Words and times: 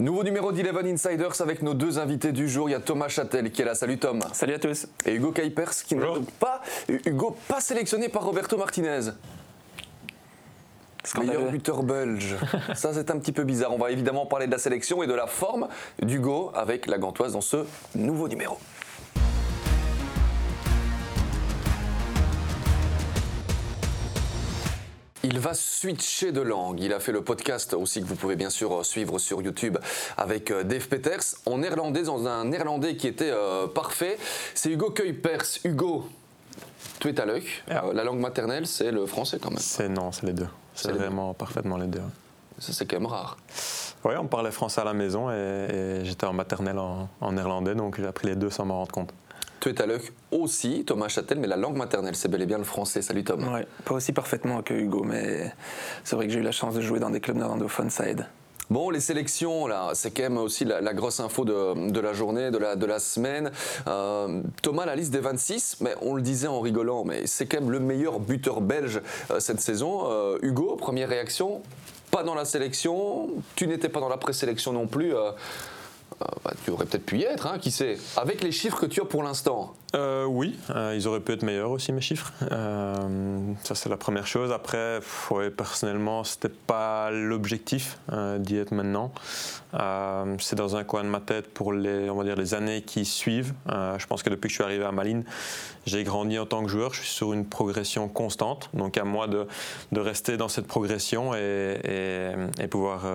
Nouveau 0.00 0.24
numéro 0.24 0.50
d'Eleven 0.50 0.86
Insiders 0.86 1.42
avec 1.42 1.60
nos 1.60 1.74
deux 1.74 1.98
invités 1.98 2.32
du 2.32 2.48
jour. 2.48 2.70
Il 2.70 2.72
y 2.72 2.74
a 2.74 2.80
Thomas 2.80 3.08
Châtel 3.08 3.50
qui 3.50 3.60
est 3.60 3.66
là. 3.66 3.74
Salut 3.74 3.98
Tom. 3.98 4.18
Salut 4.32 4.54
à 4.54 4.58
tous. 4.58 4.86
Et 5.04 5.12
Hugo 5.12 5.30
Kuipers 5.30 5.74
qui 5.86 5.94
n'est 5.94 6.06
pas, 6.38 6.62
Hugo, 6.88 7.36
pas 7.46 7.60
sélectionné 7.60 8.08
par 8.08 8.24
Roberto 8.24 8.56
Martinez. 8.56 9.10
Meilleur 11.18 11.50
buteur 11.50 11.82
belge. 11.82 12.34
Ça, 12.74 12.94
c'est 12.94 13.10
un 13.10 13.18
petit 13.18 13.32
peu 13.32 13.44
bizarre. 13.44 13.74
On 13.74 13.78
va 13.78 13.90
évidemment 13.90 14.24
parler 14.24 14.46
de 14.46 14.52
la 14.52 14.58
sélection 14.58 15.02
et 15.02 15.06
de 15.06 15.12
la 15.12 15.26
forme 15.26 15.68
d'Hugo 16.00 16.50
avec 16.54 16.86
la 16.86 16.96
Gantoise 16.96 17.34
dans 17.34 17.42
ce 17.42 17.66
nouveau 17.94 18.26
numéro. 18.26 18.56
Il 25.32 25.38
va 25.38 25.54
switcher 25.54 26.32
de 26.32 26.40
langue. 26.40 26.80
Il 26.80 26.92
a 26.92 26.98
fait 26.98 27.12
le 27.12 27.22
podcast 27.22 27.72
aussi 27.74 28.00
que 28.02 28.06
vous 28.06 28.16
pouvez 28.16 28.34
bien 28.34 28.50
sûr 28.50 28.84
suivre 28.84 29.20
sur 29.20 29.40
YouTube 29.40 29.78
avec 30.16 30.50
euh, 30.50 30.64
Dave 30.64 30.88
Peters 30.88 31.22
en 31.46 31.58
néerlandais, 31.58 32.02
dans 32.02 32.26
un 32.26 32.46
néerlandais 32.46 32.96
qui 32.96 33.06
était 33.06 33.30
euh, 33.30 33.68
parfait. 33.68 34.18
C'est 34.56 34.70
Hugo 34.70 34.90
Kuipers. 34.90 35.60
Hugo, 35.62 36.08
tu 36.98 37.10
es 37.10 37.20
à 37.20 37.26
l'œil. 37.26 37.44
Ah. 37.70 37.84
Euh, 37.84 37.92
la 37.92 38.02
langue 38.02 38.18
maternelle, 38.18 38.66
c'est 38.66 38.90
le 38.90 39.06
français 39.06 39.38
quand 39.40 39.50
même. 39.50 39.60
C'est 39.60 39.88
non, 39.88 40.10
c'est 40.10 40.26
les 40.26 40.32
deux. 40.32 40.48
C'est 40.74 40.90
vraiment 40.90 41.32
parfaitement 41.32 41.76
les 41.76 41.86
deux. 41.86 42.02
Ça, 42.58 42.72
c'est 42.72 42.86
quand 42.86 42.98
même 42.98 43.06
rare. 43.06 43.36
Oui, 44.04 44.14
on 44.18 44.26
parlait 44.26 44.50
français 44.50 44.80
à 44.80 44.84
la 44.84 44.94
maison 44.94 45.30
et, 45.30 46.00
j'étais 46.02 46.26
en 46.26 46.32
maternelle 46.32 46.78
en, 46.78 47.08
en 47.20 47.32
néerlandais, 47.32 47.76
donc 47.76 48.00
j'ai 48.00 48.06
appris 48.06 48.26
les 48.26 48.34
deux 48.34 48.50
sans 48.50 48.64
m'en 48.64 48.78
rendre 48.78 48.90
compte. 48.90 49.12
Tu 49.60 49.68
es 49.68 49.82
à 49.82 49.84
l'œil 49.84 50.00
aussi, 50.30 50.84
Thomas 50.86 51.08
Châtel, 51.08 51.38
mais 51.38 51.46
la 51.46 51.56
langue 51.56 51.76
maternelle, 51.76 52.16
c'est 52.16 52.28
bel 52.28 52.40
et 52.40 52.46
bien 52.46 52.56
le 52.56 52.64
français. 52.64 53.02
Salut 53.02 53.24
Tom. 53.24 53.46
Ouais, 53.52 53.66
pas 53.84 53.94
aussi 53.94 54.12
parfaitement 54.12 54.62
que 54.62 54.72
Hugo, 54.72 55.04
mais 55.04 55.52
c'est 56.02 56.16
vrai 56.16 56.26
que 56.26 56.32
j'ai 56.32 56.38
eu 56.38 56.42
la 56.42 56.50
chance 56.50 56.74
de 56.74 56.80
jouer 56.80 56.98
dans 56.98 57.10
des 57.10 57.20
clubs 57.20 57.36
néerlandophones, 57.36 57.90
ça 57.90 58.08
aide. 58.08 58.26
Bon, 58.70 58.88
les 58.88 59.00
sélections, 59.00 59.66
là, 59.66 59.90
c'est 59.92 60.12
quand 60.12 60.22
même 60.22 60.38
aussi 60.38 60.64
la, 60.64 60.94
grosse 60.94 61.20
info 61.20 61.44
de, 61.44 62.00
la 62.00 62.12
journée, 62.14 62.50
de 62.50 62.56
la, 62.56 62.74
de 62.74 62.86
la 62.86 63.00
semaine. 63.00 63.50
Euh, 63.86 64.40
Thomas, 64.62 64.86
la 64.86 64.96
liste 64.96 65.12
des 65.12 65.18
26, 65.18 65.78
mais 65.80 65.94
on 66.00 66.14
le 66.14 66.22
disait 66.22 66.46
en 66.46 66.60
rigolant, 66.60 67.04
mais 67.04 67.26
c'est 67.26 67.44
quand 67.46 67.60
même 67.60 67.70
le 67.70 67.80
meilleur 67.80 68.18
buteur 68.18 68.62
belge 68.62 69.02
euh, 69.30 69.40
cette 69.40 69.60
saison. 69.60 70.04
Euh, 70.04 70.38
Hugo, 70.40 70.76
première 70.76 71.08
réaction, 71.10 71.60
pas 72.10 72.22
dans 72.22 72.34
la 72.34 72.46
sélection, 72.46 73.28
tu 73.56 73.66
n'étais 73.66 73.90
pas 73.90 74.00
dans 74.00 74.08
la 74.08 74.16
présélection 74.16 74.72
non 74.72 74.86
plus. 74.86 75.12
Euh, 76.22 76.26
bah, 76.44 76.52
tu 76.64 76.70
aurais 76.70 76.84
peut-être 76.84 77.06
pu 77.06 77.18
y 77.18 77.22
être, 77.22 77.46
hein, 77.46 77.58
qui 77.58 77.70
sait 77.70 77.96
Avec 78.16 78.42
les 78.42 78.52
chiffres 78.52 78.78
que 78.78 78.86
tu 78.86 79.00
as 79.00 79.06
pour 79.06 79.22
l'instant 79.22 79.74
euh, 79.94 80.24
Oui, 80.26 80.54
euh, 80.68 80.94
ils 80.94 81.08
auraient 81.08 81.20
pu 81.20 81.32
être 81.32 81.42
meilleurs 81.42 81.70
aussi, 81.70 81.92
mes 81.92 82.02
chiffres. 82.02 82.32
ça, 82.40 83.74
c'est 83.74 83.88
la 83.88 83.96
première 83.96 84.26
chose. 84.26 84.52
Après, 84.52 85.00
ouais, 85.30 85.50
personnellement, 85.50 86.24
c'était 86.24 86.50
pas 86.50 87.10
l'objectif 87.10 87.98
d'y 88.38 88.56
être 88.56 88.72
maintenant. 88.72 89.12
c'est 90.38 90.56
dans 90.56 90.76
un 90.76 90.84
coin 90.84 91.04
de 91.04 91.08
ma 91.08 91.20
tête 91.20 91.52
pour 91.54 91.72
les, 91.72 92.10
on 92.10 92.16
va 92.16 92.24
dire, 92.24 92.36
les 92.36 92.52
années 92.54 92.82
qui 92.82 93.04
suivent. 93.06 93.54
je 93.68 94.06
pense 94.06 94.22
que 94.22 94.28
depuis 94.30 94.48
que 94.48 94.52
je 94.52 94.56
suis 94.56 94.64
arrivé 94.64 94.84
à 94.84 94.92
Malines, 94.92 95.24
j'ai 95.86 96.04
grandi 96.04 96.38
en 96.38 96.44
tant 96.44 96.62
que 96.62 96.68
joueur. 96.68 96.92
Je 96.92 97.00
suis 97.00 97.10
sur 97.10 97.32
une 97.32 97.46
progression 97.46 98.08
constante. 98.08 98.68
Donc, 98.74 98.98
à 98.98 99.04
moi 99.04 99.26
de, 99.26 99.46
rester 99.92 100.36
dans 100.36 100.48
cette 100.48 100.66
progression 100.66 101.34
et 101.34 102.34
pouvoir 102.70 103.06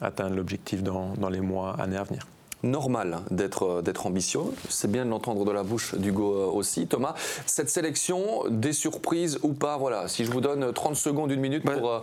atteindre 0.00 0.36
l'objectif 0.36 0.82
dans, 0.82 1.14
dans 1.18 1.28
les 1.28 1.40
mois, 1.40 1.76
années 1.80 1.96
à 1.96 2.04
venir 2.04 2.26
normal 2.62 3.20
d'être 3.30 3.62
euh, 3.64 3.82
d'être 3.82 4.06
ambitieux. 4.06 4.40
C'est 4.68 4.90
bien 4.90 5.04
de 5.04 5.10
l'entendre 5.10 5.44
de 5.44 5.50
la 5.50 5.62
bouche 5.62 5.94
d'Hugo 5.94 6.34
euh, 6.34 6.46
aussi. 6.46 6.86
Thomas, 6.86 7.14
cette 7.46 7.70
sélection, 7.70 8.44
des 8.48 8.72
surprises 8.72 9.38
ou 9.42 9.52
pas 9.52 9.76
Voilà, 9.76 10.08
si 10.08 10.24
je 10.24 10.30
vous 10.30 10.40
donne 10.40 10.72
30 10.72 10.96
secondes, 10.96 11.30
une 11.30 11.40
minute 11.40 11.64
pour. 11.64 11.90
Euh, 11.90 12.00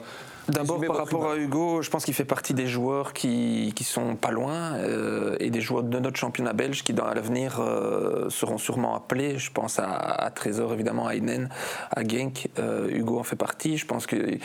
d'abord, 0.48 0.80
par 0.86 0.98
rapport 0.98 1.32
à 1.32 1.38
Hugo, 1.38 1.82
je 1.82 1.90
pense 1.90 2.06
qu'il 2.06 2.14
fait 2.14 2.26
partie 2.26 2.54
des 2.54 2.68
joueurs 2.68 3.14
qui, 3.14 3.74
qui 3.76 3.84
sont 3.84 4.16
pas 4.16 4.32
loin 4.32 4.78
et 5.40 5.50
des 5.50 5.60
joueurs 5.62 5.82
de 5.82 6.00
notre 6.00 6.18
championnat 6.18 6.54
belge 6.54 6.84
qui, 6.84 6.94
dans 6.94 7.06
l'avenir, 7.06 7.60
seront 8.30 8.60
sûrement 8.60 8.96
appelés. 8.96 9.40
Je 9.40 9.52
pense 9.52 9.80
à, 9.80 10.32
Trésor, 10.36 10.72
évidemment, 10.72 11.08
à 11.08 11.16
Inen, 11.16 11.50
à 11.90 12.04
Genk. 12.04 12.48
Hugo 12.90 13.18
en 13.18 13.24
fait 13.24 13.36
partie. 13.36 13.78
Je 13.78 13.88
pense 13.88 14.06
que 14.06 14.38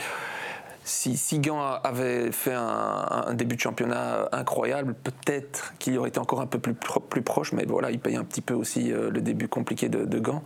si 0.83 1.15
Sigan 1.15 1.59
avait 1.83 2.31
fait 2.31 2.53
un, 2.53 3.33
début 3.33 3.55
de 3.55 3.61
championnat 3.61 4.29
incroyable, 4.31 4.95
peut-être 4.95 5.73
qu'il 5.79 5.97
aurait 5.97 6.09
été 6.09 6.19
encore 6.19 6.41
un 6.41 6.47
peu 6.47 6.59
plus, 6.59 6.73
plus 6.73 7.21
proche, 7.21 7.53
mais 7.53 7.65
voilà, 7.65 7.91
il 7.91 7.99
paye 7.99 8.15
un 8.15 8.23
petit 8.23 8.41
peu 8.41 8.53
aussi 8.53 8.91
euh, 8.91 9.09
le 9.09 9.21
début 9.21 9.47
compliqué 9.47 9.89
de, 9.89 10.19
Gand. 10.19 10.43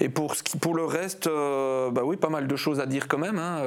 Et 0.00 0.08
pour, 0.08 0.34
ce 0.34 0.42
qui, 0.42 0.58
pour 0.58 0.74
le 0.74 0.84
reste, 0.84 1.26
euh, 1.26 1.90
bah 1.90 2.02
oui, 2.04 2.16
pas 2.16 2.28
mal 2.28 2.46
de 2.46 2.56
choses 2.56 2.80
à 2.80 2.86
dire 2.86 3.08
quand 3.08 3.18
même. 3.18 3.38
Hein. 3.38 3.62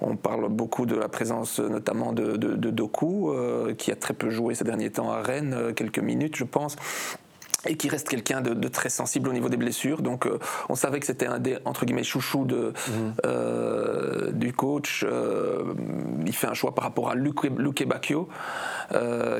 On, 0.00 0.16
parle 0.16 0.48
beaucoup 0.48 0.86
de 0.86 0.96
la 0.96 1.08
présence 1.08 1.60
notamment 1.60 2.12
de, 2.12 2.36
Doku, 2.36 3.30
euh, 3.30 3.74
qui 3.74 3.92
a 3.92 3.96
très 3.96 4.14
peu 4.14 4.30
joué 4.30 4.54
ces 4.54 4.64
derniers 4.64 4.90
temps 4.90 5.10
à 5.10 5.22
Rennes, 5.22 5.72
quelques 5.74 5.98
minutes, 5.98 6.36
je 6.36 6.44
pense 6.44 6.76
et 7.66 7.76
qui 7.76 7.88
reste 7.88 8.08
quelqu'un 8.08 8.40
de, 8.40 8.68
très 8.68 8.88
sensible 8.88 9.28
au 9.28 9.32
niveau 9.32 9.48
des 9.48 9.56
blessures. 9.56 10.02
Donc, 10.02 10.26
euh, 10.26 10.38
on 10.68 10.74
savait 10.74 11.00
que 11.00 11.06
c'était 11.06 11.26
un 11.26 11.38
des 11.38 11.58
entre 11.64 11.84
guillemets 11.84 12.02
chouchous 12.02 12.44
de, 12.44 12.72
mhm. 12.88 13.14
euh, 13.24 14.32
du 14.32 14.52
coach. 14.52 15.04
Euh, 15.06 15.74
il 16.26 16.34
fait 16.34 16.46
un 16.46 16.54
choix 16.54 16.74
par 16.74 16.84
rapport 16.84 17.10
à 17.10 17.14
Luke, 17.14 17.86
Bacchio, 17.86 18.28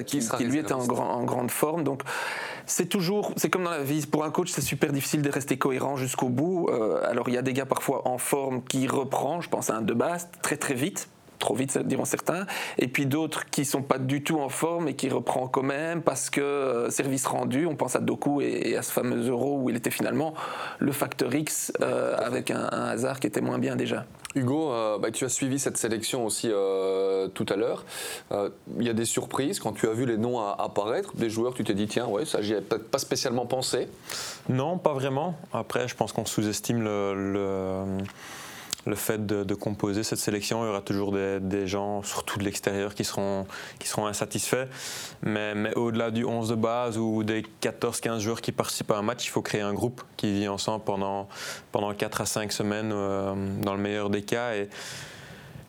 qui, 0.06 0.19
qui, 0.20 0.44
lui 0.44 0.59
était 0.59 0.72
en, 0.72 0.86
grand, 0.86 1.10
en, 1.10 1.25
grande 1.25 1.50
forme. 1.50 1.84
Donc, 1.84 2.03
c'est 2.66 2.86
toujours, 2.86 3.32
c'est 3.36 3.50
comme 3.50 3.65
dans 3.65 3.70
la 3.70 3.82
vie. 3.82 4.06
Pour 4.06 4.25
un 4.25 4.31
coach, 4.31 4.50
c'est 4.50 4.60
super 4.60 4.92
difficile 4.92 5.22
de 5.22 5.31
rester 5.31 5.59
cohérent 5.59 5.97
jusqu'au 5.97 6.28
bout. 6.28 6.70
alors, 7.04 7.28
il 7.28 7.34
y 7.34 7.38
a 7.38 7.42
des 7.42 7.53
gars 7.53 7.66
parfois 7.66 8.06
en 8.06 8.19
forme 8.19 8.62
qui 8.62 8.86
reprend. 8.86 9.41
Je 9.41 9.48
pense 9.48 9.70
à 9.70 9.76
un 9.76 9.82
de 9.82 9.94
base 9.94 10.28
très 10.42 10.56
très 10.56 10.75
vite 10.75 11.09
trop 11.38 11.54
vite, 11.54 11.76
diront 11.78 12.04
certains, 12.04 12.47
et 12.78 12.88
puis 12.88 13.06
d'autres 13.06 13.48
qui 13.50 13.64
sont 13.64 13.82
pas 13.82 13.98
du 13.98 14.22
tout 14.22 14.38
en 14.38 14.48
forme 14.48 14.88
et 14.88 14.94
qui 14.94 15.08
reprend 15.08 15.48
quand 15.48 15.62
même 15.62 16.02
parce 16.02 16.30
que 16.30 16.41
euh, 16.41 16.91
service 16.91 17.26
rendu, 17.26 17.66
on 17.66 17.76
pense 17.76 17.97
à 17.97 18.00
Doku 18.00 18.41
et, 18.41 18.76
à 18.76 18.82
ce 18.82 18.92
fameux 18.92 19.28
euro 19.28 19.58
où 19.60 19.70
il 19.70 19.76
était 19.76 19.91
finalement 19.91 20.34
le 20.78 20.92
facteur 20.92 21.34
X 21.34 21.72
euh, 21.80 22.16
avec 22.19 22.50
un, 22.50 22.66
hasard 22.66 23.20
qui 23.20 23.26
était 23.26 23.41
moins 23.41 23.58
bien 23.58 23.76
déjà. 23.76 24.04
Hugo, 24.34 24.70
euh, 24.70 24.98
bah, 24.98 25.10
tu 25.10 25.24
as 25.24 25.28
suivi 25.28 25.58
cette 25.58 25.78
sélection 25.78 26.26
aussi 26.26 26.48
tout 27.34 27.47
à 27.48 27.56
l'heure. 27.56 27.84
Il 28.78 28.84
y 28.84 28.91
a 28.91 28.92
des 28.92 29.04
surprises 29.04 29.60
quand 29.60 29.72
tu 29.72 29.88
as 29.88 29.92
vu 29.92 30.06
les 30.06 30.18
noms 30.18 30.41
apparaître, 30.41 31.16
des 31.16 31.30
joueurs, 31.30 31.54
tu 31.54 31.64
t'es 31.64 31.74
dit 31.74 31.86
tiens, 31.86 32.06
ouais, 32.06 32.24
ça 32.24 32.42
j'y 32.42 32.53
avais 32.53 32.62
peut-être 32.62 32.91
pas 32.91 32.98
spécialement 32.98 33.47
pensé. 33.47 33.88
Non, 34.48 34.78
pas 34.78 34.92
vraiment. 34.92 35.36
Après, 35.53 35.88
je 35.88 35.94
pense 35.94 36.12
qu'on 36.12 36.26
sous-estime 36.26 36.82
le 36.82 37.14
le 37.14 38.04
fait 38.94 39.26
de, 39.26 39.54
composer 39.54 40.02
cette 40.02 40.19
sélection. 40.19 40.62
Il 40.62 40.66
y 40.66 40.70
aura 40.70 40.80
toujours 40.80 41.12
des, 41.12 41.66
gens, 41.66 42.02
surtout 42.02 42.38
de 42.38 42.44
l'extérieur, 42.44 42.94
qui 42.94 43.04
seront, 43.04 43.47
insatisfaits. 43.98 44.69
Mais, 45.22 45.74
au-delà 45.74 46.10
du 46.10 46.24
11 46.24 46.50
de 46.50 46.54
base 46.54 46.98
ou 46.98 47.24
des 47.24 47.44
14-15 47.62 48.20
joueurs 48.20 48.41
qui 48.41 48.52
participent 48.52 48.91
à 48.91 48.98
un 48.98 49.02
match, 49.02 49.26
il 49.26 49.30
faut 49.30 49.42
créer 49.42 49.62
un 49.62 49.74
groupe 49.74 50.02
qui 50.16 50.32
vit 50.32 50.48
ensemble 50.48 50.84
pendant, 50.84 51.28
pendant 51.72 51.92
4 51.92 52.20
à 52.20 52.26
5 52.26 52.52
semaines, 52.52 52.92
euh, 52.92 53.34
dans 53.62 53.74
le 53.74 53.80
meilleur 53.80 54.10
des 54.10 54.22
cas. 54.22 54.52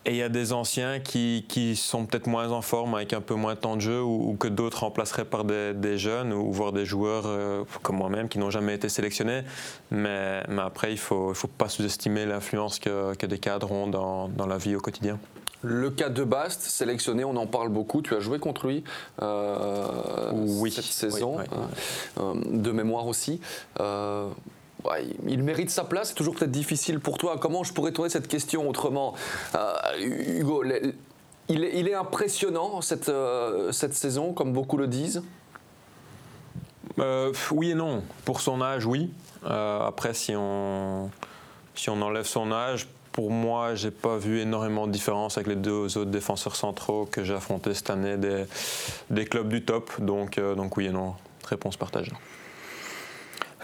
Et 0.08 0.12
il 0.12 0.16
y 0.16 0.22
a 0.22 0.30
des 0.30 0.54
anciens 0.54 1.00
qui, 1.00 1.44
qui 1.48 1.76
sont 1.76 2.06
peut-être 2.06 2.28
moins 2.28 2.50
en 2.50 2.62
forme, 2.62 2.94
avec 2.94 3.12
un 3.12 3.20
peu 3.20 3.34
moins 3.34 3.54
de 3.54 3.60
temps 3.60 3.76
de 3.76 3.82
jeu, 3.82 4.00
ou, 4.00 4.34
que 4.40 4.48
d'autres 4.48 4.80
remplaceraient 4.80 5.26
par 5.26 5.44
des, 5.44 5.74
des, 5.74 5.98
jeunes, 5.98 6.32
ou 6.32 6.50
voire 6.50 6.72
des 6.72 6.86
joueurs 6.86 7.24
euh, 7.26 7.64
comme 7.82 7.96
moi-même 7.96 8.30
qui 8.30 8.38
n'ont 8.38 8.48
jamais 8.48 8.74
été 8.74 8.88
sélectionnés. 8.88 9.42
Mais, 9.90 10.42
mais 10.48 10.62
après, 10.62 10.88
il 10.88 10.94
ne 10.94 10.98
faut, 10.98 11.32
il 11.32 11.34
faut 11.34 11.46
pas 11.46 11.68
sous-estimer 11.68 12.24
l'influence 12.24 12.78
que, 12.78 13.14
que, 13.16 13.26
des 13.26 13.38
cadres 13.38 13.70
ont 13.70 13.86
dans, 13.86 14.28
dans, 14.28 14.46
la 14.46 14.56
vie 14.56 14.74
au 14.74 14.80
quotidien. 14.80 15.18
Le 15.60 15.90
cas 15.90 16.08
de 16.08 16.24
Bast, 16.24 16.62
sélectionné, 16.62 17.24
on 17.24 17.36
en 17.36 17.46
parle 17.46 17.68
beaucoup. 17.68 18.00
Tu 18.00 18.14
as 18.14 18.20
joué 18.20 18.38
contre 18.38 18.66
lui 18.66 18.84
euh, 19.20 20.30
oui, 20.32 20.70
cette 20.70 20.84
saison, 20.84 21.36
euh, 22.18 22.34
de 22.46 22.70
mémoire 22.70 23.06
aussi 23.06 23.40
il 25.26 25.42
mérite 25.42 25.70
sa 25.70 25.84
place. 25.84 26.08
C'est 26.08 26.14
toujours 26.14 26.34
peut-être 26.34 26.50
difficile 26.50 27.00
pour 27.00 27.18
toi. 27.18 27.36
Comment 27.38 27.64
je 27.64 27.72
pourrais 27.72 27.92
tourner 27.92 28.10
cette 28.10 28.28
question 28.28 28.68
autrement? 28.68 29.14
Euh, 29.54 29.74
Hugo, 30.00 30.64
il 31.48 31.64
est, 31.64 31.94
impressionnant 31.94 32.80
cette, 32.80 33.08
euh, 33.08 33.72
cette 33.72 33.94
saison, 33.94 34.32
comme 34.32 34.52
beaucoup 34.52 34.76
le 34.76 34.86
disent 34.86 35.22
euh, 36.98 37.32
Oui 37.52 37.70
et 37.70 37.74
non. 37.74 38.02
Pour 38.24 38.40
son 38.40 38.60
âge, 38.60 38.86
oui. 38.86 39.10
après, 39.44 40.14
si 40.14 40.34
on, 40.36 41.10
si 41.74 41.90
on 41.90 42.00
enlève 42.02 42.26
son 42.26 42.52
âge, 42.52 42.88
pour 43.12 43.30
moi, 43.30 43.74
j'ai 43.74 43.90
pas 43.90 44.16
vu 44.16 44.40
énormément 44.40 44.86
de 44.86 44.92
différence 44.92 45.38
avec 45.38 45.48
les 45.48 45.56
deux 45.56 45.98
autres 45.98 46.10
défenseurs 46.10 46.54
centraux 46.54 47.06
que 47.10 47.24
j'ai 47.24 47.34
affrontés 47.34 47.74
cette 47.74 47.90
année 47.90 48.16
des, 48.16 48.44
des 49.10 49.24
clubs 49.24 49.48
du 49.48 49.64
top. 49.64 49.90
Donc, 50.00 50.38
donc 50.38 50.76
oui 50.76 50.86
et 50.86 50.92
non. 50.92 51.14
Réponse 51.44 51.76
partagée. 51.76 52.12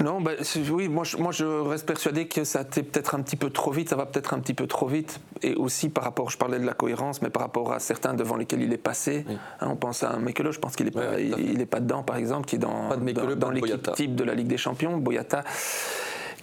Non, 0.00 0.20
bah, 0.20 0.32
oui, 0.72 0.88
moi 0.88 1.04
je, 1.04 1.16
moi 1.16 1.30
je 1.30 1.44
reste 1.44 1.86
persuadé 1.86 2.26
que 2.26 2.44
ça 2.44 2.60
a 2.60 2.62
été 2.62 2.82
peut-être 2.82 3.14
un 3.14 3.22
petit 3.22 3.36
peu 3.36 3.50
trop 3.50 3.70
vite, 3.70 3.90
ça 3.90 3.96
va 3.96 4.06
peut-être 4.06 4.34
un 4.34 4.40
petit 4.40 4.54
peu 4.54 4.66
trop 4.66 4.86
vite, 4.86 5.20
et 5.42 5.54
aussi 5.54 5.88
par 5.88 6.04
rapport, 6.04 6.30
je 6.30 6.36
parlais 6.36 6.58
de 6.58 6.66
la 6.66 6.74
cohérence, 6.74 7.22
mais 7.22 7.30
par 7.30 7.42
rapport 7.42 7.72
à 7.72 7.78
certains 7.78 8.14
devant 8.14 8.36
lesquels 8.36 8.62
il 8.62 8.72
est 8.72 8.78
passé. 8.78 9.24
Hein, 9.60 9.68
on 9.70 9.76
pense 9.76 10.02
à 10.02 10.16
Mekelo, 10.18 10.50
je 10.50 10.58
pense 10.58 10.74
qu'il 10.74 10.86
n'est 10.86 10.92
pas, 10.92 11.20
il, 11.20 11.60
est 11.60 11.66
pas 11.66 11.80
dedans, 11.80 12.02
par 12.02 12.16
exemple, 12.16 12.46
qui 12.46 12.56
est 12.56 12.58
dans, 12.58 12.96
dans, 13.36 13.50
l'équipe 13.50 13.92
type 13.92 14.14
de 14.16 14.24
la 14.24 14.34
Ligue 14.34 14.48
des 14.48 14.56
Champions, 14.56 14.96
Boyata 14.96 15.44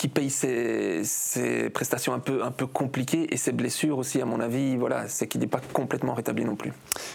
qui 0.02 0.08
paye 0.08 0.32
ses, 0.32 1.70
prestations 1.70 2.12
un 2.12 2.18
peu, 2.18 2.44
un 2.44 2.50
peu 2.50 2.66
compliquées 2.66 3.32
et 3.32 3.38
ses 3.38 3.52
blessures 3.52 4.00
aussi, 4.00 4.20
à 4.20 4.26
mon 4.26 4.40
avis, 4.40 4.76
voilà, 4.76 5.08
c'est 5.08 5.28
qu'il 5.28 5.42
n'est 5.42 5.48
pas 5.48 5.62
complètement 5.74 6.16
rétabli 6.16 6.44
non 6.44 6.56
plus. 6.56 6.74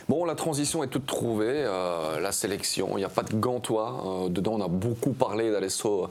Bon, 0.09 0.25
la 0.25 0.37
transition 0.37 0.85
est 0.85 0.87
toute 0.87 1.05
trouvée, 1.05 1.65
euh, 1.67 2.21
la 2.21 2.31
sélection, 2.31 2.91
il 2.93 2.99
n'y 2.99 3.05
a 3.05 3.09
pas 3.09 3.25
de 3.25 3.35
gantois. 3.35 4.27
Euh, 4.27 4.29
dedans, 4.29 4.53
on 4.53 4.65
a 4.65 4.69
beaucoup 4.69 5.15
parlé 5.15 5.51
d'Alessio, 5.51 6.09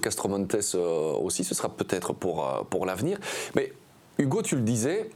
Castromontes 0.00 0.56
euh, 0.74 1.12
aussi, 1.18 1.44
ce 1.44 1.54
sera 1.54 1.68
peut-être 1.68 2.14
pour, 2.14 2.66
pour 2.70 2.86
l'avenir. 2.86 3.18
Mais 3.54 3.74
Hugo, 4.16 4.40
tu 4.40 4.56
le 4.56 4.62
disais, 4.62 5.10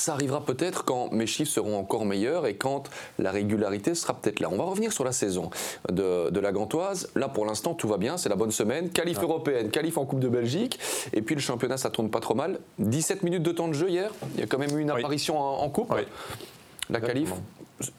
ça 0.00 0.12
arrivera 0.12 0.44
peut-être 0.44 0.84
quand 0.84 1.12
mes 1.12 1.26
chiffres 1.26 1.50
seront 1.50 1.78
encore 1.78 2.04
meilleurs 2.04 2.46
et 2.46 2.54
quand 2.54 2.84
la 3.18 3.30
régularité 3.30 3.94
sera 3.94 4.14
peut-être 4.14 4.40
là. 4.40 4.48
On 4.50 4.56
va 4.56 4.64
revenir 4.64 4.92
sur 4.92 5.04
la 5.04 5.12
saison 5.12 5.50
de, 5.90 6.38
la 6.38 6.52
Gantoise. 6.52 7.10
Là, 7.14 7.28
pour 7.28 7.46
l'instant, 7.46 7.74
tout 7.74 7.88
va 7.88 7.96
bien, 7.96 8.16
c'est 8.16 8.28
la 8.28 8.36
bonne 8.36 8.52
semaine. 8.52 8.90
Qualif 8.90 9.20
européenne, 9.20 9.70
qualif 9.70 9.98
en 9.98 10.04
Coupe 10.04 10.20
de 10.20 10.28
Belgique. 10.28 10.78
Et 11.12 11.22
puis 11.22 11.34
le 11.34 11.40
championnat, 11.40 11.76
ça 11.76 11.90
tourne 11.90 12.10
pas 12.10 12.20
trop 12.20 12.34
mal. 12.34 12.60
17 12.78 13.22
minutes 13.22 13.42
de 13.42 13.52
temps 13.52 13.68
de 13.68 13.74
jeu 13.74 13.88
hier. 13.88 14.10
Il 14.34 14.40
y 14.40 14.42
a 14.42 14.46
quand 14.46 14.58
même 14.58 14.76
eu 14.76 14.80
une 14.80 14.90
apparition 14.90 15.38
en, 15.38 15.68
Coupe. 15.68 15.92
La 16.90 17.00
qualif, 17.00 17.32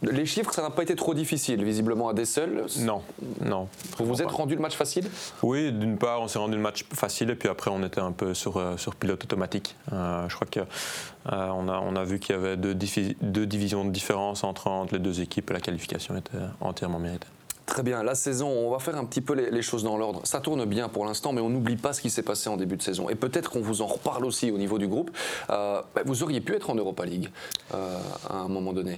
les 0.02 0.26
chiffres, 0.26 0.54
ça 0.54 0.62
n'a 0.62 0.70
pas 0.70 0.84
été 0.84 0.96
trop 0.96 1.14
difficile, 1.14 1.64
visiblement, 1.64 2.10
à 2.10 2.14
des 2.14 2.26
seuls 2.26 2.66
Non, 2.80 3.02
non. 3.42 3.68
Vous 3.98 4.06
vous 4.06 4.22
êtes 4.22 4.32
rendu 4.32 4.56
le 4.56 4.62
match 4.62 4.76
facile? 4.76 5.10
Oui, 5.42 5.72
d'une 5.72 5.98
part, 5.98 6.22
on 6.22 6.28
s'est 6.28 6.40
rendu 6.40 6.56
le 6.56 6.62
match 6.62 6.86
facile, 6.94 7.30
et 7.30 7.36
puis 7.36 7.48
après, 7.48 7.72
on 7.72 7.82
était 7.84 8.02
un 8.02 8.12
peu 8.12 8.34
sur, 8.34 8.58
euh, 8.58 8.76
sur 8.78 8.96
pilote 8.96 9.24
automatique. 9.24 9.76
Euh, 9.94 10.28
je 10.28 10.36
crois 10.36 10.48
qu'on 10.52 10.62
euh, 10.62 11.72
a, 11.72 11.82
on 11.82 11.96
a 11.96 12.04
vu 12.04 12.20
qu'il 12.20 12.36
y 12.36 12.38
avait 12.38 12.58
deux, 12.58 12.76
deux, 12.76 13.46
divisions 13.46 13.86
de 13.86 13.92
différence 13.92 14.44
entre, 14.44 14.68
entre 14.68 14.94
les 14.94 15.00
deux 15.00 15.22
équipes, 15.22 15.50
et 15.50 15.54
la 15.54 15.62
qualification 15.62 16.18
était 16.18 16.38
entièrement 16.60 17.00
méritée. 17.00 17.28
Très 17.66 17.84
bien, 17.84 18.04
la 18.04 18.16
saison, 18.16 18.50
on 18.50 18.72
va 18.72 18.80
faire 18.80 18.98
un 18.98 19.06
petit 19.06 19.22
peu 19.22 19.34
les, 19.34 19.62
choses 19.62 19.84
dans 19.84 19.96
l'ordre. 19.96 20.22
Ça 20.26 20.40
tourne 20.40 20.66
bien 20.66 20.90
pour 20.90 21.06
l'instant, 21.06 21.32
mais 21.34 21.42
on 21.42 21.50
n'oublie 21.50 21.78
pas 21.78 21.94
ce 21.94 22.02
qui 22.02 22.10
s'est 22.10 22.24
passé 22.24 22.50
en 22.50 22.58
début 22.58 22.76
de 22.76 22.82
saison. 22.82 23.10
Et 23.10 23.16
peut-être 23.16 23.52
qu'on 23.52 23.62
vous 23.62 23.84
en 23.84 23.86
reparle 23.86 24.26
aussi 24.26 24.50
au 24.50 24.58
niveau 24.58 24.80
du 24.80 24.88
groupe. 24.88 25.12
Bah, 25.48 25.86
vous 26.04 26.24
auriez 26.24 26.42
pu 26.42 26.56
être 26.56 26.72
en 26.72 26.76
Europa 26.76 27.06
League 27.06 27.30
à 27.72 28.38
un 28.38 28.48
moment 28.48 28.74
donné. 28.74 28.98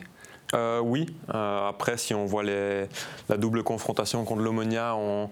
Euh, 0.54 0.80
oui. 0.80 1.08
Euh, 1.34 1.70
après, 1.70 1.98
si 1.98 2.14
on 2.14 2.26
voit 2.26 2.44
la 2.44 3.38
double 3.38 3.64
confrontation 3.64 4.24
contre 4.26 4.42
l'Omonia, 4.42 4.96
on, 4.96 5.30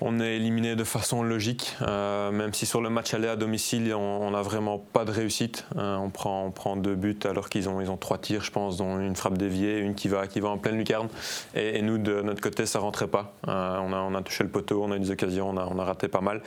on 0.00 0.20
est 0.20 0.36
éliminé 0.36 0.76
de 0.76 0.84
façon 0.84 1.22
logique, 1.22 1.76
euh, 1.82 2.30
même 2.30 2.52
si 2.52 2.66
sur 2.66 2.80
le 2.80 2.90
match 2.90 3.14
aller 3.14 3.28
à 3.28 3.36
domicile, 3.36 3.94
on 3.94 4.30
n'a 4.32 4.42
vraiment 4.42 4.78
pas 4.78 5.04
de 5.04 5.10
réussite. 5.10 5.66
Euh, 5.76 5.96
on, 5.96 6.10
prend, 6.10 6.76
deux 6.76 6.96
buts 6.96 7.18
alors 7.24 7.48
qu'ils 7.48 7.68
ont, 7.68 7.96
trois 7.96 8.18
tirs, 8.18 8.42
je 8.42 8.50
pense, 8.50 8.76
dont 8.76 8.98
une 8.98 9.14
frappe 9.14 9.38
déviée, 9.38 9.78
une 9.78 9.94
qui 9.94 10.08
va, 10.08 10.26
qui 10.26 10.40
va 10.40 10.48
en 10.48 10.58
pleine 10.58 10.76
lucarne. 10.76 11.08
Et, 11.54 11.80
nous, 11.82 11.98
de 11.98 12.22
notre 12.22 12.40
côté, 12.40 12.66
ça 12.66 12.80
rentrait 12.80 13.06
pas. 13.06 13.34
Euh, 13.48 13.78
on, 13.80 14.14
a, 14.14 14.18
a, 14.18 14.22
touché 14.22 14.44
le 14.44 14.50
poteau, 14.50 14.82
on 14.82 14.90
a 14.90 14.96
eu 14.96 15.00
des 15.00 15.10
occasions, 15.12 15.50
on 15.50 15.56
a, 15.56 15.82
a 15.82 15.84
raté 15.84 16.08
pas 16.08 16.20
mal. 16.20 16.42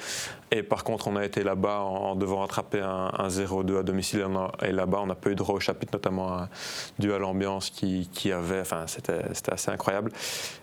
Et 0.52 0.62
par 0.62 0.84
contre, 0.84 1.08
on 1.08 1.16
a 1.16 1.24
été 1.24 1.44
là-bas 1.44 1.80
en, 1.80 2.16
devant 2.16 2.42
rattraper 2.42 2.82
un, 2.82 3.28
0-2 3.28 3.80
à 3.80 3.84
domicile. 3.84 4.26
Et, 4.62 4.72
là-bas, 4.72 5.00
on 5.02 5.08
n'a 5.08 5.16
pas 5.16 5.30
eu 5.30 5.36
droit 5.36 5.56
au 5.56 5.60
chapitre, 5.60 5.94
notamment 5.94 6.48
dû 7.00 7.14
à 7.14 7.18
l'ambiance 7.18 7.70
qui, 7.70 8.32
avait. 8.32 8.62
Enfin, 8.62 8.86
c'était 8.88 9.52
assez 9.52 9.72
incroyable. 9.72 10.12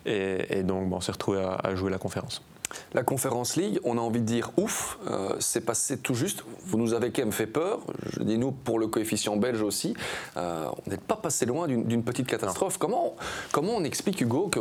Et, 0.04 0.62
donc, 0.62 0.92
on 0.92 1.00
s'est 1.00 1.12
retrouvé 1.12 1.38
à 1.40 1.74
jouer 1.74 1.90
la 1.90 1.98
conférence. 1.98 2.42
La 2.92 3.02
Conférence 3.02 3.56
League, 3.56 3.80
on 3.84 3.98
a 3.98 4.00
envie 4.00 4.20
de 4.20 4.26
dire 4.26 4.50
ouf, 4.56 4.98
euh, 5.10 5.34
c'est 5.40 5.62
passé 5.62 5.98
tout 5.98 6.14
juste. 6.14 6.44
Vous 6.64 6.78
nous 6.78 6.94
avez 6.94 7.10
quand 7.10 7.22
même 7.22 7.32
fait 7.32 7.46
peur, 7.46 7.80
je 8.12 8.22
dis 8.22 8.38
nous 8.38 8.52
pour 8.52 8.78
le 8.78 8.86
coefficient 8.86 9.36
belge 9.36 9.62
aussi. 9.62 9.94
Euh, 10.36 10.66
on 10.86 10.90
n'est 10.90 10.96
pas 10.96 11.16
passé 11.16 11.46
loin 11.46 11.66
d'une 11.66 12.04
petite 12.04 12.26
catastrophe. 12.26 12.78
Comment, 12.78 13.16
comment 13.52 13.74
on 13.76 13.84
explique, 13.84 14.20
Hugo, 14.20 14.48
que 14.48 14.60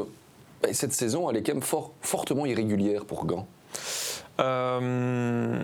ben, 0.61 0.73
cette 0.73 0.93
saison, 0.93 1.29
elle 1.29 1.37
est 1.37 1.43
quand 1.43 1.53
même 1.53 1.83
fortement 2.01 2.45
irrégulière 2.45 3.05
pour 3.05 3.25
Gand? 3.25 3.47
Euh, 4.39 5.59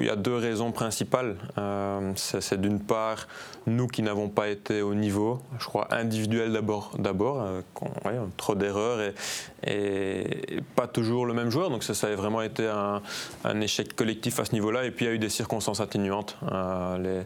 il 0.00 0.06
y 0.06 0.10
a 0.10 0.16
deux 0.16 0.36
raisons 0.36 0.72
principales. 0.72 1.36
Euh, 1.58 2.12
c'est 2.16 2.58
d'une 2.60 2.80
part 2.80 3.28
nous 3.66 3.88
qui 3.88 4.02
n'avons 4.02 4.28
pas 4.28 4.48
été 4.48 4.80
au 4.80 4.94
niveau, 4.94 5.40
je 5.58 5.66
crois 5.66 5.88
individuel 5.92 6.52
d'abord, 6.52 6.92
d'abord, 6.98 7.42
euh, 7.42 7.60
trop 8.36 8.54
d'erreurs 8.54 9.00
et, 9.00 9.12
pas 10.76 10.86
toujours 10.86 11.26
le 11.26 11.34
même 11.34 11.50
joueur. 11.50 11.68
Donc 11.70 11.82
ça, 11.82 11.92
ça 11.92 12.06
a 12.06 12.14
vraiment 12.14 12.40
été 12.40 12.68
un, 12.68 13.60
échec 13.60 13.94
collectif 13.96 14.38
à 14.38 14.44
ce 14.44 14.52
niveau-là. 14.52 14.84
Et 14.84 14.92
puis 14.92 15.04
il 15.04 15.08
y 15.08 15.10
a 15.10 15.14
eu 15.14 15.18
des 15.18 15.28
circonstances 15.28 15.80
atténuantes, 15.80 16.38
les, 17.00 17.22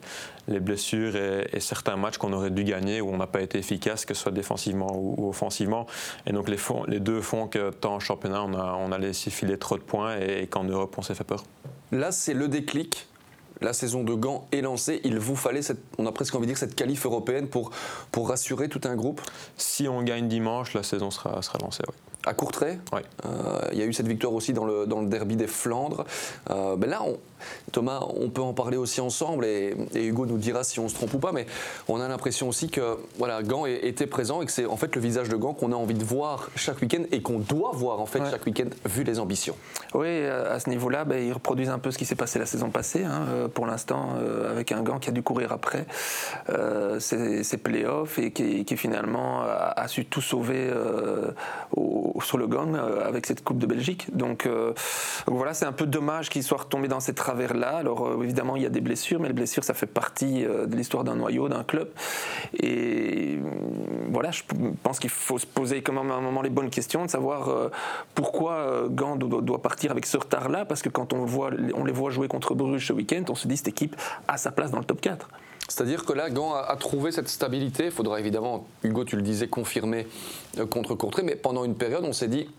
les, 0.49 0.61
blessures 0.61 1.15
et, 1.17 1.61
certains 1.61 1.97
matchs 1.97 2.17
qu'on 2.17 2.33
aurait 2.33 2.51
dû 2.51 2.65
gagner 2.65 3.03
où 3.03 3.11
on 3.11 3.19
n'a 3.19 3.27
pas 3.27 3.43
été 3.43 3.59
efficace, 3.59 4.07
que 4.07 4.15
ce 4.15 4.23
soit 4.23 4.33
défensivement 4.33 4.91
ou, 4.95 5.29
offensivement. 5.29 5.87
Et 6.27 6.33
donc 6.33 6.49
les, 6.49 7.01
deux 7.01 7.21
font 7.21 7.47
que 7.47 7.71
tant 7.71 7.97
en 7.97 8.01
championnat 8.01 8.43
on 8.43 8.55
a, 8.55 8.79
on 8.81 8.91
a 8.91 8.99
laissé 8.99 9.31
filer 9.31 9.59
trop 9.59 9.77
de 9.77 9.83
points 9.83 10.17
et 10.17 10.47
qu'en 10.47 10.65
Europe 10.65 10.80
on 10.97 11.03
s'est 11.03 11.15
fait 11.15 11.25
peur. 11.25 11.45
Là, 11.93 12.13
c'est 12.13 12.35
le 12.35 12.49
déclic. 12.49 13.07
La 13.61 13.75
saison 13.75 14.05
de 14.05 14.15
Gand 14.15 14.47
est 14.53 14.63
lancée. 14.63 15.01
Il 15.05 15.19
vous 15.19 15.37
fallait, 15.37 15.61
cette, 15.61 15.83
on 15.99 16.07
a 16.07 16.13
presque 16.13 16.35
envie 16.35 16.47
de 16.47 16.53
dire, 16.53 16.59
cette 16.59 16.75
qualif 16.75 17.05
européenne 17.05 17.49
pour, 17.49 17.73
pour 18.11 18.29
rassurer 18.29 18.71
tout 18.71 18.81
un 18.85 18.97
groupe 18.97 19.21
Si 19.59 19.87
on 19.87 20.03
gagne 20.03 20.29
dimanche, 20.29 20.73
la 20.73 20.83
saison 20.83 21.11
sera, 21.11 21.43
sera 21.43 21.59
lancée, 21.59 21.83
oui. 21.89 22.10
À 22.27 22.35
Courtrai. 22.35 22.79
Euh, 22.93 23.69
il 23.73 23.79
y 23.79 23.83
a 23.83 23.87
eu 23.87 23.93
cette 23.93 24.09
victoire 24.09 24.35
aussi 24.35 24.53
dans 24.53 24.65
le, 24.65 24.87
dans 24.87 25.01
le 25.01 25.07
derby 25.07 25.37
des 25.37 25.47
Flandres. 25.47 26.05
Euh, 26.51 26.77
ben 26.77 26.91
là, 26.91 27.03
on, 27.03 27.19
Thomas, 27.73 28.01
on 28.17 28.29
peut 28.29 28.43
en 28.43 28.53
parler 28.53 28.77
aussi 28.77 29.01
ensemble 29.01 29.45
et, 29.45 29.77
Hugo 29.95 30.27
nous 30.27 30.39
dira 30.39 30.65
si 30.65 30.81
on 30.81 30.89
se 30.89 30.95
trompe 30.95 31.15
ou 31.15 31.19
pas, 31.19 31.33
mais 31.33 31.47
on 31.89 32.01
a 32.01 32.09
l'impression 32.09 32.49
aussi 32.49 32.69
que 32.69 32.99
voilà, 33.19 33.43
Gand 33.43 33.67
était 33.67 34.07
présent 34.07 34.43
et 34.43 34.47
que 34.47 34.53
c'est 34.53 34.67
en 34.67 34.77
fait 34.77 34.95
le 34.95 35.01
visage 35.01 35.29
de 35.29 35.37
Gand 35.37 35.55
qu'on 35.55 35.73
a 35.73 35.77
envie 35.77 35.95
de 35.95 36.05
voir 36.05 36.51
chaque 36.57 36.81
week-end 36.81 37.03
et 37.13 37.23
qu'on 37.23 37.39
doit 37.39 37.71
voir 37.75 38.01
en 38.01 38.07
fait 38.07 38.23
chaque 38.31 38.47
week-end 38.47 38.69
vu 38.87 39.05
les 39.05 39.19
ambitions. 39.19 39.57
Oui, 39.95 40.07
euh, 40.09 40.55
à 40.55 40.61
ce 40.61 40.69
niveau-là, 40.71 41.05
ben, 41.05 41.25
ils 41.25 41.33
reproduisent 41.33 41.71
un 41.71 41.79
peu 41.79 41.91
ce 41.91 41.99
qui 41.99 42.05
s'est 42.05 42.15
passé 42.15 42.39
la 42.39 42.47
saison 42.47 42.71
passée, 42.71 43.05
hein, 43.05 43.49
pour 43.55 43.67
l'instant, 43.67 44.11
euh, 44.19 44.51
avec 44.51 44.73
un 44.73 44.83
Gand 44.83 44.99
qui 44.99 45.11
a 45.11 45.13
dû 45.13 45.23
courir 45.23 45.53
après 45.53 45.87
ses, 46.99 47.45
ses 47.45 47.57
playoffs 47.57 48.19
et 48.19 48.33
qui, 48.33 48.77
finalement 48.77 49.43
a, 49.43 49.89
su 49.89 50.05
tout 50.05 50.21
sauver 50.21 50.71
sur 52.23 52.39
le 52.39 52.47
Gand 52.47 52.75
avec 52.75 53.27
cette 53.27 53.45
Coupe 53.45 53.59
de 53.59 53.67
Belgique. 53.67 54.15
Donc 54.15 54.49
voilà, 55.27 55.55
c'est 55.55 55.67
un 55.67 55.73
peu 55.73 55.87
dommage 55.87 56.29
qu'il 56.29 56.43
soit 56.43 56.59
retombé 56.59 56.89
dans 56.89 57.01
cette 57.01 57.21
là 57.55 57.77
Alors 57.77 58.07
euh, 58.07 58.23
évidemment, 58.23 58.57
il 58.57 58.63
y 58.63 58.67
a 58.67 58.71
des 58.71 58.81
blessures, 58.81 59.21
mais 59.21 59.29
les 59.29 59.35
blessures, 59.35 59.65
ça 59.65 59.75
fait 59.75 59.87
partie 59.87 60.45
euh, 60.45 60.67
de 60.67 60.77
l'histoire 60.77 61.05
d'un 61.05 61.17
noyau, 61.17 61.49
d'un 61.49 61.65
club. 61.65 61.89
Et 62.59 63.39
euh, 63.39 63.49
voilà, 64.11 64.31
je 64.31 64.43
pense 64.83 64.99
qu'il 64.99 65.11
faut 65.11 65.39
se 65.39 65.47
poser 65.47 65.83
quand 65.83 65.93
même 65.93 66.11
à 66.11 66.15
un 66.15 66.21
moment 66.21 66.43
les 66.43 66.51
bonnes 66.51 66.71
questions, 66.71 67.05
de 67.05 67.11
savoir 67.11 67.71
pourquoi 68.15 68.85
Gand 68.89 69.17
doit 69.17 69.63
partir 69.63 69.91
avec 69.91 70.07
ce 70.07 70.17
retard-là, 70.17 70.65
parce 70.65 70.83
que 70.83 70.89
quand 70.89 71.13
on, 71.13 71.25
voit, 71.25 71.51
on 71.75 71.85
les 71.85 71.93
voit 71.93 72.11
jouer 72.11 72.29
contre 72.29 72.55
Bruges 72.55 72.87
ce 72.87 72.93
week-end, 72.93 73.23
on 73.29 73.35
se 73.35 73.47
dit 73.47 73.57
cette 73.57 73.69
équipe 73.69 73.97
a 74.29 74.37
sa 74.37 74.51
place 74.51 74.71
dans 74.71 74.79
le 74.79 74.85
top 74.85 75.01
4. 75.01 75.29
C'est-à-dire 75.71 76.05
que 76.05 76.13
là, 76.13 76.31
Gand 76.31 76.53
a, 76.53 76.75
trouvé 76.75 77.13
cette 77.13 77.29
stabilité. 77.29 77.87
Il 77.87 77.91
faudra 77.93 78.19
évidemment, 78.19 78.67
Hugo, 78.83 79.05
tu 79.05 79.15
le 79.15 79.23
disais, 79.23 79.47
confirmer 79.47 80.09
contre 80.69 80.97
Courtrai, 80.97 81.23
mais 81.23 81.37
pendant 81.37 81.65
une 81.65 81.77
période, 81.77 82.05
on 82.05 82.13
s'est 82.13 82.27
dit 82.27 82.51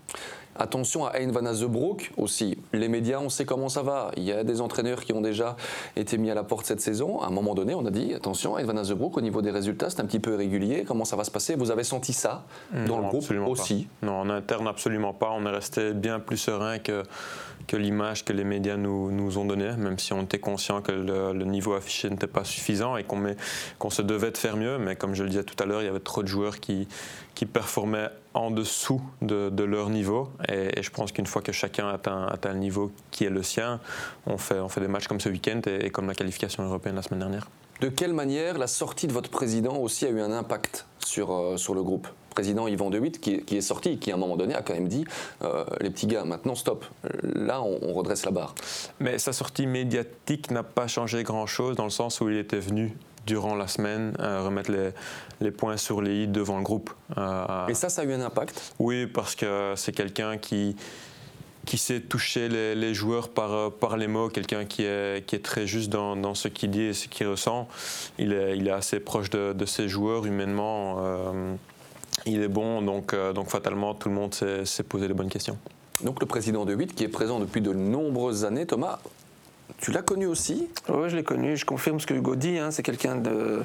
Attention 0.55 1.05
à 1.05 1.13
Hein 1.17 1.31
van 1.31 1.45
Azebroek 1.45 2.11
aussi. 2.17 2.57
Les 2.73 2.87
médias, 2.87 3.19
on 3.19 3.29
sait 3.29 3.45
comment 3.45 3.69
ça 3.69 3.83
va. 3.83 4.11
Il 4.17 4.23
y 4.23 4.31
a 4.31 4.43
des 4.43 4.61
entraîneurs 4.61 5.03
qui 5.03 5.13
ont 5.13 5.21
déjà 5.21 5.55
été 5.95 6.17
mis 6.17 6.29
à 6.29 6.35
la 6.35 6.43
porte 6.43 6.65
cette 6.65 6.81
saison. 6.81 7.21
À 7.21 7.27
un 7.27 7.31
moment 7.31 7.55
donné, 7.55 7.73
on 7.73 7.85
a 7.85 7.91
dit 7.91 8.13
attention, 8.13 8.57
Hein 8.57 8.63
van 8.63 8.77
Azebroek, 8.77 9.17
au 9.17 9.21
niveau 9.21 9.41
des 9.41 9.51
résultats, 9.51 9.89
c'est 9.89 10.01
un 10.01 10.05
petit 10.05 10.19
peu 10.19 10.33
irrégulier. 10.33 10.83
Comment 10.85 11.05
ça 11.05 11.15
va 11.15 11.23
se 11.23 11.31
passer? 11.31 11.55
Vous 11.55 11.71
avez 11.71 11.83
senti 11.83 12.13
ça 12.13 12.45
dans 12.87 12.99
le 12.99 13.07
groupe 13.07 13.31
aussi? 13.47 13.87
Non, 14.01 14.13
en 14.13 14.29
interne, 14.29 14.67
absolument 14.67 15.13
pas. 15.13 15.31
On 15.31 15.45
est 15.45 15.51
resté 15.51 15.93
bien 15.93 16.19
plus 16.19 16.37
serein 16.37 16.79
que 16.79 17.03
que 17.67 17.77
l'image 17.77 18.25
que 18.25 18.33
les 18.33 18.43
médias 18.43 18.77
nous, 18.77 19.11
nous, 19.11 19.37
ont 19.37 19.45
donnée, 19.45 19.71
même 19.77 19.97
si 19.99 20.13
on 20.13 20.23
était 20.23 20.39
conscient 20.39 20.81
que 20.81 20.91
le, 20.91 21.45
niveau 21.45 21.73
affiché 21.73 22.09
n'était 22.09 22.27
pas 22.27 22.43
suffisant 22.43 22.97
et 22.97 23.05
qu'on 23.05 23.89
se 23.89 24.01
devait 24.01 24.31
de 24.31 24.37
faire 24.37 24.57
mieux. 24.57 24.77
Mais 24.77 24.95
comme 24.95 25.15
je 25.15 25.23
le 25.23 25.29
disais 25.29 25.43
tout 25.43 25.61
à 25.61 25.65
l'heure, 25.65 25.81
il 25.81 25.85
y 25.85 25.89
avait 25.89 25.99
trop 25.99 26.23
de 26.23 26.27
joueurs 26.27 26.59
qui, 26.59 26.87
qui 27.35 27.45
performaient 27.45 28.09
en 28.33 28.51
dessous 28.51 29.01
de, 29.21 29.49
de 29.49 29.63
leur 29.63 29.89
niveau. 29.89 30.29
Et, 30.49 30.81
je 30.81 30.89
pense 30.89 31.11
qu'une 31.11 31.25
fois 31.25 31.41
que 31.41 31.51
chacun 31.51 31.89
atteint, 31.89 32.27
atteint, 32.27 32.53
le 32.53 32.59
niveau 32.59 32.91
qui 33.11 33.25
est 33.25 33.29
le 33.29 33.43
sien, 33.43 33.79
on 34.25 34.37
fait, 34.37 34.59
on 34.59 34.69
fait 34.69 34.81
des 34.81 34.87
matchs 34.87 35.07
comme 35.07 35.19
ce 35.19 35.29
week-end 35.29 35.61
et, 35.65 35.89
comme 35.89 36.07
la 36.07 36.15
qualification 36.15 36.63
européenne 36.63 36.95
la 36.95 37.01
semaine 37.01 37.19
dernière. 37.19 37.47
De 37.81 37.89
quelle 37.89 38.13
manière 38.13 38.57
la 38.57 38.67
sortie 38.67 39.07
de 39.07 39.13
votre 39.13 39.29
président 39.29 39.77
aussi 39.77 40.05
a 40.05 40.09
eu 40.09 40.21
un 40.21 40.31
impact 40.31 40.85
sur, 40.99 41.33
euh, 41.33 41.57
sur 41.57 41.73
le 41.73 41.83
groupe? 41.83 42.07
Président 42.31 42.67
Yvan 42.67 42.89
De 42.89 42.99
Witt 42.99 43.19
qui, 43.19 43.43
qui, 43.43 43.57
est 43.57 43.61
sorti, 43.61 43.97
qui 43.97 44.11
à 44.11 44.15
un 44.15 44.17
moment 44.17 44.37
donné 44.37 44.55
a 44.55 44.61
quand 44.61 44.73
même 44.73 44.87
dit 44.87 45.05
euh, 45.43 45.65
les 45.81 45.89
petits 45.89 46.07
gars, 46.07 46.23
maintenant 46.23 46.55
stop. 46.55 46.85
Là, 47.23 47.61
on, 47.61 47.93
redresse 47.93 48.25
la 48.25 48.31
barre. 48.31 48.55
Mais 48.99 49.19
sa 49.19 49.33
sortie 49.33 49.67
médiatique 49.67 50.49
n'a 50.49 50.63
pas 50.63 50.87
changé 50.87 51.23
grand-chose 51.23 51.75
dans 51.75 51.83
le 51.83 51.89
sens 51.89 52.21
où 52.21 52.29
il 52.29 52.37
était 52.37 52.59
venu 52.59 52.95
durant 53.25 53.55
la 53.55 53.67
semaine 53.67 54.13
euh, 54.19 54.41
remettre 54.43 54.71
les, 54.71 54.89
les, 55.39 55.51
points 55.51 55.77
sur 55.77 56.01
les 56.01 56.23
i 56.23 56.27
devant 56.27 56.57
le 56.57 56.63
groupe. 56.63 56.91
Euh, 57.17 57.67
Et 57.67 57.73
ça, 57.73 57.89
ça 57.89 58.01
a 58.01 58.05
eu 58.05 58.13
un 58.13 58.21
impact? 58.21 58.73
Oui, 58.79 59.07
parce 59.07 59.35
que 59.35 59.73
c'est 59.75 59.93
quelqu'un 59.93 60.37
qui 60.37 60.75
qui 61.63 61.77
sait 61.77 61.99
toucher 61.99 62.49
les, 62.49 62.73
les, 62.73 62.95
joueurs 62.95 63.29
par, 63.29 63.71
par 63.73 63.95
les 63.95 64.07
mots, 64.07 64.29
quelqu'un 64.29 64.65
qui 64.65 64.81
est, 64.81 65.23
qui 65.27 65.35
est 65.35 65.45
très 65.45 65.67
juste 65.67 65.91
dans, 65.91 66.15
dans 66.15 66.33
ce 66.33 66.47
qu'il 66.47 66.71
dit 66.71 66.81
et 66.81 66.93
ce 66.93 67.07
qu'il 67.07 67.27
ressent. 67.27 67.67
Il 68.17 68.33
est, 68.33 68.57
il 68.57 68.67
est 68.67 68.71
assez 68.71 68.99
proche 68.99 69.29
de, 69.29 69.53
de 69.53 69.65
ses 69.67 69.87
joueurs 69.87 70.25
humainement 70.25 70.97
il 72.25 72.41
est 72.41 72.47
bon, 72.47 72.81
donc, 72.81 73.13
euh, 73.13 73.33
donc 73.33 73.49
fatalement, 73.49 73.93
tout 73.93 74.09
le 74.09 74.15
monde 74.15 74.33
s'est 74.33 74.83
posé 74.83 75.07
les 75.07 75.13
bonnes 75.13 75.29
questions. 75.29 75.57
donc 76.03 76.19
le 76.19 76.25
président 76.25 76.65
de 76.65 76.73
8 76.73 76.95
qui 76.95 77.03
est 77.03 77.07
présent 77.09 77.39
depuis 77.39 77.61
de 77.61 77.73
nombreuses 77.73 78.45
années. 78.45 78.65
Thomas, 78.65 78.99
tu 79.79 79.91
l'as 79.91 80.01
connu 80.01 80.25
aussi 80.25 80.69
Oui, 80.89 81.09
je 81.09 81.15
l'ai 81.15 81.23
connu. 81.23 81.57
Je 81.57 81.65
confirme 81.65 81.99
ce 81.99 82.05
que 82.05 82.13
Hugo 82.13 82.35
dit. 82.35 82.57
Hein. 82.57 82.71
C'est 82.71 82.83
quelqu'un 82.83 83.15
de, 83.15 83.63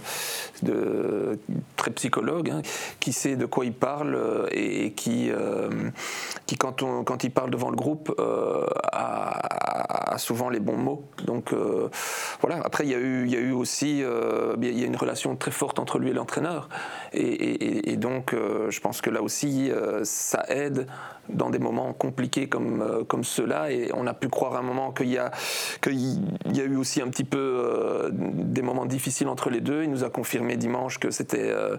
très 1.76 1.90
psychologue, 1.92 2.50
hein, 2.50 2.62
qui 3.00 3.12
sait 3.12 3.36
de 3.36 3.46
quoi 3.46 3.64
il 3.64 3.72
parle 3.72 4.14
euh, 4.14 4.46
et, 4.50 4.92
qui, 4.92 5.30
euh, 5.30 5.68
qui 6.46 6.56
quand, 6.56 6.82
on, 6.82 7.04
quand 7.04 7.24
il 7.24 7.30
parle 7.30 7.50
devant 7.50 7.70
le 7.70 7.76
groupe, 7.76 8.14
euh, 8.18 8.66
a, 8.92 10.16
souvent 10.18 10.48
les 10.48 10.60
bons 10.60 10.78
mots. 10.78 11.04
Donc 11.24 11.52
voilà. 12.40 12.60
Après, 12.64 12.84
il 12.84 12.90
y 12.90 12.94
a 12.94 12.98
eu, 12.98 13.26
il 13.26 13.32
y 13.32 13.36
a 13.36 13.40
eu 13.40 13.52
aussi 13.52 13.98
il 13.98 14.78
y 14.78 14.82
a 14.82 14.86
une 14.86 14.96
relation 14.96 15.36
très 15.36 15.50
forte 15.50 15.78
entre 15.78 15.98
lui 15.98 16.10
et 16.10 16.12
l'entraîneur. 16.14 16.68
Et, 17.12 17.96
donc, 17.96 18.34
je 18.34 18.80
pense 18.80 19.02
que 19.02 19.10
là 19.10 19.22
aussi, 19.22 19.70
ça 20.04 20.44
aide 20.48 20.86
dans 21.28 21.50
des 21.50 21.58
moments 21.58 21.92
compliqués 21.92 22.48
comme, 22.48 23.04
comme 23.08 23.24
ceux-là. 23.24 23.70
Et 23.70 23.90
on 23.94 24.06
a 24.06 24.14
pu 24.14 24.28
croire 24.28 24.54
à 24.54 24.60
un 24.60 24.62
moment 24.62 24.92
qu'il 24.92 25.10
y 25.10 25.18
a, 25.18 25.30
il 25.96 26.56
y 26.56 26.60
a 26.60 26.64
eu 26.64 26.76
aussi 26.76 27.00
un 27.00 27.08
petit 27.08 27.24
peu 27.24 27.38
euh, 27.38 28.10
des 28.12 28.62
moments 28.62 28.86
difficiles 28.86 29.28
entre 29.28 29.50
les 29.50 29.60
deux. 29.60 29.82
Il 29.82 29.90
nous 29.90 30.04
a 30.04 30.10
confirmé 30.10 30.56
dimanche 30.56 30.98
que 30.98 31.10
c'était 31.10 31.50
euh, 31.50 31.76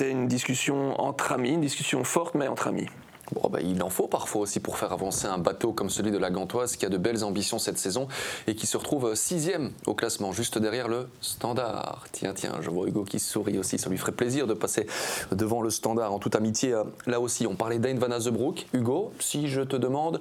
une 0.00 0.28
discussion 0.28 1.00
entre 1.00 1.32
amis, 1.32 1.50
une 1.50 1.60
discussion 1.60 2.04
forte, 2.04 2.34
mais 2.34 2.48
entre 2.48 2.68
amis. 2.68 2.86
Bon, 3.32 3.48
ben, 3.48 3.60
il 3.64 3.82
en 3.82 3.88
faut 3.88 4.06
parfois 4.06 4.42
aussi 4.42 4.60
pour 4.60 4.76
faire 4.76 4.92
avancer 4.92 5.26
un 5.26 5.38
bateau 5.38 5.72
comme 5.72 5.88
celui 5.88 6.10
de 6.10 6.18
la 6.18 6.30
Gantoise 6.30 6.76
qui 6.76 6.84
a 6.84 6.90
de 6.90 6.98
belles 6.98 7.24
ambitions 7.24 7.58
cette 7.58 7.78
saison 7.78 8.06
et 8.46 8.54
qui 8.54 8.66
se 8.66 8.76
retrouve 8.76 9.14
sixième 9.14 9.72
au 9.86 9.94
classement, 9.94 10.32
juste 10.32 10.58
derrière 10.58 10.88
le 10.88 11.08
standard. 11.22 12.04
Tiens, 12.12 12.34
tiens, 12.34 12.58
je 12.60 12.68
vois 12.68 12.86
Hugo 12.86 13.04
qui 13.04 13.18
sourit 13.18 13.58
aussi, 13.58 13.78
ça 13.78 13.88
lui 13.88 13.96
ferait 13.96 14.12
plaisir 14.12 14.46
de 14.46 14.52
passer 14.54 14.86
devant 15.32 15.62
le 15.62 15.70
standard 15.70 16.12
en 16.12 16.18
toute 16.18 16.36
amitié. 16.36 16.74
Euh, 16.74 16.84
là 17.06 17.18
aussi, 17.18 17.46
on 17.46 17.56
parlait 17.56 17.78
d'Ain 17.78 17.98
Van 17.98 18.10
Azebroek. 18.10 18.66
Hugo, 18.74 19.12
si 19.20 19.48
je 19.48 19.62
te 19.62 19.76
demande 19.76 20.20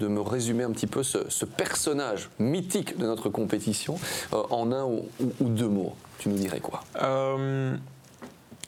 de 0.00 0.06
me 0.08 0.20
résumer 0.20 0.64
un 0.64 0.70
petit 0.70 0.86
peu 0.86 1.02
ce, 1.02 1.44
personnage 1.44 2.30
mythique 2.38 2.96
de 2.98 3.06
notre 3.06 3.28
compétition 3.28 3.98
euh, 4.32 4.42
en 4.50 4.72
un 4.72 4.84
ou, 4.84 5.06
deux 5.40 5.68
mots. 5.68 5.94
Tu 6.18 6.28
nous 6.28 6.36
dirais 6.36 6.60
quoi? 6.60 6.82
Euh, 7.02 7.76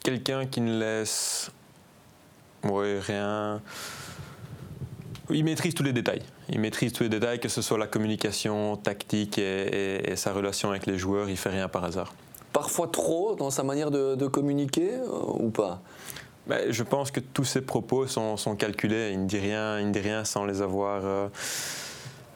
Quelqu'un 0.03 0.47
qui 0.47 0.61
ne 0.61 0.79
laisse 0.79 1.51
rien. 2.63 3.61
Il 5.29 5.45
maîtrise 5.45 5.73
tous 5.73 5.83
les 5.83 5.93
détails. 5.93 6.23
Il 6.49 6.59
maîtrise 6.59 6.91
tous 6.91 7.03
les 7.03 7.09
détails, 7.09 7.39
que 7.39 7.49
ce 7.49 7.61
soit 7.61 7.77
la 7.77 7.87
communication 7.87 8.75
tactique 8.77 9.37
et, 9.37 10.13
sa 10.15 10.33
relation 10.33 10.71
avec 10.71 10.85
les 10.85 10.97
joueurs. 10.97 11.29
Il 11.29 11.37
fait 11.37 11.49
rien 11.49 11.67
par 11.67 11.83
hasard. 11.85 12.13
Parfois 12.51 12.87
trop 12.87 13.35
dans 13.35 13.49
sa 13.49 13.63
manière 13.63 13.91
de, 13.91 14.27
communiquer 14.27 14.95
euh, 14.95 15.39
ou 15.39 15.49
pas? 15.49 15.81
Ben, 16.47 16.71
je 16.71 16.83
pense 16.83 17.11
que 17.11 17.19
tous 17.19 17.43
ses 17.43 17.61
propos 17.61 18.07
sont, 18.07 18.55
calculés. 18.57 19.11
Il 19.13 19.21
ne 19.21 19.27
dit 19.27 19.39
rien, 19.39 19.79
il 19.79 19.87
ne 19.87 19.91
dit 19.91 19.99
rien 19.99 20.25
sans 20.25 20.45
les 20.45 20.61
avoir 20.61 21.05
euh, 21.05 21.27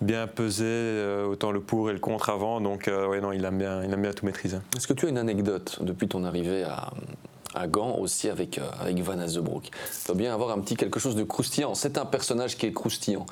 bien 0.02 0.28
pesés, 0.28 0.64
euh, 0.66 1.26
autant 1.26 1.52
le 1.52 1.60
pour 1.60 1.90
et 1.90 1.94
le 1.94 2.00
contre 2.00 2.30
avant. 2.30 2.62
Donc, 2.62 2.88
euh, 2.88 3.08
ouais, 3.08 3.20
non, 3.20 3.32
il 3.32 3.44
aime 3.44 3.58
bien, 3.58 3.84
il 3.84 3.92
aime 3.92 4.02
bien 4.02 4.14
tout 4.14 4.26
maîtriser. 4.26 4.58
Est-ce 4.76 4.88
que 4.88 4.94
tu 4.94 5.06
as 5.08 5.10
une 5.10 5.18
anecdote 5.18 5.80
depuis 5.82 6.08
ton 6.08 6.24
arrivée 6.24 6.64
à, 6.64 6.92
à 7.56 7.68
Gand 7.68 7.98
aussi 7.98 8.30
avec, 8.30 8.60
avec 8.80 9.00
Van 9.00 9.18
Azebroek 9.18 9.64
Il 9.68 10.08
doit 10.08 10.16
bien 10.16 10.34
avoir 10.34 10.52
un 10.52 10.60
petit 10.60 10.76
quelque 10.76 11.00
chose 11.00 11.16
de 11.16 11.24
croustillant. 11.24 11.74
C'est 11.74 11.98
un 11.98 12.06
personnage 12.06 12.58
qui 12.58 12.68
est 12.68 12.74
croustillant. 12.74 13.26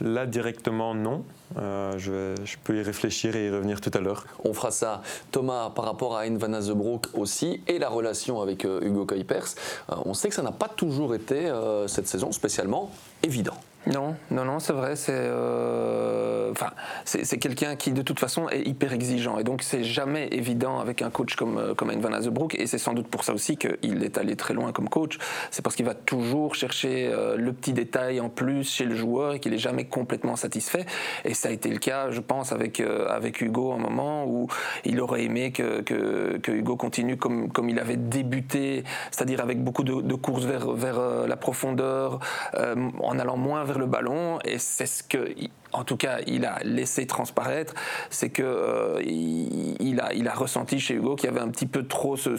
Là, 0.00 0.26
directement, 0.26 0.94
non. 0.94 1.24
Euh, 1.58 1.96
je, 1.98 2.56
peux 2.64 2.76
y 2.76 2.82
réfléchir 2.82 3.36
et 3.36 3.46
y 3.46 3.50
revenir 3.50 3.80
tout 3.80 3.90
à 3.94 4.00
l'heure. 4.00 4.26
On 4.44 4.52
fera 4.52 4.70
ça. 4.70 5.02
Thomas, 5.30 5.70
par 5.70 5.84
rapport 5.84 6.16
à 6.16 6.22
Hein 6.22 6.36
Van 6.36 6.52
Azebroek 6.52 7.06
aussi, 7.14 7.60
et 7.66 7.78
la 7.78 7.88
relation 7.88 8.40
avec 8.42 8.64
euh, 8.64 8.80
Hugo 8.82 9.06
Kuipers, 9.06 9.54
euh, 9.90 9.94
on 10.04 10.14
sait 10.14 10.28
que 10.28 10.34
ça 10.34 10.42
n'a 10.42 10.52
pas 10.52 10.68
toujours 10.68 11.14
été, 11.14 11.50
cette 11.86 12.08
saison 12.08 12.32
spécialement, 12.32 12.90
évident. 13.22 13.56
Non, 13.86 14.16
non, 14.32 14.44
non, 14.44 14.58
c'est 14.58 14.72
vrai. 14.72 14.96
C'est, 14.96 15.12
euh, 15.14 16.50
enfin, 16.50 16.70
c'est, 17.04 17.38
quelqu'un 17.38 17.76
qui 17.76 17.92
de 17.92 18.02
toute 18.02 18.18
façon 18.18 18.48
est 18.48 18.66
hyper 18.66 18.92
exigeant 18.92 19.38
et 19.38 19.44
donc 19.44 19.62
c'est 19.62 19.84
jamais 19.84 20.26
évident 20.32 20.80
avec 20.80 21.02
un 21.02 21.10
coach 21.10 21.36
comme 21.36 21.58
euh, 21.58 21.74
comme 21.74 21.92
Van 21.92 22.12
Azebroek 22.12 22.56
et 22.56 22.66
c'est 22.66 22.78
sans 22.78 22.94
doute 22.94 23.06
pour 23.06 23.22
ça 23.22 23.32
aussi 23.32 23.56
qu'il 23.56 24.02
est 24.02 24.18
allé 24.18 24.34
très 24.34 24.54
loin 24.54 24.72
comme 24.72 24.88
coach. 24.88 25.18
C'est 25.52 25.62
parce 25.62 25.76
qu'il 25.76 25.86
va 25.86 25.94
toujours 25.94 26.56
chercher 26.56 27.08
euh, 27.12 27.36
le 27.36 27.52
petit 27.52 27.72
détail 27.72 28.18
en 28.18 28.28
plus 28.28 28.68
chez 28.68 28.84
le 28.84 28.96
joueur 28.96 29.34
et 29.34 29.40
qu'il 29.40 29.54
est 29.54 29.58
jamais 29.58 29.84
complètement 29.84 30.34
satisfait. 30.34 30.84
Et 31.24 31.34
ça 31.34 31.48
a 31.48 31.52
été 31.52 31.68
le 31.68 31.78
cas, 31.78 32.10
je 32.10 32.20
pense, 32.20 32.50
avec 32.50 32.80
avec 32.80 33.40
Hugo 33.40 33.72
un 33.72 33.78
moment 33.78 34.24
où 34.26 34.48
il 34.84 35.00
aurait 35.00 35.22
aimé 35.22 35.52
que, 35.52 35.82
que, 35.82 36.50
Hugo 36.50 36.76
continue 36.76 37.16
comme 37.16 37.52
comme 37.52 37.68
il 37.68 37.78
avait 37.78 37.96
débuté, 37.96 38.82
c'est-à-dire 39.12 39.40
avec 39.40 39.62
beaucoup 39.62 39.84
de, 39.84 40.00
de 40.00 40.14
courses 40.14 40.44
vers 40.44 40.72
vers 40.72 40.98
la 41.28 41.36
profondeur, 41.36 42.18
en 42.56 43.18
allant 43.18 43.36
moins 43.36 43.62
vers 43.62 43.75
le 43.78 43.86
ballon 43.86 44.38
et 44.44 44.58
c'est 44.58 44.86
ce 44.86 45.02
que 45.02 45.34
en 45.72 45.84
tout 45.84 45.96
cas, 45.96 46.18
il 46.26 46.44
a 46.44 46.58
laissé 46.64 47.06
transparaître, 47.06 47.74
c'est 48.10 48.30
que 48.30 48.42
euh, 48.42 49.02
il, 49.04 50.00
a, 50.00 50.12
il 50.14 50.28
a 50.28 50.34
ressenti 50.34 50.78
chez 50.80 50.94
Hugo 50.94 51.16
qu'il 51.16 51.28
y 51.28 51.32
avait 51.32 51.40
un 51.40 51.48
petit 51.48 51.66
peu 51.66 51.86
trop 51.86 52.16
ce, 52.16 52.36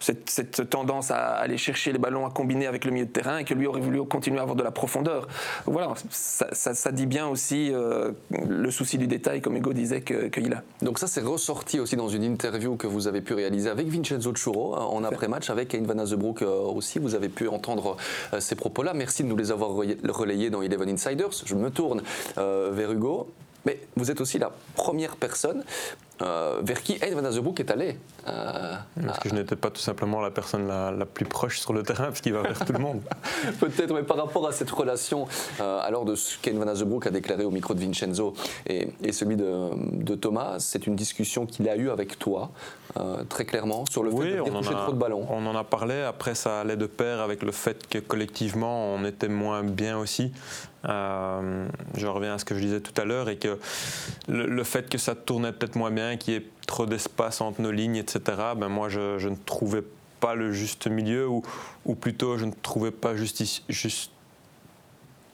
cette, 0.00 0.68
tendance 0.70 1.10
à 1.10 1.34
aller 1.34 1.56
chercher 1.56 1.92
les 1.92 1.98
ballons, 1.98 2.26
à 2.26 2.30
combiner 2.30 2.66
avec 2.66 2.84
le 2.84 2.90
milieu 2.90 3.06
de 3.06 3.10
terrain, 3.10 3.38
et 3.38 3.44
que 3.44 3.54
lui 3.54 3.66
aurait 3.66 3.80
voulu 3.80 4.02
continuer 4.04 4.38
à 4.38 4.42
avoir 4.42 4.56
de 4.56 4.62
la 4.62 4.70
profondeur. 4.70 5.28
Voilà, 5.66 5.92
ça, 6.10 6.92
dit 6.92 7.06
bien 7.06 7.26
aussi 7.26 7.70
euh, 7.72 8.12
le 8.48 8.70
souci 8.70 8.98
du 8.98 9.06
détail, 9.06 9.40
comme 9.40 9.56
Hugo 9.56 9.72
disait 9.72 10.02
qu'il 10.02 10.52
a. 10.52 10.62
Donc 10.82 10.98
ça, 10.98 11.06
c'est 11.06 11.22
ressorti 11.22 11.80
aussi 11.80 11.96
dans 11.96 12.08
une 12.08 12.24
interview 12.24 12.76
que 12.76 12.86
vous 12.86 13.06
avez 13.08 13.20
pu 13.20 13.34
réaliser 13.34 13.70
avec 13.70 13.88
Vincenzo 13.88 14.32
Churo 14.34 14.74
hein, 14.76 14.84
en 14.84 15.04
après-match, 15.04 15.50
avec 15.50 15.74
Hein 15.74 15.82
Van 15.86 15.98
Azebroek 15.98 16.42
euh, 16.42 16.46
aussi. 16.46 16.98
Vous 16.98 17.14
avez 17.14 17.28
pu 17.28 17.48
entendre 17.48 17.96
ces 18.38 18.54
propos-là. 18.54 18.94
Merci 18.94 19.22
de 19.22 19.28
nous 19.28 19.36
les 19.36 19.50
avoir 19.50 19.70
relayés 19.70 20.50
dans 20.50 20.62
Eleven 20.62 20.88
Insiders. 20.88 21.30
Je 21.44 21.54
me 21.54 21.70
tourne 21.70 22.02
euh, 22.38 22.53
vers 22.72 22.92
Hugo, 22.92 23.30
mais 23.64 23.80
vous 23.96 24.10
êtes 24.10 24.20
aussi 24.20 24.38
la 24.38 24.50
première 24.74 25.16
personne 25.16 25.64
euh, 26.22 26.60
vers 26.62 26.80
qui 26.82 26.96
Ed 27.02 27.12
Van 27.14 27.24
Azebroek 27.24 27.58
est 27.58 27.70
allé. 27.72 27.98
Euh, 28.28 28.74
Parce 29.04 29.18
que 29.18 29.28
je 29.28 29.34
n'étais 29.34 29.56
pas 29.56 29.70
tout 29.70 29.80
simplement 29.80 30.20
la 30.20 30.30
personne 30.30 30.68
la, 30.68 31.06
plus 31.06 31.24
proche 31.24 31.58
sur 31.58 31.72
le 31.72 31.82
terrain, 31.82 32.04
parce 32.04 32.20
qu'il 32.20 32.32
va 32.32 32.42
vers 32.42 32.64
tout 32.64 32.72
le 32.72 32.78
monde. 32.78 33.00
Peut-être, 33.60 33.92
mais 33.92 34.04
par 34.04 34.16
rapport 34.16 34.46
à 34.46 34.52
cette 34.52 34.70
relation, 34.70 35.26
alors 35.58 36.04
de 36.04 36.14
ce 36.14 36.38
qu'Ed 36.38 36.56
Van 36.56 36.68
Azebroek 36.68 37.08
a 37.08 37.10
déclaré 37.10 37.44
au 37.44 37.50
micro 37.50 37.74
de 37.74 37.80
Vincenzo 37.80 38.34
et, 38.66 38.92
celui 39.12 39.36
de, 39.36 40.14
Thomas, 40.14 40.60
c'est 40.60 40.86
une 40.86 40.94
discussion 40.94 41.46
qu'il 41.46 41.68
a 41.68 41.76
eue 41.76 41.90
avec 41.90 42.18
toi, 42.18 42.52
très 43.28 43.44
clairement, 43.44 43.84
sur 43.86 44.04
le 44.04 44.10
fait 44.10 44.36
de 44.36 44.50
toucher 44.50 44.70
trop 44.70 44.92
de 44.92 44.98
ballons. 44.98 45.26
On 45.28 45.44
en 45.46 45.56
a 45.56 45.64
parlé, 45.64 46.02
après 46.02 46.36
ça 46.36 46.60
allait 46.60 46.76
de 46.76 46.86
pair 46.86 47.20
avec 47.20 47.42
le 47.42 47.50
fait 47.50 47.88
que 47.88 47.98
collectivement 47.98 48.94
on 48.94 49.04
était 49.04 49.28
moins 49.28 49.64
bien 49.64 49.98
aussi. 49.98 50.32
Euh, 50.88 51.66
je 51.96 52.06
reviens 52.06 52.34
à 52.34 52.38
ce 52.38 52.44
que 52.44 52.54
je 52.54 52.60
disais 52.60 52.80
tout 52.80 52.98
à 53.00 53.04
l'heure 53.04 53.28
et 53.28 53.36
que 53.36 53.58
le, 54.28 54.64
fait 54.64 54.88
que 54.88 54.98
ça 54.98 55.14
tournait 55.14 55.52
peut-être 55.52 55.76
moins 55.76 55.90
bien, 55.90 56.16
qu'il 56.16 56.34
y 56.34 56.36
ait 56.36 56.46
trop 56.66 56.86
d'espace 56.86 57.40
entre 57.40 57.60
nos 57.60 57.70
lignes, 57.70 57.96
etc., 57.96 58.20
ben 58.56 58.68
moi 58.68 58.88
je, 58.88 59.28
ne 59.28 59.36
trouvais 59.46 59.82
pas 60.20 60.34
le 60.34 60.52
juste 60.52 60.86
milieu 60.86 61.28
ou, 61.28 61.42
ou 61.84 61.94
plutôt 61.94 62.38
je 62.38 62.44
ne 62.44 62.52
trouvais 62.62 62.90
pas 62.90 63.16
justice, 63.16 63.62
juste 63.68 64.10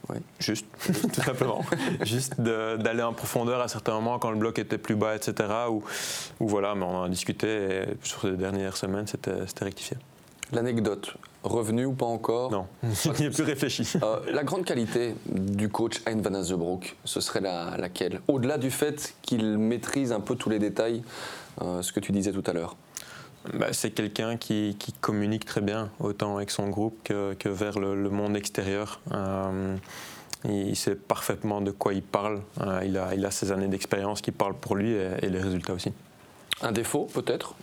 oui. 0.09 0.17
Juste, 0.41 0.67
tout 1.15 1.23
simplement. 1.23 1.65
Juste 2.05 2.41
d'aller 2.41 3.03
en 3.03 3.13
profondeur 3.13 3.61
à 3.61 3.69
certains 3.69 3.93
moments 3.93 4.19
quand 4.19 4.31
le 4.31 4.39
bloc 4.39 4.59
était 4.59 4.79
plus 4.79 4.97
bas, 4.97 5.15
etc. 5.15 5.49
Ou, 5.69 5.85
ou 6.41 6.49
voilà, 6.49 6.75
mais 6.75 6.85
on 6.85 6.97
en 6.97 7.03
a 7.05 7.09
discuté 7.09 7.47
et 7.47 7.83
sur 8.03 8.23
ces 8.23 8.33
dernières 8.33 8.77
semaines, 8.77 9.07
c'était 9.07 9.45
rectifié. 9.61 9.97
L'anecdote, 10.53 11.15
revenu 11.45 11.85
ou 11.87 11.93
pas 11.93 12.07
encore 12.07 12.51
Non, 12.51 12.67
je 12.83 13.11
n'y 13.11 13.27
ai 13.27 13.31
plus 13.31 13.45
réfléchi. 13.45 13.89
Euh, 14.03 14.21
la 14.33 14.43
grande 14.43 14.65
qualité 14.65 15.15
du 15.27 15.69
coach 15.69 16.01
Hein 16.07 16.21
Van 16.23 16.35
Azebroek, 16.35 16.97
ce 17.05 17.21
serait 17.21 17.41
laquelle? 17.41 18.21
Au-delà 18.27 18.59
du 18.59 18.71
fait 18.71 19.15
qu'il 19.23 19.59
maîtrise 19.59 20.13
un 20.13 20.21
peu 20.21 20.35
tous 20.35 20.51
les 20.51 20.59
détails, 20.59 21.03
euh, 21.63 21.83
ce 21.83 21.93
que 21.93 22.01
tu 22.01 22.11
disais 22.13 22.33
tout 22.33 22.43
à 22.47 22.53
l'heure 22.53 22.77
bah, 23.55 23.69
c'est 23.73 23.91
quelqu'un 23.91 24.37
qui, 24.37 24.77
communique 25.01 25.47
très 25.47 25.63
bien, 25.63 25.89
autant 25.99 26.37
avec 26.37 26.51
son 26.51 26.69
groupe 26.69 26.99
que, 27.05 27.49
vers 27.49 27.79
le, 27.79 28.11
monde 28.11 28.37
extérieur. 28.37 29.01
Euh, 29.13 29.77
il 30.45 30.77
sait 30.77 30.95
parfaitement 30.95 31.63
de 31.63 31.71
quoi 31.71 31.95
il 31.95 32.03
parle. 32.03 32.43
il, 32.85 32.99
a, 32.99 33.15
il 33.15 33.25
a 33.25 33.31
ses 33.31 33.51
années 33.51 33.69
d'expérience 33.69 34.21
qui 34.21 34.31
parlent 34.31 34.57
pour 34.57 34.77
lui 34.77 34.91
et, 34.91 35.31
les 35.31 35.41
résultats 35.41 35.73
aussi. 35.73 35.91
Un 36.61 36.73
défaut 36.73 37.09
peut-être 37.15 37.55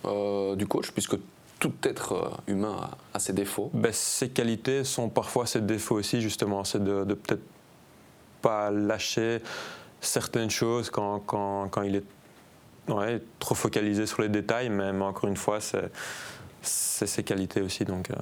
du 0.56 0.66
coach, 0.66 0.90
puisque 0.90 1.14
tout 1.58 1.74
être 1.82 2.12
euh, 2.12 2.52
humain 2.52 2.90
a, 3.12 3.18
ses 3.18 3.32
défauts. 3.32 3.70
Ben, 3.74 3.92
ses 3.92 4.28
qualités 4.28 4.84
sont 4.84 5.08
parfois 5.08 5.46
ses 5.46 5.60
défauts 5.60 5.96
aussi, 5.96 6.20
justement. 6.20 6.64
C'est 6.64 6.82
de, 6.82 7.04
peut-être 7.14 7.42
pas 8.42 8.70
lâcher 8.70 9.42
certaines 10.00 10.50
choses 10.50 10.90
quand, 10.90 11.20
quand, 11.20 11.68
quand 11.68 11.82
il 11.82 11.96
est 11.96 12.04
ouais, 12.88 13.20
trop 13.38 13.54
focalisé 13.54 14.06
sur 14.06 14.22
les 14.22 14.28
détails, 14.28 14.68
mais, 14.68 14.90
encore 15.00 15.28
une 15.28 15.36
fois, 15.36 15.58
c'est 15.60 17.06
ses 17.06 17.24
qualités 17.24 17.60
aussi. 17.60 17.84
Donc, 17.84 18.10
euh, 18.10 18.14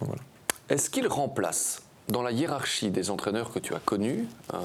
voilà. 0.00 0.22
Est-ce 0.68 0.90
qu'il 0.90 1.06
remplace 1.06 1.82
dans 2.08 2.22
la 2.22 2.32
hiérarchie 2.32 2.90
des 2.90 3.10
entraîneurs 3.10 3.52
que 3.52 3.60
tu 3.60 3.74
as 3.74 3.78
connus, 3.78 4.26
euh, 4.52 4.58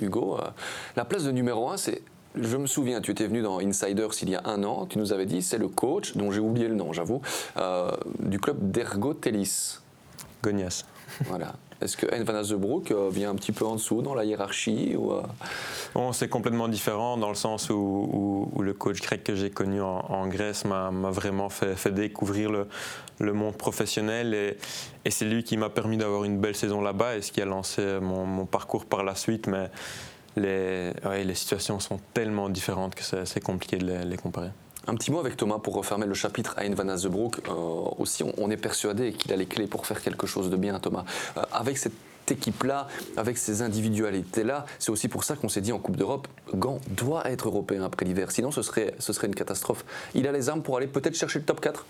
Hugo, 0.00 0.38
la 0.94 1.04
place 1.04 1.24
de 1.24 1.32
numéro 1.32 1.68
un, 1.68 1.76
c'est 1.76 2.02
je 2.34 2.56
me 2.56 2.66
souviens, 2.66 3.00
tu 3.00 3.10
étais 3.10 3.26
venu 3.26 3.42
dans 3.42 3.58
Insiders 3.60 4.10
il 4.22 4.30
y 4.30 4.34
a 4.36 4.42
un 4.46 4.62
an, 4.64 4.86
tu 4.86 4.98
nous 4.98 5.12
avais 5.12 5.26
dit 5.26 5.42
c'est 5.42 5.58
le 5.58 5.68
coach, 5.68 6.16
dont 6.16 6.30
j'ai 6.30 6.40
oublié 6.40 6.68
le 6.68 6.74
nom, 6.74 6.92
j'avoue, 6.92 7.20
euh, 7.56 7.90
du 8.20 8.38
club 8.40 8.70
d'Ergo 8.70 9.14
Telis. 9.14 9.78
Gonias. 10.42 10.84
Voilà. 11.26 11.52
Est-ce 11.80 11.96
que 11.96 12.06
Hein 12.14 12.22
van 12.24 12.36
Azebroek 12.36 12.90
euh, 12.92 13.10
vient 13.10 13.30
un 13.30 13.34
petit 13.34 13.50
peu 13.52 13.64
en 13.66 13.74
dessous 13.74 14.02
dans 14.02 14.14
la 14.14 14.24
hiérarchie 14.24 14.94
ou, 14.96 15.12
euh, 15.12 15.22
Bon, 15.94 16.12
c'est 16.12 16.28
complètement 16.28 16.68
différent 16.68 17.16
dans 17.16 17.28
le 17.28 17.34
sens 17.34 17.70
où, 17.70 17.74
où- 17.74 18.50
où 18.54 18.62
le 18.62 18.72
coach 18.72 19.00
grec 19.02 19.24
que 19.24 19.34
j'ai 19.34 19.50
connu 19.50 19.80
en, 19.82 19.98
en 20.08 20.26
Grèce 20.28 20.64
m'a 20.64 20.90
m'a 20.92 21.10
vraiment 21.10 21.48
fait, 21.48 21.74
fait 21.74 21.90
découvrir 21.90 22.50
le, 22.52 22.68
le 23.18 23.32
monde 23.32 23.56
professionnel 23.56 24.32
et, 24.32 24.56
et 25.04 25.10
c'est 25.10 25.24
lui 25.24 25.42
qui 25.42 25.56
m'a 25.56 25.70
permis 25.70 25.96
d'avoir 25.96 26.22
une 26.24 26.38
belle 26.38 26.54
saison 26.56 26.80
là-bas 26.80 27.16
et 27.16 27.22
ce 27.22 27.32
qui 27.32 27.42
a 27.42 27.46
lancé 27.46 27.98
mon, 28.00 28.26
mon 28.26 28.46
parcours 28.46 28.84
par 28.86 29.02
la 29.02 29.16
suite. 29.16 29.48
Mais 29.48 29.68
les, 30.36 31.34
situations 31.34 31.80
sont 31.80 32.00
tellement 32.14 32.48
différentes 32.48 32.94
que 32.94 33.02
c'est 33.02 33.40
compliqué 33.40 33.76
de 33.76 34.04
les, 34.04 34.16
comparer. 34.16 34.50
Un 34.86 34.94
petit 34.94 35.10
mot 35.10 35.20
avec 35.20 35.36
Thomas 35.36 35.58
pour 35.58 35.74
refermer 35.74 36.06
le 36.06 36.14
chapitre 36.14 36.54
à 36.56 36.68
Van 36.68 36.88
Azebroek. 36.88 37.38
Euh, 37.48 37.52
aussi, 37.98 38.24
on, 38.36 38.50
est 38.50 38.56
persuadé 38.56 39.12
qu'il 39.12 39.32
a 39.32 39.36
les 39.36 39.46
clés 39.46 39.66
pour 39.66 39.86
faire 39.86 40.02
quelque 40.02 40.26
chose 40.26 40.50
de 40.50 40.56
bien, 40.56 40.78
Thomas. 40.80 41.04
Euh, 41.36 41.42
avec 41.52 41.78
cette 41.78 41.92
équipe-là, 42.28 42.88
avec 43.16 43.38
ces 43.38 43.62
individualités-là, 43.62 44.66
c'est 44.78 44.90
aussi 44.90 45.08
pour 45.08 45.24
ça 45.24 45.36
qu'on 45.36 45.48
s'est 45.48 45.60
dit 45.60 45.72
en 45.72 45.78
Coupe 45.78 45.96
d'Europe, 45.96 46.26
Gand 46.54 46.80
doit 46.88 47.30
être 47.30 47.48
européen 47.48 47.84
après 47.84 48.04
l'hiver. 48.06 48.30
Sinon, 48.32 48.50
ce 48.50 48.62
serait, 48.62 48.94
ce 48.98 49.12
serait 49.12 49.28
une 49.28 49.34
catastrophe. 49.34 49.84
Il 50.14 50.26
a 50.26 50.32
les 50.32 50.48
armes 50.48 50.62
pour 50.62 50.76
aller 50.76 50.86
peut-être 50.88 51.16
chercher 51.16 51.38
le 51.38 51.44
top 51.44 51.60
4 51.60 51.86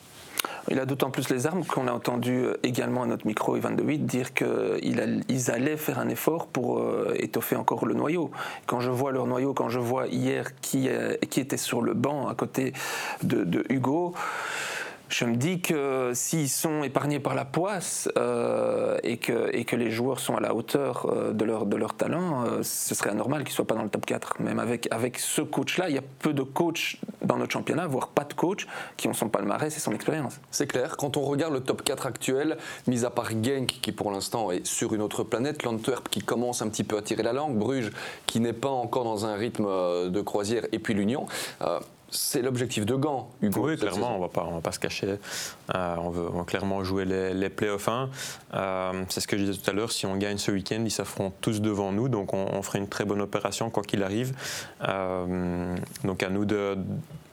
Il 0.71 0.79
a 0.79 0.87
d'autant 0.87 1.11
plus 1.11 1.29
les 1.29 1.47
armes 1.47 1.65
qu'on 1.65 1.87
a 1.87 1.93
entendu 1.93 2.45
euh, 2.45 2.55
également 2.63 3.03
à 3.03 3.07
notre 3.07 3.27
micro, 3.27 3.57
Ivan 3.57 3.71
De 3.71 3.83
Witt, 3.83 4.07
dire 4.07 4.33
qu'ils 4.35 5.51
allaient 5.51 5.77
faire 5.77 5.99
un 5.99 6.09
effort 6.09 6.47
pour 6.47 6.79
euh, 6.79 7.15
étoffer 7.19 7.57
encore 7.57 7.87
le 7.87 7.95
noyau. 7.95 8.31
Quand 8.67 8.81
je 8.81 8.91
vois 8.91 9.13
leur 9.13 9.27
noyau, 9.27 9.55
quand 9.55 9.69
je 9.69 9.79
vois 9.79 10.07
hier 10.07 10.59
qui, 10.61 10.89
euh, 10.89 11.17
était 11.21 11.57
sur 11.57 11.83
le 11.83 11.95
banc 11.95 12.29
à 12.29 12.35
côté 12.35 12.73
de 13.23 13.65
Hugo, 13.69 14.15
je 15.13 15.27
me 15.27 15.37
dis 15.37 15.61
que 15.61 16.13
s'ils 16.15 16.49
sont 16.49 16.83
épargnés 16.83 17.21
par 17.21 17.35
la 17.35 17.45
poisse 17.45 18.09
euh, 18.17 18.99
et, 19.03 19.19
que, 19.19 19.77
les 19.77 19.91
joueurs 19.91 20.21
sont 20.21 20.37
à 20.37 20.41
la 20.41 20.55
hauteur 20.55 21.07
euh, 21.07 21.33
de, 21.33 21.45
leur, 21.45 21.95
talent, 21.95 22.47
euh, 22.47 22.63
ce 22.63 22.95
serait 22.95 23.11
anormal 23.11 23.43
qu'ils 23.43 23.53
ne 23.53 23.57
soient 23.57 23.67
pas 23.67 23.75
dans 23.75 23.83
le 23.83 23.91
top 23.91 24.07
4. 24.07 24.41
Même 24.41 24.59
avec, 24.59 24.89
avec 24.91 25.19
ce 25.19 25.43
coach-là, 25.43 25.91
il 25.91 25.95
y 25.97 25.99
a 25.99 26.03
peu 26.21 26.33
de 26.33 26.43
coachs 26.43 26.97
dans 27.21 27.37
notre 27.37 27.53
championnat, 27.53 27.87
voire 27.87 28.09
pas 28.09 28.25
de 28.25 28.33
coach, 28.33 28.67
qui 28.97 29.07
ont 29.07 29.13
son 29.13 29.29
palmarès 29.29 29.77
et 29.77 29.81
son 29.81 29.93
expérience. 29.93 30.41
C'est 30.51 30.67
clair. 30.67 30.97
Quand 30.97 31.19
on 31.19 31.23
regarde 31.23 31.53
le 31.53 31.61
top 31.61 31.83
4 31.83 32.07
actuel, 32.07 32.57
mis 32.87 33.05
à 33.05 33.11
part 33.11 33.31
Genk 33.43 33.67
qui 33.83 33.93
pour 33.93 34.11
l'instant 34.11 34.51
est 34.51 34.67
sur 34.67 34.95
une 34.95 35.03
autre 35.03 35.25
planète, 35.25 35.63
l'Antwerp 35.63 36.09
qui 36.09 36.21
commence 36.23 36.63
un 36.63 36.69
petit 36.69 36.85
peu 36.85 36.97
à 36.97 37.03
tirer 37.03 37.23
la 37.23 37.35
langue, 37.35 37.59
Bruges 37.59 37.93
qui 38.27 38.41
n'est 38.41 38.55
pas 38.55 38.71
encore 38.71 39.05
dans 39.05 39.27
un 39.27 39.35
rythme 39.35 39.67
de 40.11 40.21
croisière, 40.23 40.65
et 40.73 40.79
puis 40.79 40.95
l'Union. 40.95 41.27
C'est 42.13 42.43
l'objectif 42.43 42.87
de 42.87 42.95
Gand, 42.95 43.31
Hugo. 43.41 43.69
Oui, 43.69 43.77
clairement, 43.77 43.97
saison. 43.97 44.17
on 44.17 44.21
va 44.21 44.29
pas, 44.29 44.47
on 44.49 44.55
va 44.55 44.61
pas 44.61 44.73
se 44.73 44.79
cacher. 44.79 45.17
Euh, 45.75 45.97
on, 45.99 46.11
veut, 46.11 46.29
on 46.33 46.45
clairement 46.45 46.85
jouer 46.85 47.05
les, 47.05 47.35
les 47.35 47.49
playoffs 47.49 47.89
1. 47.89 48.11
Euh, 48.55 49.05
c'est 49.09 49.21
ce 49.21 49.27
que 49.27 49.37
je 49.37 49.45
disais 49.45 49.59
tout 49.59 49.71
à 49.71 49.73
l'heure. 49.73 49.91
Si 49.91 50.07
on 50.07 50.17
gagne 50.17 50.39
ce 50.39 50.51
week-end, 50.51 50.83
ils 50.85 50.91
s'affrontent 50.91 51.35
tous 51.41 51.61
devant 51.61 51.91
nous, 51.91 52.09
donc 52.09 52.35
on, 52.35 52.47
on 52.53 52.63
ferait 52.63 52.79
une 52.79 52.89
très 52.89 53.05
bonne 53.05 53.21
opération 53.21 53.71
quoi 53.71 53.83
qu'il 53.83 54.03
arrive. 54.03 54.35
Euh, 54.87 55.77
donc 56.05 56.23
à 56.23 56.29
nous 56.29 56.45
de, 56.45 56.77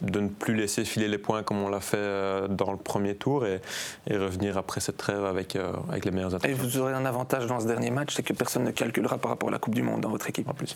de 0.02 0.20
ne 0.20 0.30
plus 0.30 0.56
laisser 0.56 0.86
filer 0.86 1.08
les 1.08 1.18
points 1.18 1.44
comme 1.44 1.62
on 1.62 1.70
l'a 1.70 1.82
fait 1.82 2.48
dans 2.50 2.72
le 2.72 2.78
premier 2.78 3.16
tour 3.16 3.46
et, 3.46 3.62
et 4.08 4.18
revenir 4.18 4.58
après 4.58 4.80
cette 4.80 4.98
trêve 4.98 5.26
avec, 5.26 5.56
euh, 5.56 5.74
avec 5.90 6.06
les 6.06 6.12
meilleurs 6.12 6.34
Et 6.34 6.36
attaques. 6.36 6.52
vous 6.52 6.78
aurez 6.78 6.94
un 6.94 7.06
avantage 7.06 7.48
dans 7.48 7.60
ce 7.60 7.68
dernier 7.68 7.92
match, 7.92 8.14
c'est 8.16 8.24
que 8.24 8.34
personne 8.34 8.64
ne 8.64 8.72
calculera 8.72 9.18
par 9.18 9.32
rapport 9.32 9.50
à 9.50 9.52
la 9.52 9.60
Coupe 9.60 9.76
du 9.76 9.82
Monde 9.82 10.02
dans 10.02 10.10
votre 10.10 10.28
équipe 10.30 10.48
en 10.50 10.54
plus. 10.54 10.76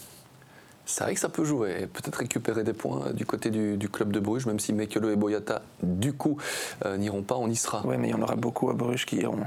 C'est 0.86 1.04
vrai 1.04 1.14
que 1.14 1.20
ça 1.20 1.30
peut 1.30 1.46
jouer. 1.46 1.88
Peut-être 1.88 2.16
récupérer 2.16 2.64
des 2.64 2.74
points 2.74 3.12
du 3.14 3.26
côté 3.26 3.50
du, 3.50 3.78
du 3.78 3.90
club 3.90 4.12
de 4.12 4.20
Bruges, 4.20 4.46
même 4.46 4.60
si 4.60 4.74
Mekelo 4.74 5.10
et 5.10 5.16
Boyata, 5.16 5.62
du 5.82 6.14
coup, 6.14 6.38
euh, 6.86 6.98
n'iront 6.98 7.24
pas, 7.24 7.36
on 7.36 7.48
y 7.48 7.56
sera. 7.56 7.82
Oui, 7.86 7.96
mais 7.98 8.10
il 8.10 8.12
y 8.12 8.14
en 8.14 8.22
aura 8.22 8.36
beaucoup 8.36 8.70
à 8.70 8.74
Bruges 8.74 9.06
qui 9.06 9.18
iront. 9.18 9.40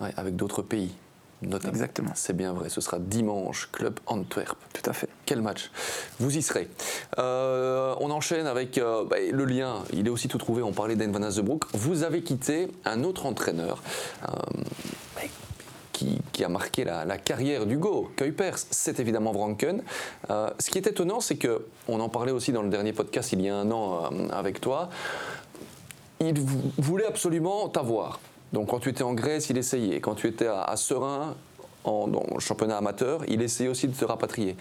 Ouais, 0.00 0.12
avec 0.16 0.36
d'autres 0.36 0.62
pays, 0.62 0.94
notamment. 1.42 1.72
Exactement. 1.72 2.12
C'est 2.14 2.34
bien 2.34 2.54
vrai. 2.54 2.70
Ce 2.70 2.80
sera 2.80 2.98
dimanche, 2.98 3.68
club 3.72 4.00
Antwerp. 4.06 4.56
Tout 4.72 4.88
à 4.88 4.94
fait. 4.94 5.10
Quel 5.26 5.42
match 5.42 5.70
Vous 6.18 6.34
y 6.34 6.40
serez. 6.40 6.70
Euh, 7.18 7.94
on 8.00 8.10
enchaîne 8.10 8.46
avec 8.46 8.78
euh, 8.78 9.04
bah, 9.04 9.16
le 9.30 9.44
lien. 9.44 9.84
Il 9.92 10.06
est 10.06 10.10
aussi 10.10 10.28
tout 10.28 10.38
trouvé. 10.38 10.62
On 10.62 10.72
parlait 10.72 10.96
d'En 10.96 11.12
van 11.12 11.22
Azebroek. 11.22 11.64
Vous 11.74 12.02
avez 12.02 12.22
quitté 12.22 12.68
un 12.86 13.04
autre 13.04 13.26
entraîneur 13.26 13.82
euh, 14.26 14.32
qui, 16.32 16.44
a 16.44 16.48
marqué 16.48 16.84
la, 16.84 17.04
la 17.04 17.18
carrière 17.18 17.66
d'Hugo 17.66 18.10
Kuipers. 18.16 18.58
C'est 18.70 18.98
évidemment 19.00 19.32
Vranken. 19.32 19.82
Euh, 20.30 20.50
ce 20.58 20.70
qui 20.70 20.78
est 20.78 20.86
étonnant, 20.86 21.20
c'est 21.20 21.36
que 21.36 21.66
on 21.88 22.00
en 22.00 22.08
parlait 22.08 22.32
aussi 22.32 22.52
dans 22.52 22.62
le 22.62 22.68
dernier 22.70 22.92
podcast 22.92 23.32
il 23.32 23.42
y 23.42 23.48
a 23.48 23.56
un 23.56 23.70
an 23.70 24.10
euh, 24.12 24.28
avec 24.30 24.60
toi. 24.60 24.88
Il 26.20 26.38
vou- 26.40 26.72
voulait 26.78 27.06
absolument 27.06 27.68
t'avoir. 27.68 28.20
Donc 28.52 28.68
quand 28.70 28.80
tu 28.80 28.88
étais 28.88 29.02
en 29.02 29.14
Grèce, 29.14 29.50
il 29.50 29.58
essayait. 29.58 30.00
Quand 30.00 30.14
tu 30.14 30.26
étais 30.26 30.46
à, 30.46 30.62
à 30.62 30.76
Serein, 30.76 31.34
en, 31.84 32.08
dans 32.08 32.24
le 32.34 32.40
championnat 32.40 32.76
amateur, 32.76 33.22
il 33.28 33.42
essayait 33.42 33.70
aussi 33.70 33.88
de 33.88 33.94
te 33.94 34.04
rapatrier. 34.04 34.56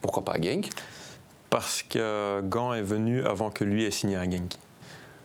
Pourquoi 0.00 0.24
pas 0.24 0.32
à 0.32 0.40
Genk? 0.40 0.68
Parce 1.50 1.82
que 1.82 2.40
Gant 2.42 2.72
est 2.74 2.82
venu 2.82 3.24
avant 3.26 3.50
que 3.50 3.64
lui 3.64 3.84
ait 3.84 3.90
signé 3.90 4.16
à 4.16 4.24
Genk. 4.24 4.54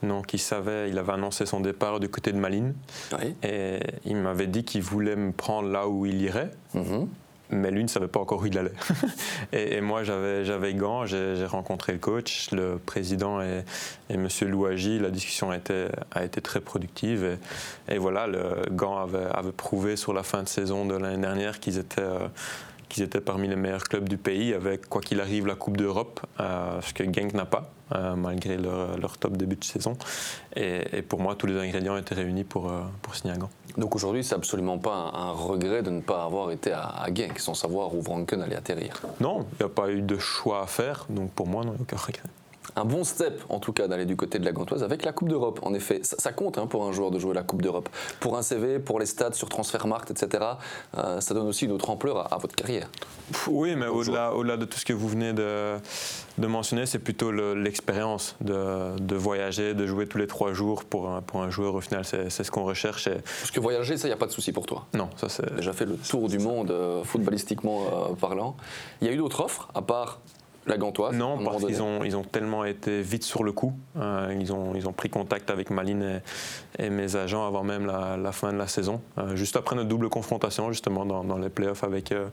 Donc 0.03 0.33
il 0.33 0.39
savait, 0.39 0.89
il 0.89 0.97
avait 0.99 1.13
annoncé 1.13 1.45
son 1.45 1.59
départ 1.59 1.99
du 1.99 2.09
côté 2.09 2.31
de 2.31 2.37
Malines. 2.37 2.73
Oui. 3.13 3.35
Et 3.43 3.79
il 4.05 4.15
m'avait 4.17 4.47
dit 4.47 4.63
qu'il 4.63 4.81
voulait 4.81 5.15
me 5.15 5.31
prendre 5.31 5.69
là 5.69 5.87
où 5.87 6.05
il 6.05 6.21
irait, 6.21 6.51
Mhm. 6.75 7.07
mais 7.49 7.71
lui 7.71 7.81
ne 7.83 7.87
savait 7.87 8.07
pas 8.07 8.19
encore 8.19 8.41
où 8.41 8.45
il 8.45 8.57
allait. 8.57 8.73
et, 9.53 9.75
et 9.77 9.81
moi, 9.81 10.03
j'avais, 10.03 10.45
j'avais 10.45 10.73
Gant, 10.75 11.05
j'ai, 11.05 11.45
rencontré 11.45 11.93
le 11.93 11.99
coach, 11.99 12.51
le 12.51 12.77
président 12.77 13.41
et, 13.41 13.63
et 14.09 14.13
M. 14.13 14.27
Louagie. 14.41 14.99
La 14.99 15.09
discussion 15.09 15.49
a 15.51 15.57
été, 15.57 15.87
a 16.11 16.23
été 16.23 16.41
très 16.41 16.59
productive. 16.59 17.37
Et, 17.89 17.95
et 17.95 17.97
voilà, 17.97 18.27
le 18.27 18.41
Gant 18.71 18.97
avait, 18.97 19.25
avait 19.33 19.51
prouvé 19.51 19.95
sur 19.95 20.13
la 20.13 20.23
fin 20.23 20.43
de 20.43 20.47
saison 20.49 20.85
de 20.85 20.95
l'année 20.95 21.21
dernière 21.21 21.59
qu'ils 21.59 21.77
étaient. 21.79 22.01
euh, 22.01 22.27
qu'ils 22.89 23.03
étaient 23.03 23.21
parmi 23.21 23.47
les 23.47 23.55
meilleurs 23.55 23.83
clubs 23.83 24.07
du 24.07 24.17
pays, 24.17 24.53
avec 24.53 24.87
quoi 24.87 25.01
qu'il 25.01 25.19
arrive 25.21 25.47
la 25.47 25.55
Coupe 25.55 25.77
d'Europe, 25.77 26.19
euh, 26.39 26.81
ce 26.81 26.93
que 26.93 27.03
Genk 27.03 27.33
n'a 27.33 27.45
pas, 27.45 27.71
euh, 27.93 28.15
malgré 28.15 28.57
leur, 28.57 28.97
leur 28.97 29.17
top 29.17 29.37
début 29.37 29.55
de 29.55 29.63
saison. 29.63 29.97
Et, 30.55 30.97
et 30.97 31.01
pour 31.01 31.19
moi, 31.19 31.35
tous 31.35 31.47
les 31.47 31.59
ingrédients 31.59 31.97
étaient 31.97 32.15
réunis 32.15 32.43
pour, 32.43 32.69
euh, 32.69 32.81
pour 33.01 33.15
signer 33.15 33.33
à 33.33 33.37
Gand. 33.37 33.49
Donc 33.77 33.95
aujourd'hui, 33.95 34.23
c'est 34.23 34.35
absolument 34.35 34.77
pas 34.77 34.93
un, 34.93 35.29
un 35.29 35.31
regret 35.31 35.83
de 35.83 35.91
ne 35.91 36.01
pas 36.01 36.23
avoir 36.23 36.51
été 36.51 36.71
à, 36.71 36.87
à 36.87 37.13
Genk 37.13 37.39
sans 37.39 37.53
savoir 37.53 37.93
où 37.93 38.01
Vranken 38.01 38.41
allait 38.41 38.55
atterrir. 38.55 39.01
Non, 39.19 39.45
il 39.53 39.65
n'y 39.65 39.65
a 39.65 39.73
pas 39.73 39.89
eu 39.91 40.01
de 40.01 40.17
choix 40.17 40.61
à 40.63 40.67
faire, 40.67 41.05
donc 41.09 41.31
pour 41.31 41.47
moi, 41.47 41.63
non, 41.63 41.71
il 41.71 41.75
n'y 41.75 41.79
a 41.79 41.83
aucun 41.83 41.97
regret. 41.97 42.23
Un 42.75 42.85
bon 42.85 43.03
step, 43.03 43.41
en 43.49 43.59
tout 43.59 43.73
cas, 43.73 43.87
d'aller 43.87 44.05
du 44.05 44.15
côté 44.15 44.37
de 44.39 44.45
la 44.45 44.51
Gantoise 44.51 44.83
avec 44.83 45.03
la 45.03 45.11
Coupe 45.11 45.29
d'Europe. 45.29 45.59
En 45.63 45.73
effet, 45.73 46.01
ça, 46.03 46.15
ça 46.19 46.31
compte 46.31 46.57
hein, 46.57 46.67
pour 46.67 46.85
un 46.85 46.91
joueur 46.91 47.09
de 47.11 47.17
jouer 47.17 47.33
la 47.33 47.41
Coupe 47.43 47.61
d'Europe. 47.61 47.89
Pour 48.19 48.37
un 48.37 48.41
CV, 48.41 48.77
pour 48.79 48.99
les 48.99 49.05
stats 49.05 49.33
sur 49.33 49.49
Transfermarkt, 49.49 50.11
etc., 50.11 50.43
euh, 50.97 51.19
ça 51.21 51.33
donne 51.33 51.47
aussi 51.47 51.65
une 51.65 51.71
autre 51.71 51.89
ampleur 51.89 52.17
à, 52.17 52.35
à 52.35 52.37
votre 52.37 52.55
carrière. 52.55 52.89
Oui, 53.47 53.75
mais 53.75 53.87
au-delà 53.87 54.57
de 54.57 54.65
tout 54.65 54.77
ce 54.77 54.85
que 54.85 54.93
vous 54.93 55.07
venez 55.07 55.33
de, 55.33 55.77
de 56.37 56.47
mentionner, 56.47 56.85
c'est 56.85 56.99
plutôt 56.99 57.31
le- 57.31 57.55
l'expérience 57.55 58.35
de, 58.41 58.97
de 58.99 59.15
voyager, 59.15 59.73
de 59.73 59.85
jouer 59.87 60.07
tous 60.07 60.17
les 60.17 60.27
trois 60.27 60.53
jours 60.53 60.83
pour 60.85 61.09
un, 61.09 61.21
pour 61.21 61.41
un 61.41 61.49
joueur. 61.49 61.73
Au 61.75 61.81
final, 61.81 62.05
c'est 62.05 62.29
c'est 62.29 62.43
ce 62.43 62.51
qu'on 62.51 62.63
recherche. 62.63 63.07
Et 63.07 63.15
Parce 63.39 63.51
que 63.51 63.59
voyager, 63.59 63.97
ça, 63.97 64.07
il 64.07 64.11
n'y 64.11 64.15
a 64.15 64.17
pas 64.17 64.27
de 64.27 64.31
souci 64.31 64.51
pour 64.51 64.65
toi. 64.65 64.85
non, 64.93 65.09
ça 65.15 65.29
c'est. 65.29 65.55
déjà 65.55 65.73
fait 65.73 65.85
le 65.85 65.95
tour 65.97 66.27
du 66.29 66.37
monde 66.39 66.71
euh, 66.71 67.03
footballistiquement 67.03 67.81
euh, 68.11 68.13
parlant. 68.19 68.55
Il 69.01 69.07
y 69.07 69.09
a 69.09 69.13
eu 69.13 69.17
d'autres 69.17 69.41
offres, 69.41 69.67
à 69.73 69.81
part 69.81 70.19
la 70.67 70.77
Gantoise 70.77 71.15
Non, 71.15 71.37
parce 71.43 71.65
qu'ils 71.65 71.81
ont, 71.81 72.03
ils 72.03 72.15
ont 72.15 72.23
tellement 72.23 72.65
été 72.65 73.01
vite 73.01 73.23
sur 73.23 73.43
le 73.43 73.51
coup. 73.51 73.73
Euh, 73.97 74.35
ils, 74.39 74.53
ont, 74.53 74.75
ils 74.75 74.87
ont 74.87 74.93
pris 74.93 75.09
contact 75.09 75.49
avec 75.49 75.69
Maline 75.69 76.21
et, 76.77 76.85
et 76.85 76.89
mes 76.89 77.15
agents 77.15 77.47
avant 77.47 77.63
même 77.63 77.85
la, 77.85 78.17
la 78.17 78.31
fin 78.31 78.53
de 78.53 78.57
la 78.57 78.67
saison. 78.67 79.01
Euh, 79.17 79.35
juste 79.35 79.55
après 79.55 79.75
notre 79.75 79.89
double 79.89 80.09
confrontation, 80.09 80.71
justement, 80.71 81.05
dans, 81.05 81.23
dans 81.23 81.37
les 81.37 81.49
playoffs 81.49 81.83
avec, 81.83 82.11
euh, 82.11 82.29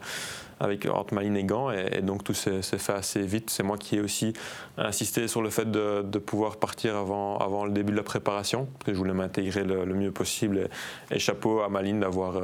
avec, 0.61 0.87
entre 0.87 1.15
Maline 1.15 1.37
et 1.37 1.45
Gand. 1.45 1.71
Et, 1.71 1.99
et 1.99 2.03
donc 2.03 2.25
tout 2.25 2.35
s'est 2.35 2.63
fait 2.63 2.93
assez 2.93 3.23
vite. 3.23 3.51
C'est 3.51 3.63
moi 3.63 3.79
qui 3.79 3.97
ai 3.97 4.01
aussi 4.01 4.33
insisté 4.77 5.29
sur 5.29 5.43
le 5.43 5.51
fait 5.51 5.71
de, 5.71 6.03
de 6.03 6.19
pouvoir 6.19 6.57
partir 6.57 6.97
avant, 6.97 7.39
avant 7.39 7.65
le 7.65 7.71
début 7.71 7.93
de 7.93 7.97
la 7.97 8.03
préparation, 8.03 8.67
parce 8.67 8.87
que 8.87 8.93
je 8.93 8.99
voulais 8.99 9.15
m'intégrer 9.15 9.65
le, 9.65 9.85
le 9.85 9.95
mieux 9.95 10.11
possible. 10.13 10.69
Et, 11.11 11.17
et 11.17 11.19
chapeau 11.19 11.61
à 11.61 11.69
Maline 11.69 12.01
d'avoir 12.01 12.35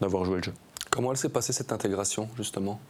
d'avoir 0.00 0.24
joué 0.24 0.36
le 0.36 0.42
jeu. 0.42 0.54
Comment 0.90 1.10
elle 1.10 1.18
s'est 1.18 1.28
passée 1.28 1.52
cette 1.52 1.72
intégration, 1.72 2.28
justement? 2.36 2.80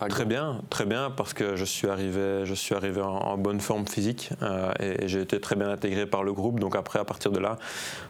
À 0.00 0.08
Très 0.08 0.24
bien, 0.26 0.60
très 0.70 0.84
bien, 0.84 1.10
parce 1.10 1.32
que 1.32 1.56
je 1.56 1.64
suis 1.64 1.88
arrivé, 1.88 2.42
je 2.44 2.54
suis 2.54 2.74
arrivé 2.74 3.00
en, 3.00 3.08
en 3.16 3.36
bonne 3.38 3.60
forme 3.60 3.86
physique 3.86 4.30
euh, 4.42 4.72
et, 4.80 5.04
et 5.04 5.08
j'ai 5.08 5.20
été 5.22 5.40
très 5.40 5.56
bien 5.56 5.70
intégré 5.70 6.06
par 6.06 6.22
le 6.22 6.32
groupe. 6.32 6.60
Donc 6.60 6.76
après, 6.76 6.98
à 6.98 7.04
partir 7.04 7.30
de 7.32 7.38
là, 7.38 7.56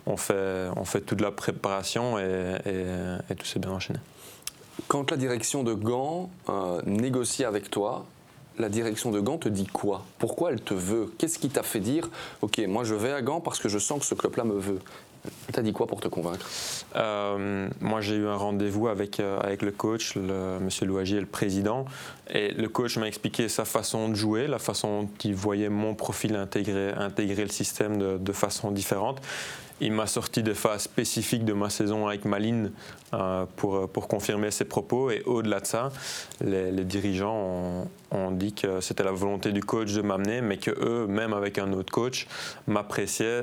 on 0.07 0.17
fait, 0.17 0.67
on 0.77 0.85
fait 0.85 1.01
toute 1.01 1.21
la 1.21 1.31
préparation 1.31 2.19
et, 2.19 2.57
et- 2.67 3.33
et 3.33 3.35
tout 3.37 3.47
s'est 3.47 3.61
bien 3.61 3.71
enchaîné. 3.71 3.99
Quand 4.89 5.11
la 5.11 5.17
direction 5.17 5.63
de 5.63 5.75
Gand 5.75 6.29
euh, 6.49 6.81
négocie 6.87 7.45
avec 7.45 7.71
toi, 7.71 8.05
la 8.59 8.69
direction 8.69 9.11
de 9.11 9.21
Gand 9.21 9.37
te 9.39 9.49
dit 9.49 9.67
quoi? 9.67 10.03
Pourquoi 10.19 10.51
elle 10.51 10.61
te 10.63 10.75
veut? 10.75 11.13
Qu'est-ce 11.19 11.39
qui 11.39 11.51
t'a 11.51 11.63
fait 11.63 11.81
dire 11.81 12.09
Ok, 12.43 12.59
moi 12.67 12.85
je 12.85 12.95
vais 12.95 13.13
à 13.13 13.21
Gand 13.23 13.41
parce 13.41 13.59
que 13.59 13.69
je 13.69 13.79
sens 13.79 14.01
que 14.01 14.07
ce 14.07 14.15
club-là 14.15 14.45
me 14.45 14.59
veut 14.59 14.79
Elle 15.49 15.55
t'a 15.55 15.63
dit 15.63 15.73
quoi 15.73 15.87
pour 15.87 16.01
te 16.01 16.09
convaincre? 16.09 16.49
Euh, 16.97 17.69
moi, 17.81 18.01
j'ai 18.01 18.17
eu 18.17 18.27
un 18.27 18.37
rendez-vous 18.37 18.89
avec, 18.89 19.21
euh, 19.21 19.39
avec 19.41 19.63
le 19.63 19.71
coach, 19.71 20.15
le, 20.17 20.59
monsieur 20.61 20.87
Louagie 20.87 21.17
et 21.17 21.21
le 21.21 21.27
président. 21.27 21.85
Et 22.31 22.53
le 22.53 22.69
coach 22.69 22.97
m'a 22.97 23.07
expliqué 23.07 23.49
sa 23.49 23.65
façon 23.65 24.09
de 24.09 24.15
jouer, 24.15 24.47
la 24.47 24.59
façon 24.59 25.03
dont 25.03 25.09
il 25.25 25.35
voyait 25.35 25.69
mon 25.69 25.95
profil 25.95 26.35
intégrer, 26.37 26.93
intégrer 26.93 27.43
le 27.43 27.51
système 27.51 28.19
de, 28.19 28.33
façon 28.33 28.71
différente. 28.71 29.23
il 29.81 29.93
m'a 29.93 30.07
sorti 30.07 30.43
des 30.43 30.55
phases 30.55 30.83
spécifiques 30.83 31.45
de 31.45 31.53
ma 31.53 31.71
saison 31.71 32.07
avec 32.07 32.25
Maline 32.25 32.73
pour, 33.57 33.89
pour 33.89 34.09
confirmer 34.09 34.51
ses 34.51 34.65
propos. 34.65 35.11
Et 35.11 35.23
au-delà 35.25 35.61
de 35.61 35.67
ça, 35.67 35.91
les, 36.41 36.85
dirigeants 36.85 37.89
ont, 38.11 38.31
dit 38.33 38.53
que 38.53 38.81
c'était 38.81 39.05
la 39.05 39.13
volonté 39.13 39.53
du 39.53 39.63
coach 39.63 39.93
de 39.93 40.03
m'amener, 40.03 40.41
mais 40.41 40.59
que 40.59 40.71
eux, 40.71 41.07
même 41.07 41.33
avec 41.33 41.59
un 41.59 41.73
autre 41.73 41.93
coach, 41.93 42.27
m'appréciaient 42.67 43.43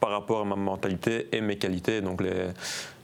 par 0.00 0.10
rapport 0.10 0.40
à 0.40 0.44
ma 0.44 0.56
mentalité 0.56 1.28
et 1.32 1.40
mes 1.40 1.58
qualités. 1.58 2.00
Donc 2.00 2.22
les, 2.22 2.48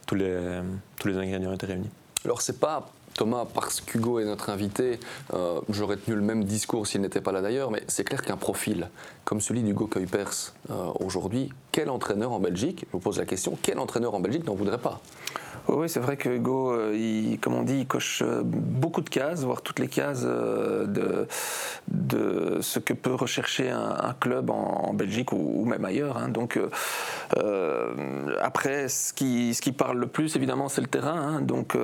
tous, 0.07 0.15
les, 0.15 0.61
tous 0.99 1.09
les 1.09 1.17
ingrédients 1.17 1.53
étaient 1.53 1.67
réunis. 1.67 1.91
Alors 2.25 2.41
c'est 2.41 2.59
pas 2.59 2.91
Thomas, 3.15 3.47
parce 3.53 3.81
qu'Hugo 3.81 4.19
est 4.19 4.25
notre 4.25 4.51
invité, 4.51 4.99
euh, 5.33 5.61
j'aurais 5.69 5.97
tenu 5.97 6.17
le 6.17 6.23
même 6.23 6.45
discours 6.45 6.87
s'il 6.87 7.01
n'était 7.01 7.21
pas 7.21 7.31
là 7.31 7.43
d'ailleurs, 7.43 7.71
mais 7.71 7.83
c'est 7.87 8.03
clair 8.03 8.23
qu'un 8.23 8.37
profil 8.37 8.89
comme 9.25 9.41
celui 9.41 9.63
d'Hugo 9.63 9.87
Kuipers 9.87 10.53
euh, 10.71 10.91
aujourd'hui, 11.01 11.51
quel 11.71 11.91
entraîneur 11.91 12.33
en 12.33 12.41
Belgique, 12.41 12.85
je 12.89 12.93
vous 12.93 12.99
pose 12.99 13.19
la 13.19 13.25
question, 13.25 13.57
quel 13.63 13.79
entraîneur 13.79 14.15
en 14.15 14.21
Belgique 14.21 14.45
n'en 14.45 14.55
voudrait 14.55 14.79
pas? 14.79 15.01
Oui, 15.69 15.89
c'est 15.89 16.01
vrai 16.01 16.19
que 16.19 16.29
Hugo, 16.29 16.73
euh, 16.73 16.95
il, 16.95 17.39
comme 17.39 17.55
on 17.55 17.63
dit, 17.63 17.79
il 17.79 17.87
coche 17.87 18.23
euh, 18.23 18.43
beaucoup 18.45 19.01
de 19.01 19.09
cases, 19.09 19.45
voire 19.45 19.63
toutes 19.63 19.79
les 19.79 19.89
cases 19.89 20.23
de, 20.25 21.27
de 21.95 22.59
ce 22.61 22.79
que 22.79 22.93
peut 22.93 23.15
rechercher 23.15 23.71
un, 23.71 24.15
club 24.21 24.51
en, 24.51 24.93
Belgique 24.95 25.33
ou, 25.33 25.65
même 25.65 25.85
ailleurs. 25.85 26.17
Hein. 26.19 26.29
Donc, 26.29 26.59
après, 28.41 28.89
ce 28.89 29.13
qui, 29.13 29.55
ce 29.55 29.63
qui 29.63 29.73
parle 29.73 29.99
le 29.99 30.07
plus, 30.07 30.37
évidemment, 30.37 30.69
c'est 30.69 30.81
le 30.81 30.87
terrain. 30.87 31.37
Hein. 31.37 31.41
Donc, 31.41 31.77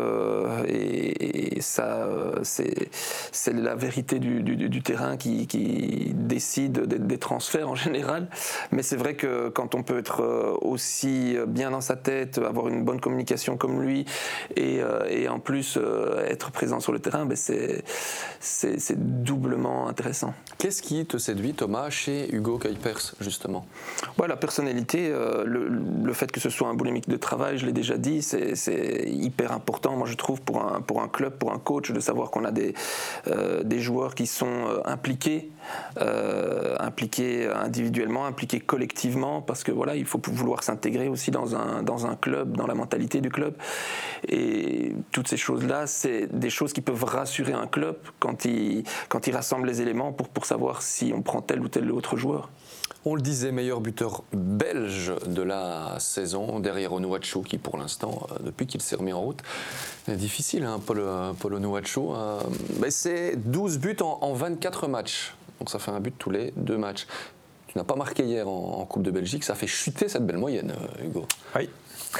et, 0.66 1.60
ça, 1.60 2.08
c'est 2.42 3.52
la 3.52 3.74
vérité 3.74 4.18
du, 4.18 4.82
terrain 4.82 5.16
qui, 5.16 5.46
qui 5.46 6.12
décide 6.14 6.86
des, 6.86 7.18
transferts 7.18 7.68
en 7.68 7.74
général. 7.74 8.28
Mais 8.72 8.82
c'est 8.82 8.96
vrai 8.96 9.14
que 9.14 9.48
quand 9.48 9.74
on 9.74 9.82
peut 9.82 9.98
être 9.98 10.58
aussi 10.62 11.36
bien 11.46 11.70
dans 11.70 11.80
sa 11.80 11.96
tête, 11.96 12.38
avoir 12.38 12.68
une 12.68 12.84
bonne 12.84 13.00
communication 13.00 13.56
comme 13.56 13.82
lui 13.82 14.04
et, 14.56 14.80
euh, 14.80 15.28
en 15.30 15.38
plus 15.38 15.76
euh, 15.76 16.24
être 16.26 16.50
présent 16.50 16.80
sur 16.80 16.92
le 16.92 16.98
terrain, 16.98 17.26
ben 17.26 17.36
c'est 17.36 19.22
doublement 19.22 19.88
intéressant. 19.88 19.99
Qu'est-ce 20.58 20.82
qui 20.82 21.04
te 21.06 21.16
séduit, 21.18 21.54
Thomas, 21.54 21.90
chez 21.90 22.32
Hugo 22.34 22.58
Kuipers, 22.58 23.14
justement? 23.20 23.66
Ouais, 24.18 24.28
La 24.28 24.36
personnalité, 24.36 25.10
euh, 25.10 25.44
le, 25.44 26.12
fait 26.12 26.30
que 26.32 26.40
ce 26.40 26.50
soit 26.50 26.68
un 26.68 26.74
boulimique 26.74 27.08
de 27.08 27.16
travail, 27.16 27.58
je 27.58 27.66
l'ai 27.66 27.72
déjà 27.72 27.96
dit, 27.96 28.22
c'est 28.22 29.04
hyper 29.06 29.52
important, 29.52 29.96
moi 29.96 30.06
je 30.06 30.14
trouve, 30.14 30.40
pour 30.42 30.62
un, 30.62 30.80
pour 30.80 31.02
un 31.02 31.08
club, 31.08 31.34
pour 31.34 31.52
un 31.52 31.58
coach, 31.58 31.92
de 31.92 32.00
savoir 32.00 32.30
qu'on 32.30 32.44
a 32.44 32.50
des, 32.50 32.74
des 33.64 33.80
joueurs 33.80 34.14
qui 34.14 34.26
sont 34.26 34.82
impliqués 34.84 35.50
euh, 36.00 36.76
impliqué 36.78 37.48
individuellement, 37.48 38.26
impliqué 38.26 38.60
collectivement, 38.60 39.42
parce 39.42 39.64
que 39.64 39.72
voilà, 39.72 39.96
il 39.96 40.04
faut 40.04 40.20
vouloir 40.28 40.62
s'intégrer 40.62 41.08
aussi 41.08 41.30
dans 41.30 41.56
un, 41.56 41.82
dans 41.82 42.06
un 42.06 42.16
club, 42.16 42.56
dans 42.56 42.66
la 42.66 42.74
mentalité 42.74 43.20
du 43.20 43.30
club. 43.30 43.54
Et 44.28 44.92
toutes 45.12 45.28
ces 45.28 45.36
choses-là, 45.36 45.86
c'est 45.86 46.26
des 46.26 46.50
choses 46.50 46.72
qui 46.72 46.80
peuvent 46.80 47.04
rassurer 47.04 47.52
un 47.52 47.66
club 47.66 47.96
quand 48.18 48.44
il, 48.44 48.84
quand 49.08 49.26
il 49.26 49.34
rassemble 49.34 49.66
les 49.66 49.82
éléments 49.82 50.12
pour, 50.12 50.28
pour 50.28 50.46
savoir 50.46 50.82
si 50.82 51.12
on 51.14 51.22
prend 51.22 51.40
tel 51.42 51.60
ou 51.60 51.68
tel 51.68 51.90
autre 51.90 52.16
joueur. 52.16 52.50
On 53.06 53.14
le 53.14 53.22
disait, 53.22 53.50
meilleur 53.50 53.80
buteur 53.80 54.24
belge 54.34 55.14
de 55.24 55.40
la 55.40 55.96
saison, 55.98 56.60
derrière 56.60 56.92
Onuachu, 56.92 57.42
qui 57.42 57.56
pour 57.56 57.78
l'instant, 57.78 58.26
euh, 58.30 58.34
depuis 58.44 58.66
qu'il 58.66 58.82
s'est 58.82 58.96
remis 58.96 59.14
en 59.14 59.22
route, 59.22 59.42
est 60.06 60.16
difficile, 60.16 60.64
hein, 60.64 60.78
Paul, 60.84 60.98
euh, 61.00 61.32
Paul 61.32 61.54
Onuachu. 61.54 62.00
mais 62.78 62.90
c'est 62.90 63.36
12 63.36 63.78
buts 63.78 63.96
en, 64.02 64.18
en 64.20 64.34
24 64.34 64.86
matchs 64.86 65.34
donc 65.60 65.70
ça 65.70 65.78
fait 65.78 65.92
un 65.92 66.00
but 66.00 66.14
tous 66.18 66.30
les 66.30 66.52
deux 66.56 66.78
matchs. 66.78 67.06
Tu 67.70 67.78
n'as 67.78 67.84
pas 67.84 67.94
marqué 67.94 68.24
hier 68.24 68.48
en, 68.48 68.84
Coupe 68.84 69.04
de 69.04 69.12
Belgique, 69.12 69.44
ça 69.44 69.54
fait 69.54 69.68
chuter 69.68 70.08
cette 70.08 70.26
belle 70.26 70.38
moyenne, 70.38 70.72
euh, 70.72 71.04
Hugo. 71.06 71.24
Oui. 71.54 71.70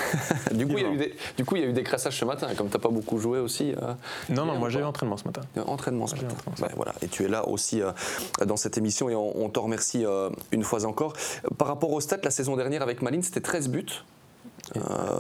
du, 0.53 0.64
coup, 0.64 0.74
il 0.76 0.83
y 0.85 0.87
a 0.87 0.92
eu 0.92 0.96
des, 0.96 1.16
du 1.37 1.44
coup, 1.44 1.57
il 1.57 1.62
y 1.62 1.64
a 1.64 1.68
eu 1.68 1.72
des 1.72 1.83
crassages 1.83 2.16
ce 2.16 2.24
matin, 2.24 2.46
comme 2.57 2.68
tu 2.68 2.74
n'as 2.74 2.81
pas 2.81 2.88
beaucoup 2.88 3.18
joué 3.18 3.40
aussi. 3.40 3.72
Euh, 3.72 3.94
non, 4.29 4.44
non, 4.44 4.57
moi 4.57 4.68
j'ai 4.68 4.79
eu 4.79 4.85
entraînement 4.85 5.16
ce 5.16 5.24
matin. 5.24 5.40
Entraînement 5.66 6.07
ce 6.07 6.14
matin. 6.14 6.37
voilà. 6.76 6.94
Et 7.03 7.09
tu 7.09 7.24
es 7.24 7.29
là 7.29 7.48
aussi 7.48 7.83
euh, 7.83 7.90
dans 8.46 8.57
cette 8.57 8.79
émission 8.79 9.11
et 9.11 9.16
on, 9.16 9.48
te 9.48 9.59
remercie 9.59 10.05
une 10.53 10.62
fois 10.62 10.85
encore. 10.85 11.14
Par 11.59 11.66
rapport 11.66 11.90
au 11.90 12.00
stats, 12.00 12.20
la 12.22 12.31
saison 12.31 12.55
dernière 12.55 12.83
avec 12.83 13.03
Malines, 13.03 13.24
c'était 13.24 13.40
13 13.40 13.70
buts. 13.70 14.05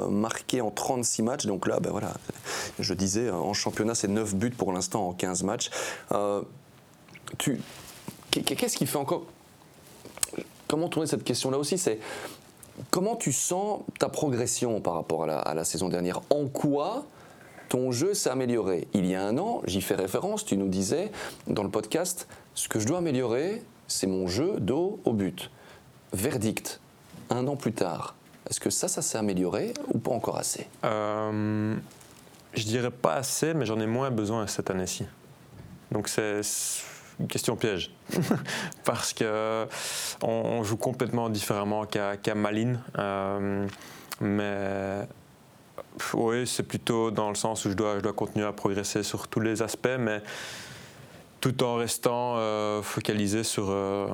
marqués 0.08 0.60
en 0.60 0.70
36 0.70 1.22
matchs. 1.22 1.46
Donc 1.46 1.66
là, 1.66 1.80
ben 1.80 1.90
voilà, 1.90 2.12
je 2.78 2.94
disais, 2.94 3.30
en 3.30 3.52
championnat, 3.52 3.96
c'est 3.96 4.06
9 4.06 4.36
buts 4.36 4.50
pour 4.50 4.72
l'instant 4.72 5.08
en 5.08 5.12
15 5.12 5.42
matchs. 5.42 5.70
tu, 7.38 7.60
Qu'est-ce 8.30 8.76
qui 8.76 8.86
fait 8.86 8.98
encore. 8.98 9.24
Comment 10.68 10.88
tourner 10.88 11.08
cette 11.08 11.24
question-là 11.24 11.58
aussi 11.58 11.78
C'est 11.78 11.98
comment 12.90 13.16
tu 13.16 13.32
sens 13.32 13.80
ta 13.98 14.08
progression 14.08 14.80
par 14.80 14.94
rapport 14.94 15.28
à 15.28 15.54
la, 15.54 15.64
saison 15.64 15.88
dernière? 15.88 16.20
En 16.30 16.46
quoi 16.46 17.04
ton 17.68 17.90
jeu 17.90 18.14
s'est 18.14 18.30
amélioré? 18.30 18.86
Il 18.94 19.06
y 19.06 19.14
a 19.14 19.24
un 19.24 19.36
an, 19.38 19.62
j'y 19.66 19.80
fais 19.80 19.96
référence, 19.96 20.44
tu 20.44 20.56
nous 20.56 20.68
disais 20.68 21.10
dans 21.48 21.64
le 21.64 21.70
podcast 21.70 22.28
ce 22.54 22.68
que 22.68 22.78
je 22.78 22.86
dois 22.86 22.98
améliorer, 22.98 23.62
c'est 23.88 24.06
mon 24.06 24.28
jeu 24.28 24.60
d'eau 24.60 25.00
au 25.04 25.12
but. 25.12 25.50
Verdict, 26.12 26.80
un 27.30 27.46
an 27.48 27.56
plus 27.56 27.72
tard, 27.72 28.14
est-ce 28.48 28.60
que 28.60 28.70
ça, 28.70 28.88
ça 28.88 29.02
s'est 29.02 29.18
amélioré 29.18 29.74
ou 29.92 29.98
pas 29.98 30.12
encore 30.12 30.38
assez? 30.38 30.66
Euh, 30.84 31.76
Je 32.54 32.64
dirais 32.64 32.90
pas 32.90 33.14
assez, 33.14 33.54
mais 33.54 33.66
j'en 33.66 33.78
ai 33.80 33.86
moins 33.86 34.10
besoin 34.10 34.46
cette 34.46 34.70
année-ci. 34.70 35.04
Donc 35.90 36.08
c'est 36.08 36.42
question 37.28 37.56
piège. 37.56 37.90
Parce 38.84 39.12
que 39.12 39.66
on, 40.22 40.62
joue 40.62 40.76
complètement 40.76 41.28
différemment 41.28 41.86
qu'à 41.86 42.34
Malines. 42.34 42.80
Euh, 42.98 43.66
mais 44.20 45.06
oui, 46.14 46.46
c'est 46.46 46.62
plutôt 46.62 47.10
dans 47.10 47.28
le 47.28 47.34
sens 47.34 47.64
où 47.64 47.70
je 47.70 47.74
dois, 47.74 47.96
je 47.96 48.02
dois 48.02 48.12
continuer 48.12 48.46
à 48.46 48.52
progresser 48.52 49.02
sur 49.02 49.28
tous 49.28 49.40
les 49.40 49.62
aspects, 49.62 49.88
mais 49.98 50.22
tout 51.40 51.62
en 51.62 51.76
restant 51.76 52.36
euh, 52.36 52.82
focalisé 52.82 53.44
sur, 53.44 53.70
euh, 53.70 54.08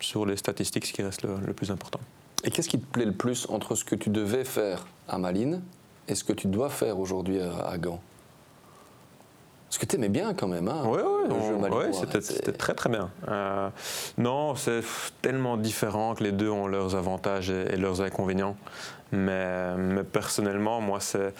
sur 0.00 0.26
les 0.26 0.36
statistiques, 0.36 0.86
ce 0.86 0.92
qui 0.92 1.02
reste 1.02 1.22
le, 1.22 1.52
plus 1.52 1.70
important. 1.70 2.00
Et 2.44 2.50
qu'est-ce 2.50 2.68
qui 2.68 2.78
te 2.78 2.86
plaît 2.86 3.04
le 3.04 3.12
plus 3.12 3.46
entre 3.50 3.76
ce 3.76 3.84
que 3.84 3.94
tu 3.94 4.10
devais 4.10 4.44
faire 4.44 4.86
à 5.08 5.18
Malines 5.18 5.62
et 6.08 6.14
ce 6.14 6.24
que 6.24 6.32
tu 6.32 6.48
dois 6.48 6.70
faire 6.70 6.98
aujourd'hui 6.98 7.40
à 7.40 7.78
Gand? 7.78 8.00
Ce 9.72 9.78
que 9.78 9.86
tu 9.86 9.96
aimais 9.96 10.10
bien 10.10 10.34
quand 10.34 10.48
même. 10.48 10.68
Hein, 10.68 10.82
oui, 10.84 11.00
oui, 11.70 11.94
c'était 11.94 12.52
très 12.52 12.74
très 12.74 12.90
bien. 12.90 13.08
Euh, 13.28 13.70
non, 14.18 14.54
c'est 14.54 14.82
tellement 15.22 15.56
différent 15.56 16.14
que 16.14 16.22
les 16.22 16.32
deux 16.32 16.50
ont 16.50 16.66
leurs 16.66 16.94
avantages 16.94 17.48
et, 17.48 17.76
leurs 17.78 18.02
inconvénients. 18.02 18.54
mais 19.12 20.04
personnellement, 20.12 20.82
moi, 20.82 21.00
c'est 21.00 21.32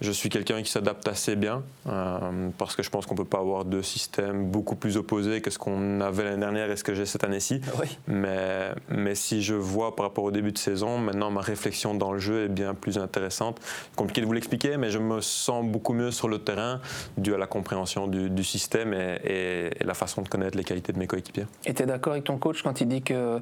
je 0.00 0.12
suis 0.12 0.28
quelqu'un 0.28 0.62
qui 0.62 0.70
s'adapte 0.70 1.08
assez 1.08 1.36
bien 1.36 1.62
euh, 1.88 2.50
parce 2.56 2.76
que 2.76 2.82
je 2.82 2.90
pense 2.90 3.06
qu'on 3.06 3.14
ne 3.14 3.18
peut 3.18 3.24
pas 3.24 3.38
avoir 3.38 3.64
deux 3.64 3.82
systèmes 3.82 4.50
beaucoup 4.50 4.76
plus 4.76 4.96
opposés 4.96 5.40
que 5.40 5.50
ce 5.50 5.58
qu'on 5.58 6.00
avait 6.00 6.24
l'année 6.24 6.40
dernière 6.40 6.70
et 6.70 6.76
ce 6.76 6.84
que 6.84 6.94
j'ai 6.94 7.06
cette 7.06 7.24
année-ci. 7.24 7.60
Ah 7.66 7.82
mais, 8.06 8.70
mais 8.88 9.14
si 9.14 9.42
je 9.42 9.54
vois 9.54 9.96
par 9.96 10.06
rapport 10.06 10.24
au 10.24 10.30
début 10.30 10.52
de 10.52 10.58
saison, 10.58 10.98
maintenant 10.98 11.30
ma 11.30 11.40
réflexion 11.40 11.94
dans 11.94 12.12
le 12.12 12.18
jeu 12.18 12.44
est 12.44 12.48
bien 12.48 12.74
plus 12.74 12.98
intéressante. 12.98 13.60
Compliqué 13.96 14.20
de 14.20 14.26
vous 14.26 14.32
l'expliquer, 14.32 14.76
mais 14.76 14.90
je 14.90 14.98
me 14.98 15.20
sens 15.20 15.64
beaucoup 15.64 15.92
mieux 15.92 16.10
sur 16.10 16.28
le 16.28 16.38
terrain 16.38 16.80
dû 17.16 17.34
à 17.34 17.38
la 17.38 17.46
compréhension 17.46 18.06
du, 18.06 18.44
système 18.44 18.94
et, 18.94 19.70
et, 19.80 19.84
la 19.84 19.94
façon 19.94 20.22
de 20.22 20.28
connaître 20.28 20.56
les 20.56 20.64
qualités 20.64 20.92
de 20.92 20.98
mes 20.98 21.06
coéquipiers. 21.06 21.46
Et 21.66 21.74
tu 21.74 21.82
es 21.82 21.86
d'accord 21.86 22.12
avec 22.12 22.24
ton 22.24 22.38
coach 22.38 22.62
quand 22.62 22.80
il 22.80 22.88
dit 22.88 23.02
que 23.02 23.40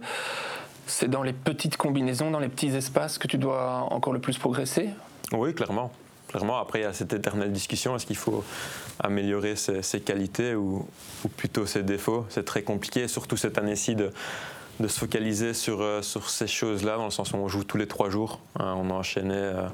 c'est 0.86 1.08
dans 1.08 1.22
les 1.22 1.32
petites 1.32 1.76
combinaisons, 1.76 2.30
dans 2.30 2.38
les 2.38 2.48
petits 2.48 2.74
espaces 2.74 3.18
que 3.18 3.26
tu 3.26 3.38
dois 3.38 3.86
encore 3.90 4.12
le 4.12 4.20
plus 4.20 4.38
progresser? 4.38 4.90
Oui, 5.32 5.54
clairement 5.54 5.92
après, 6.60 6.80
il 6.80 6.82
y 6.82 6.86
a 6.86 6.92
cette 6.92 7.12
éternelle 7.12 7.52
discussion 7.52 7.96
est-ce 7.96 8.06
qu'il 8.06 8.16
faut 8.16 8.44
améliorer 9.00 9.56
ses, 9.56 10.00
qualités 10.00 10.54
ou, 10.54 10.86
plutôt 11.36 11.66
ses 11.66 11.82
défauts? 11.82 12.26
C'est 12.28 12.44
très 12.44 12.62
compliqué, 12.62 13.08
surtout 13.08 13.36
cette 13.36 13.58
année-ci, 13.58 13.94
de, 13.94 14.10
se 14.80 14.98
focaliser 14.98 15.54
sur, 15.54 15.80
euh, 15.80 16.02
sur 16.02 16.28
ces 16.28 16.46
choses-là, 16.46 16.96
dans 16.96 17.06
le 17.06 17.10
sens 17.10 17.32
où 17.32 17.36
on 17.36 17.48
joue 17.48 17.64
tous 17.64 17.78
les 17.78 17.86
trois 17.86 18.10
jours. 18.10 18.40
Hein, 18.58 18.74
on 18.76 18.90
a 18.90 18.94
enchaîné 18.94 19.34
euh, 19.34 19.68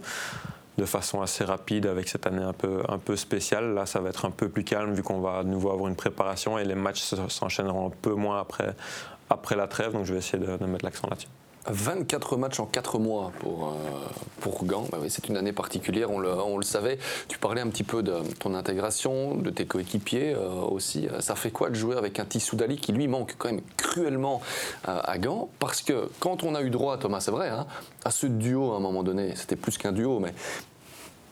de 0.78 0.84
façon 0.84 1.20
assez 1.20 1.44
rapide 1.44 1.86
avec 1.86 2.08
cette 2.08 2.26
année 2.26 2.42
un 2.42 2.98
peu, 2.98 3.16
spéciale. 3.16 3.74
Là, 3.74 3.86
ça 3.86 4.00
va 4.00 4.10
être 4.10 4.24
un 4.24 4.30
peu 4.30 4.48
plus 4.48 4.64
calme 4.64 4.94
vu 4.94 5.02
qu'on 5.02 5.20
va 5.20 5.38
à 5.38 5.42
nouveau 5.42 5.70
avoir 5.70 5.88
une 5.88 5.96
préparation 5.96 6.58
et 6.58 6.64
les 6.64 6.76
matchs 6.76 7.02
s'enchaîneront 7.28 7.88
un 7.88 7.92
peu 8.02 8.14
moins 8.14 8.40
après 8.40 9.56
la 9.56 9.66
trêve. 9.66 9.92
Donc, 9.92 10.04
je 10.04 10.12
vais 10.12 10.20
essayer 10.20 10.38
de 10.38 10.64
mettre 10.64 10.84
l'accent 10.84 11.08
là-dessus. 11.10 11.28
24 11.66 12.36
matchs 12.36 12.60
en 12.60 12.66
4 12.66 12.98
mois 12.98 13.32
pour, 13.38 13.68
euh, 13.68 13.98
pour 14.40 14.64
Gand. 14.64 14.86
Bah 14.90 14.98
c'est 15.08 15.28
une 15.28 15.36
année 15.36 15.52
particulière, 15.52 16.10
on 16.10 16.18
le, 16.18 16.62
savait. 16.62 16.98
Tu 17.28 17.38
parlais 17.38 17.60
un 17.60 17.68
petit 17.68 17.84
peu 17.84 18.02
de 18.02 18.14
ton 18.38 18.54
intégration, 18.54 19.36
de 19.36 19.50
tes 19.50 19.66
coéquipiers 19.66 20.34
euh, 20.34 20.50
aussi. 20.50 21.08
Ça 21.20 21.34
fait 21.34 21.50
quoi 21.50 21.70
de 21.70 21.74
jouer 21.74 21.96
avec 21.96 22.18
un 22.18 22.24
Tissou 22.24 22.56
Dali 22.56 22.76
qui 22.76 22.92
lui 22.92 23.08
manque 23.08 23.34
quand 23.38 23.48
même 23.48 23.62
cruellement 23.76 24.42
euh, 24.88 25.00
à 25.04 25.18
Gand? 25.18 25.50
Parce 25.58 25.82
que 25.82 26.10
quand 26.18 26.42
on 26.42 26.54
a 26.54 26.62
eu 26.62 26.70
droit, 26.70 26.98
Thomas, 26.98 27.20
c'est 27.20 27.30
vrai, 27.30 27.48
hein, 27.48 27.66
à 28.04 28.10
ce 28.10 28.26
duo 28.26 28.72
à 28.72 28.76
un 28.76 28.80
moment 28.80 29.02
donné, 29.02 29.34
c'était 29.36 29.56
plus 29.56 29.78
qu'un 29.78 29.92
duo, 29.92 30.18
mais 30.18 30.34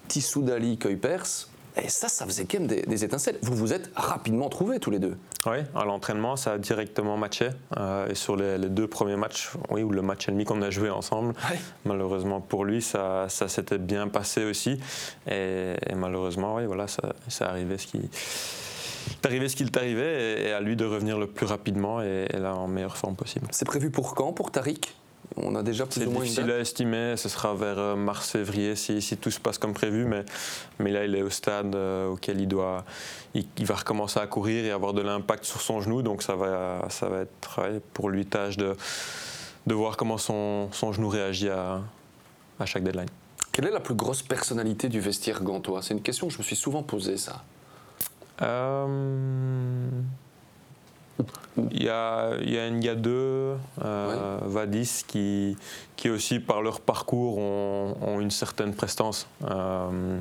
Tissou 0.08 0.42
Dali, 0.42 0.78
Kuipers, 0.78 1.49
Et 1.82 1.88
ça, 1.88 2.08
ça 2.08 2.26
faisait 2.26 2.44
quand 2.44 2.60
même 2.60 2.68
des, 2.68 3.04
étincelles. 3.04 3.38
Vous 3.42 3.54
vous 3.54 3.72
êtes 3.72 3.90
rapidement 3.94 4.48
trouvés 4.48 4.78
tous 4.78 4.90
les 4.90 4.98
deux. 4.98 5.16
Oui, 5.46 5.58
à 5.74 5.84
l'entraînement, 5.84 6.36
ça 6.36 6.52
a 6.52 6.58
directement 6.58 7.16
matché. 7.16 7.50
Euh, 7.76 8.08
et 8.08 8.14
sur 8.14 8.36
les, 8.36 8.58
deux 8.58 8.86
premiers 8.86 9.16
matchs, 9.16 9.50
oui, 9.70 9.82
ou 9.82 9.90
le 9.90 10.02
match 10.02 10.28
ennemi 10.28 10.44
qu'on 10.44 10.62
a 10.62 10.70
joué 10.70 10.90
ensemble, 10.90 11.34
malheureusement 11.84 12.40
pour 12.40 12.64
lui, 12.64 12.82
ça, 12.82 13.28
ça 13.28 13.48
s'était 13.48 13.78
bien 13.78 14.08
passé 14.08 14.44
aussi. 14.44 14.78
Et, 15.30 15.74
malheureusement, 15.94 16.56
oui, 16.56 16.66
voilà, 16.66 16.86
ça, 16.86 17.14
ça 17.28 17.48
arrivé 17.48 17.78
ce 17.78 17.86
qui 17.86 18.00
arrivé 19.24 19.48
ce 19.48 19.56
qu'il 19.56 19.70
t'arrivait 19.70 20.46
et 20.46 20.52
à 20.52 20.60
lui 20.60 20.76
de 20.76 20.84
revenir 20.84 21.18
le 21.18 21.26
plus 21.26 21.46
rapidement 21.46 22.02
et, 22.02 22.26
là 22.38 22.54
en 22.54 22.68
meilleure 22.68 22.96
forme 22.96 23.16
possible. 23.16 23.46
C'est 23.50 23.64
prévu 23.64 23.90
pour 23.90 24.14
quand 24.14 24.32
pour 24.32 24.50
Tariq? 24.50 24.94
On 25.36 25.54
a 25.54 25.62
déjà 25.62 25.86
plus 25.86 26.06
ou 26.06 26.10
moins 26.10 26.22
difficile 26.22 26.50
à 26.50 26.58
estimer. 26.58 27.16
Ce 27.16 27.28
sera 27.28 27.54
vers 27.54 27.78
euh, 27.78 27.96
mars-février 27.96 28.76
si, 28.76 29.00
si, 29.00 29.16
tout 29.16 29.30
se 29.30 29.40
passe 29.40 29.58
comme 29.58 29.74
prévu. 29.74 30.04
Mais, 30.04 30.24
mais 30.78 30.90
là, 30.90 31.04
il 31.04 31.14
est 31.14 31.22
au 31.22 31.30
stade 31.30 31.74
euh, 31.74 32.08
auquel 32.08 32.40
il 32.40 32.48
doit. 32.48 32.84
Il, 33.34 33.46
va 33.66 33.76
recommencer 33.76 34.18
à 34.18 34.26
courir 34.26 34.64
et 34.64 34.70
avoir 34.70 34.92
de 34.92 35.02
l'impact 35.02 35.44
sur 35.44 35.60
son 35.60 35.80
genou. 35.80 36.02
Donc 36.02 36.22
ça 36.22 36.34
va, 36.34 36.86
ça 36.88 37.08
va 37.08 37.20
être 37.20 37.82
pour 37.92 38.10
lui 38.10 38.26
tâche 38.26 38.56
de, 38.56 38.76
de 39.66 39.74
voir 39.74 39.96
comment 39.96 40.18
son, 40.18 40.68
son 40.72 40.92
genou 40.92 41.08
réagit 41.08 41.48
à, 41.48 41.80
à 42.58 42.66
chaque 42.66 42.82
deadline. 42.82 43.08
Quelle 43.52 43.66
est 43.66 43.72
la 43.72 43.80
plus 43.80 43.94
grosse 43.94 44.22
personnalité 44.22 44.88
du 44.88 45.00
vestiaire 45.00 45.42
gantois? 45.42 45.82
C'est 45.82 45.94
une 45.94 46.02
question 46.02 46.28
que 46.28 46.32
je 46.32 46.38
me 46.38 46.42
suis 46.42 46.56
souvent 46.56 46.82
posée, 46.82 47.16
ça. 47.16 47.42
Euh... 48.42 49.88
Il 51.70 51.82
y 51.82 51.88
a, 51.88 52.32
il 52.40 52.50
y 52.50 52.58
a 52.58 52.70
Nga2, 52.70 53.08
euh, 53.08 54.38
Vadis, 54.42 55.04
qui, 55.06 55.56
qui 55.96 56.10
aussi, 56.10 56.40
par 56.40 56.62
leur 56.62 56.80
parcours, 56.80 57.38
ont, 57.38 58.20
une 58.20 58.30
certaine 58.30 58.74
prestance. 58.74 59.26
Euh, 59.50 60.18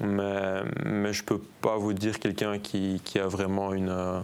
mais, 0.00 0.62
mais 0.84 1.12
je 1.12 1.22
ne 1.22 1.26
peux 1.26 1.40
pas 1.60 1.76
vous 1.76 1.92
dire 1.92 2.18
quelqu'un 2.18 2.58
qui, 2.58 3.00
qui, 3.04 3.18
a 3.18 3.26
vraiment 3.26 3.72
une, 3.72 3.90
euh, 3.90 4.20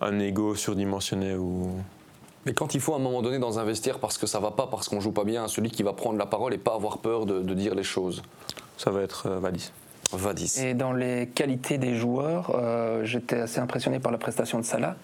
un 0.00 0.18
ego 0.18 0.54
surdimensionné. 0.54 1.34
Ou... 1.36 1.70
Mais 2.46 2.52
quand 2.52 2.74
il 2.74 2.80
faut 2.80 2.94
à 2.94 2.96
un 2.96 3.00
moment 3.00 3.22
donné 3.22 3.38
dans 3.38 3.58
un 3.58 3.64
vestiaire 3.64 3.98
parce 3.98 4.18
que 4.18 4.26
ça 4.26 4.40
va 4.40 4.50
pas, 4.50 4.66
parce 4.66 4.88
qu'on 4.88 5.00
joue 5.00 5.12
pas 5.12 5.24
bien, 5.24 5.46
celui 5.48 5.70
qui 5.70 5.82
va 5.82 5.92
prendre 5.92 6.18
la 6.18 6.26
parole 6.26 6.54
et 6.54 6.58
pas 6.58 6.74
avoir 6.74 6.98
peur 6.98 7.26
de, 7.26 7.40
de 7.40 7.54
dire 7.54 7.74
les 7.74 7.84
choses 7.84 8.22
Ça 8.76 8.90
va 8.90 9.02
être 9.02 9.28
Vadis. 9.28 9.72
Vadis. 10.12 10.58
Et 10.58 10.74
dans 10.74 10.92
les 10.92 11.28
qualités 11.28 11.78
des 11.78 11.94
joueurs, 11.94 12.50
j'étais 13.04 13.40
assez 13.40 13.60
impressionné 13.60 14.00
par 14.00 14.10
la 14.10 14.18
prestation 14.18 14.58
de 14.58 14.64
Salah. 14.64 14.96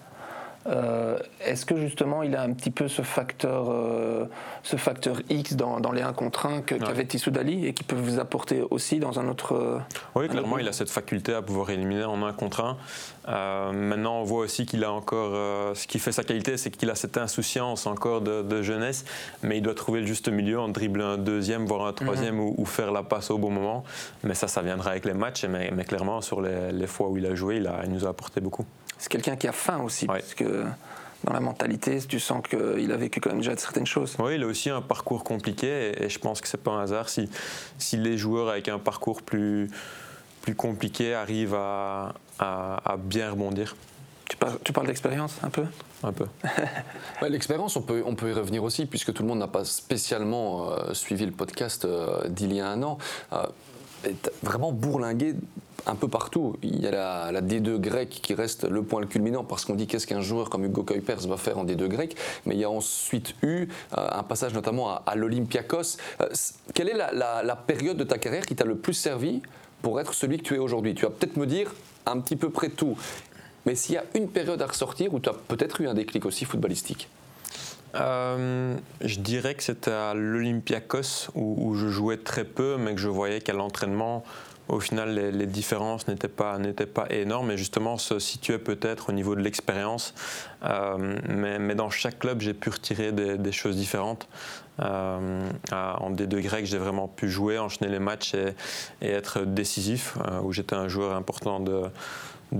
Euh, 0.67 1.19
est-ce 1.45 1.63
que 1.63 1.77
justement 1.77 2.23
il 2.23 2.35
a 2.35 2.41
un 2.41 2.51
petit 2.53 2.71
peu 2.71 2.87
ce 2.87 3.03
facteur, 3.03 3.69
euh, 3.69 4.25
ce 4.63 4.77
facteur 4.77 5.17
X 5.29 5.53
dans, 5.53 5.91
les 5.91 6.01
1 6.01 6.13
contre 6.13 6.47
1 6.47 6.61
qu'avait 6.61 6.97
ouais. 6.97 7.05
Tissoudali 7.05 7.67
et 7.67 7.73
qui 7.73 7.83
peut 7.83 7.95
vous 7.95 8.19
apporter 8.19 8.63
aussi 8.71 8.97
dans 8.97 9.19
un 9.19 9.27
autre. 9.27 9.53
Euh, 9.53 9.79
oui, 10.15 10.27
clairement, 10.27 10.57
il 10.57 10.67
a 10.67 10.73
cette 10.73 10.89
faculté 10.89 11.35
à 11.35 11.43
pouvoir 11.43 11.69
éliminer 11.69 12.05
en 12.05 12.23
1 12.23 12.33
contre 12.33 12.77
1. 13.27 13.73
maintenant, 13.73 14.21
on 14.21 14.23
voit 14.23 14.39
aussi 14.39 14.65
qu'il 14.65 14.83
a 14.83 14.91
encore. 14.91 15.75
ce 15.75 15.85
qui 15.85 15.99
fait 15.99 16.11
sa 16.11 16.23
qualité, 16.23 16.57
c'est 16.57 16.71
qu'il 16.71 16.89
a 16.89 16.95
cette 16.95 17.17
insouciance 17.17 17.85
encore 17.85 18.21
de, 18.21 18.61
jeunesse, 18.63 19.05
mais 19.43 19.57
il 19.57 19.61
doit 19.61 19.75
trouver 19.75 20.01
le 20.01 20.07
juste 20.07 20.29
milieu 20.29 20.59
en 20.59 20.69
dribbler 20.69 21.03
un 21.03 21.17
deuxième, 21.17 21.65
voire 21.65 21.85
un 21.85 21.93
troisième 21.93 22.37
mhm. 22.37 22.55
ou, 22.57 22.65
faire 22.65 22.91
la 22.91 23.03
passe 23.03 23.29
au 23.29 23.37
bon 23.37 23.51
moment. 23.51 23.83
Mais 24.23 24.33
ça, 24.33 24.47
ça 24.47 24.63
viendra 24.63 24.91
avec 24.91 25.05
les 25.05 25.13
matchs. 25.13 25.45
Mais, 25.45 25.69
mais 25.71 25.83
clairement, 25.83 26.21
sur 26.21 26.41
les, 26.41 26.71
les, 26.71 26.87
fois 26.87 27.09
où 27.09 27.17
il 27.17 27.25
a 27.27 27.35
joué, 27.35 27.57
il, 27.57 27.67
a, 27.67 27.81
il 27.83 27.91
nous 27.91 28.05
a 28.05 28.09
apporté 28.09 28.41
beaucoup 28.41 28.65
c'est 28.97 29.09
quelqu'un 29.09 29.35
qui 29.35 29.47
a 29.47 29.51
faim 29.51 29.81
aussi, 29.81 30.07
parce 30.07 30.33
que 30.33 30.65
dans 31.23 31.33
la 31.33 31.39
mentalité, 31.39 31.99
tu 32.07 32.19
sens 32.19 32.41
qu'il 32.47 32.91
a 32.91 32.97
vécu 32.97 33.19
quand 33.19 33.31
même 33.31 33.39
déjà 33.39 33.57
certaines 33.57 33.87
choses. 33.87 34.15
Oui, 34.19 34.35
il 34.35 34.43
a 34.43 34.47
aussi 34.47 34.69
un 34.69 34.81
parcours 34.81 35.23
compliqué, 35.23 36.03
et, 36.03 36.09
je 36.09 36.19
pense 36.19 36.41
que 36.41 36.47
c'est 36.47 36.61
pas 36.61 36.71
un 36.71 36.83
hasard 36.83 37.09
si, 37.09 37.29
si 37.77 37.97
les 37.97 38.17
joueurs 38.17 38.49
avec 38.49 38.69
un 38.69 38.79
parcours 38.79 39.21
plus, 39.21 39.69
plus 40.41 40.55
compliqué 40.55 41.13
arrivent 41.13 41.55
à, 41.55 42.13
à, 42.39 42.97
bien 42.97 43.31
rebondir. 43.31 43.75
Tu 44.29 44.37
parles, 44.37 44.57
tu 44.63 44.73
parles 44.73 44.87
d'expérience 44.87 45.37
un 45.43 45.49
peu? 45.49 45.65
Un 46.03 46.11
peu. 46.11 46.25
L'expérience, 47.27 47.75
on 47.75 47.81
peut, 47.81 48.03
on 48.05 48.15
peut 48.15 48.29
y 48.29 48.33
revenir 48.33 48.63
aussi, 48.63 48.85
puisque 48.85 49.13
tout 49.13 49.23
le 49.23 49.29
monde 49.29 49.39
n'a 49.39 49.47
pas 49.47 49.65
spécialement 49.65 50.71
euh, 50.71 50.93
suivi 50.93 51.25
le 51.25 51.31
podcast 51.31 51.85
euh, 51.85 52.27
d'il 52.27 52.53
y 52.53 52.59
a 52.59 52.67
un 52.67 52.81
an. 52.83 52.97
Euh, 53.33 53.43
vraiment 54.43 54.71
bourlingué 54.71 55.35
un 55.85 55.95
peu 55.95 56.07
partout. 56.07 56.55
Il 56.63 56.79
y 56.79 56.87
a 56.87 57.31
la, 57.31 57.41
D2 57.41 57.77
grecque 57.77 58.19
qui 58.21 58.33
reste 58.33 58.63
le 58.63 58.83
point 58.83 59.05
culminant 59.05 59.43
parce 59.43 59.65
qu'on 59.65 59.75
dit 59.75 59.87
qu'est-ce 59.87 60.07
qu'un 60.07 60.21
joueur 60.21 60.49
comme 60.49 60.65
Hugo 60.65 60.83
Kuipers 60.83 61.27
va 61.27 61.37
faire 61.37 61.57
en 61.57 61.65
D2 61.65 61.87
grec. 61.87 62.15
Mais 62.45 62.55
il 62.55 62.61
y 62.61 62.63
a 62.63 62.69
ensuite 62.69 63.35
eu 63.43 63.67
euh, 63.97 64.07
un 64.11 64.23
passage 64.23 64.53
notamment 64.53 64.97
à, 65.05 65.15
l'Olympiakos. 65.15 65.97
Euh, 66.21 66.27
quelle 66.73 66.89
est 66.89 66.97
la, 66.97 67.55
période 67.67 67.97
de 67.97 68.03
ta 68.03 68.17
carrière 68.17 68.45
qui 68.45 68.55
t'a 68.55 68.65
le 68.65 68.75
plus 68.75 68.93
servi 68.93 69.41
pour 69.81 69.99
être 69.99 70.13
celui 70.13 70.37
que 70.37 70.43
tu 70.43 70.55
es 70.55 70.59
aujourd'hui? 70.59 70.95
Tu 70.95 71.03
vas 71.03 71.11
peut-être 71.11 71.37
me 71.37 71.45
dire 71.45 71.73
un 72.05 72.19
petit 72.19 72.35
peu 72.35 72.49
près 72.49 72.69
tout. 72.69 72.97
Mais 73.65 73.75
s'il 73.75 73.95
y 73.95 73.97
a 73.97 74.03
une 74.13 74.29
période 74.29 74.61
à 74.61 74.67
ressortir 74.67 75.13
où 75.13 75.19
tu 75.19 75.29
as 75.29 75.33
peut-être 75.33 75.81
eu 75.81 75.87
un 75.87 75.93
déclic 75.93 76.25
aussi 76.25 76.45
footballistique? 76.45 77.09
Euh, 77.95 78.75
je 79.01 79.19
dirais 79.19 79.55
que 79.55 79.63
c'était 79.63 79.91
à 79.91 80.13
l'Olympiakos 80.13 81.29
où, 81.33 81.75
je 81.75 81.87
jouais 81.87 82.17
très 82.17 82.43
peu, 82.43 82.77
mais 82.77 82.93
que 82.93 83.01
je 83.01 83.07
voyais 83.07 83.39
qu'à 83.39 83.53
l'entraînement, 83.53 84.23
au 84.67 84.79
final, 84.79 85.13
les, 85.13 85.45
différences 85.45 86.07
n'étaient 86.07 86.27
pas, 86.27 86.57
énormes 87.09 87.51
et 87.51 87.57
justement 87.57 87.97
se 87.97 88.19
situaient 88.19 88.59
peut-être 88.59 89.09
au 89.09 89.11
niveau 89.11 89.35
de 89.35 89.41
l'expérience. 89.41 90.13
Euh, 90.63 91.17
mais, 91.29 91.75
dans 91.75 91.89
chaque 91.89 92.19
club, 92.19 92.41
j'ai 92.41 92.53
pu 92.53 92.69
retirer 92.69 93.11
des, 93.11 93.51
choses 93.51 93.75
différentes. 93.75 94.27
Euh, 94.81 95.49
en 95.71 96.11
D2 96.11 96.41
grec, 96.41 96.65
j'ai 96.65 96.77
vraiment 96.77 97.07
pu 97.07 97.29
jouer, 97.29 97.59
enchaîner 97.59 97.91
les 97.91 97.99
matchs 97.99 98.33
et, 98.33 98.55
être 99.07 99.41
décisif, 99.41 100.17
euh, 100.27 100.41
où 100.41 100.51
j'étais 100.51 100.75
un 100.75 100.87
joueur 100.87 101.15
important 101.15 101.59
de, 101.59 101.91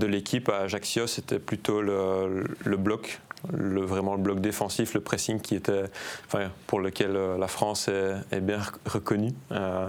l'équipe. 0.06 0.48
À 0.48 0.60
Ajaccio, 0.60 1.06
c'était 1.06 1.38
plutôt 1.38 1.80
le 1.82 2.76
bloc, 2.76 3.20
le, 3.52 3.82
vraiment 3.82 4.14
le 4.14 4.22
bloc 4.22 4.40
défensif, 4.40 4.94
le 4.94 5.00
pressing 5.00 5.40
qui 5.40 5.54
était, 5.54 5.84
enfin, 6.26 6.50
pour 6.66 6.80
lequel 6.80 7.16
euh, 7.16 7.38
la 7.38 7.48
France 7.48 7.88
est, 7.88 8.40
bien 8.40 8.60
reconnue. 8.86 9.32
Euh, 9.52 9.88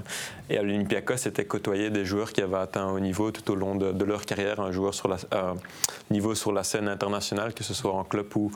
et 0.50 0.58
à 0.58 0.62
l'Olympiakos, 0.62 1.18
c'était 1.18 1.46
côtoyer 1.46 1.90
des 1.90 2.06
joueurs 2.06 2.34
qui 2.34 2.42
avaient 2.42 2.58
atteint 2.58 2.88
un 2.88 2.92
haut 2.92 3.00
niveau 3.00 3.32
tout 3.32 3.52
au 3.52 3.56
long 3.56 3.76
de, 3.76 4.06
leur 4.06 4.26
carrière, 4.26 4.60
un 4.60 4.72
joueur 4.72 4.94
euh, 5.34 5.54
niveau 6.12 6.36
sur 6.36 6.52
la 6.52 6.64
scène 6.64 6.88
internationale, 6.88 7.54
que 7.54 7.64
ce 7.64 7.74
soit 7.74 7.94
en 7.94 8.04
club 8.04 8.28
ou, 8.36 8.52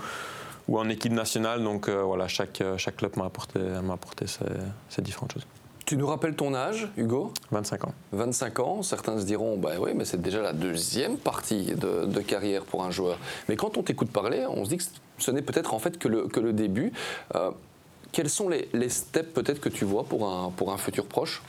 en 0.74 0.88
équipe 0.90 1.14
nationale. 1.14 1.64
Donc 1.64 1.90
voilà, 1.90 2.28
chaque, 2.28 2.64
chaque 2.78 2.98
club 2.98 3.18
m'a 3.18 3.26
apporté, 3.26 3.60
apporté 3.92 4.26
ces 4.28 5.02
différentes 5.02 5.34
choses. 5.34 5.46
Tu 5.92 5.98
nous 5.98 6.08
rappelles 6.08 6.38
ton 6.38 6.54
âge, 6.54 6.88
Hugo? 6.96 7.34
25 7.52 7.84
ans. 7.84 7.94
25 8.14 8.60
ans, 8.60 8.82
certains 8.82 9.20
se 9.20 9.26
diront, 9.26 9.58
bah 9.58 9.72
oui, 9.78 9.92
mais 9.94 10.06
c'est 10.06 10.22
déjà 10.22 10.42
la 10.42 10.54
deuxième 10.54 11.18
partie 11.18 11.74
de, 11.76 12.22
carrière 12.22 12.64
pour 12.64 12.86
un 12.86 12.92
joueur. 12.92 13.18
Mais 13.50 13.58
quand 13.58 13.78
on 13.78 13.84
t'écoute 13.84 14.10
parler, 14.10 14.46
on 14.48 14.64
se 14.64 14.70
dit 14.70 14.78
que 14.78 14.86
ce 15.18 15.32
n'est 15.32 15.42
peut-être 15.42 15.74
en 15.74 15.80
fait 15.80 16.00
que 16.00 16.08
le, 16.08 16.30
que 16.30 16.40
le 16.40 16.54
début. 16.54 16.94
Euh, 17.36 17.52
quels 18.14 18.30
sont 18.30 18.48
les, 18.48 18.70
les 18.72 18.88
steps 18.88 19.34
peut-être 19.34 19.60
que 19.60 19.68
tu 19.68 19.84
vois 19.84 20.06
pour 20.06 20.32
un, 20.32 20.52
pour 20.52 20.72
un 20.72 20.78
futur 20.78 21.06
proche? 21.08 21.42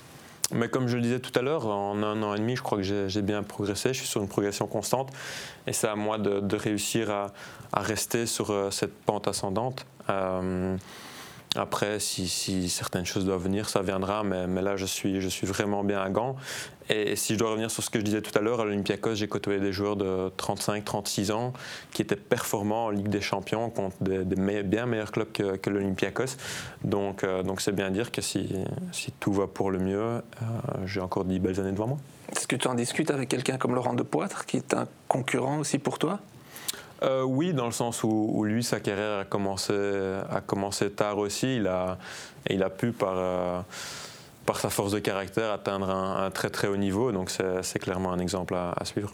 Mais 0.51 0.69
comme 0.69 0.89
je 0.89 0.97
le 0.97 1.03
disais 1.03 1.21
tout 1.21 1.39
à 1.39 1.43
l'heure, 1.43 1.69
en 1.69 2.03
un 2.03 2.21
an 2.25 2.35
et 2.35 2.39
demi, 2.41 2.57
je 2.57 2.63
crois 2.63 2.79
que 2.79 2.83
j'ai 2.83 3.23
bien 3.23 3.45
progressé. 3.45 3.95
Je 3.95 4.01
suis 4.01 4.09
sur 4.09 4.23
une 4.23 4.29
progression 4.29 4.67
constante. 4.67 5.11
Et 5.69 5.73
c'est 5.73 5.87
à 5.87 5.95
moi 5.95 6.19
de, 6.19 6.57
réussir 6.57 7.13
à, 7.13 7.33
à, 7.73 7.79
rester 7.79 8.27
sur 8.27 8.51
euh, 8.51 8.73
cette 8.73 8.93
pente 8.93 9.29
ascendante. 9.29 9.87
Euh, 10.11 10.77
après, 11.55 12.01
si, 12.01 12.69
certaines 12.71 13.05
choses 13.05 13.27
doivent 13.27 13.43
venir, 13.43 13.69
ça 13.69 13.83
viendra, 13.83 14.23
mais, 14.23 14.62
là, 14.62 14.77
je 14.77 14.87
suis, 14.87 15.19
vraiment 15.43 15.85
bien 15.85 16.01
à 16.01 16.09
Gand. 16.09 16.37
Et 16.88 17.15
si 17.15 17.35
je 17.35 17.38
dois 17.38 17.51
revenir 17.51 17.71
sur 17.71 17.83
ce 17.83 17.91
que 17.91 17.99
je 17.99 18.05
disais 18.05 18.23
tout 18.23 18.37
à 18.37 18.43
l'heure, 18.43 18.61
à 18.61 18.65
l'Olympiakos, 18.65 19.15
j'ai 19.15 19.29
côtoyé 19.29 19.61
des 19.61 19.73
joueurs 19.73 19.97
de 19.97 20.31
35-36 20.37 21.31
ans 21.31 21.53
qui 21.93 22.03
étaient 22.03 22.17
performants 22.17 22.87
en 22.87 22.91
Ligue 22.91 23.09
des 23.09 23.21
Champions 23.21 23.71
contre 23.71 23.97
des, 24.01 24.62
bien 24.62 24.87
meilleurs 24.87 25.12
clubs 25.12 25.31
que, 25.31 25.71
l'Olympiakos. 25.71 26.37
Donc, 26.85 27.23
euh, 27.23 27.43
donc 27.43 27.61
c'est 27.61 27.73
bien 27.73 27.91
dire 27.91 28.11
que 28.11 28.21
si, 28.21 28.55
si, 28.91 29.12
tout 29.12 29.33
va 29.33 29.47
pour 29.47 29.71
le 29.71 29.79
mieux, 29.79 30.01
euh, 30.01 30.21
j'ai 30.87 31.01
encore 31.01 31.25
10 31.25 31.38
belles 31.38 31.61
années 31.61 31.73
devant 31.73 31.87
moi. 31.87 31.99
Est-ce 32.33 32.47
que 32.47 32.57
tu 32.57 32.67
en 32.67 32.75
discutes 32.75 33.11
avec 33.11 33.29
quelqu'un 33.29 33.59
comme 33.59 33.75
Laurent 33.75 33.95
de 33.95 34.03
Poitre, 34.03 34.47
qui 34.47 34.57
est 34.57 34.75
un 34.75 34.87
concurrent 35.07 35.59
aussi 35.59 35.79
pour 35.79 35.99
toi? 35.99 36.19
Euh, 37.03 37.23
oui, 37.23 37.53
dans 37.53 37.67
le 37.67 37.73
sens 37.73 38.03
où, 38.05 38.45
lui, 38.45 38.62
sa 38.62 38.81
carrière 38.81 39.21
a 39.21 39.25
commencé, 39.25 39.73
a 39.73 40.41
commencé 40.41 40.91
tard 40.91 41.19
aussi. 41.19 41.57
Il 41.57 41.67
a, 41.67 41.99
il 42.49 42.62
a 42.62 42.71
pu, 42.71 42.93
par, 42.93 43.15
euh, 43.17 43.61
par 44.47 44.61
sa 44.61 44.71
force 44.71 44.93
de 44.93 44.99
caractère, 44.99 45.51
atteindre 45.53 45.91
un, 45.91 46.31
très 46.31 46.51
très 46.51 46.69
haut 46.69 46.77
niveau. 46.77 47.12
Donc 47.12 47.31
c'est 47.62 47.79
clairement 47.79 48.12
un 48.12 48.19
exemple 48.19 48.55
à, 48.55 48.85
suivre. 48.85 49.11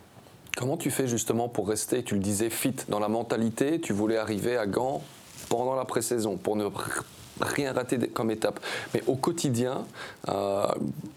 Comment 0.57 0.77
tu 0.77 0.91
fais 0.91 1.07
justement 1.07 1.49
pour 1.49 1.69
rester, 1.69 2.03
tu 2.03 2.15
le 2.15 2.21
disais, 2.21 2.51
fit 2.51 2.75
dans 2.89 2.99
la 2.99 3.09
mentalité? 3.09 3.81
Tu 3.81 3.93
voulais 3.93 4.17
arriver 4.17 4.57
à 4.57 4.67
Gand 4.67 5.03
pendant 5.49 5.77
la 5.77 5.85
pré-saison 5.85 6.37
pour 6.37 6.57
ne 6.57 6.65
rien 7.41 7.73
rater 7.73 7.99
comme 8.09 8.31
étape. 8.31 8.61
Mais 8.95 9.03
au 9.07 9.17
quotidien, 9.17 9.85
euh, 10.29 10.67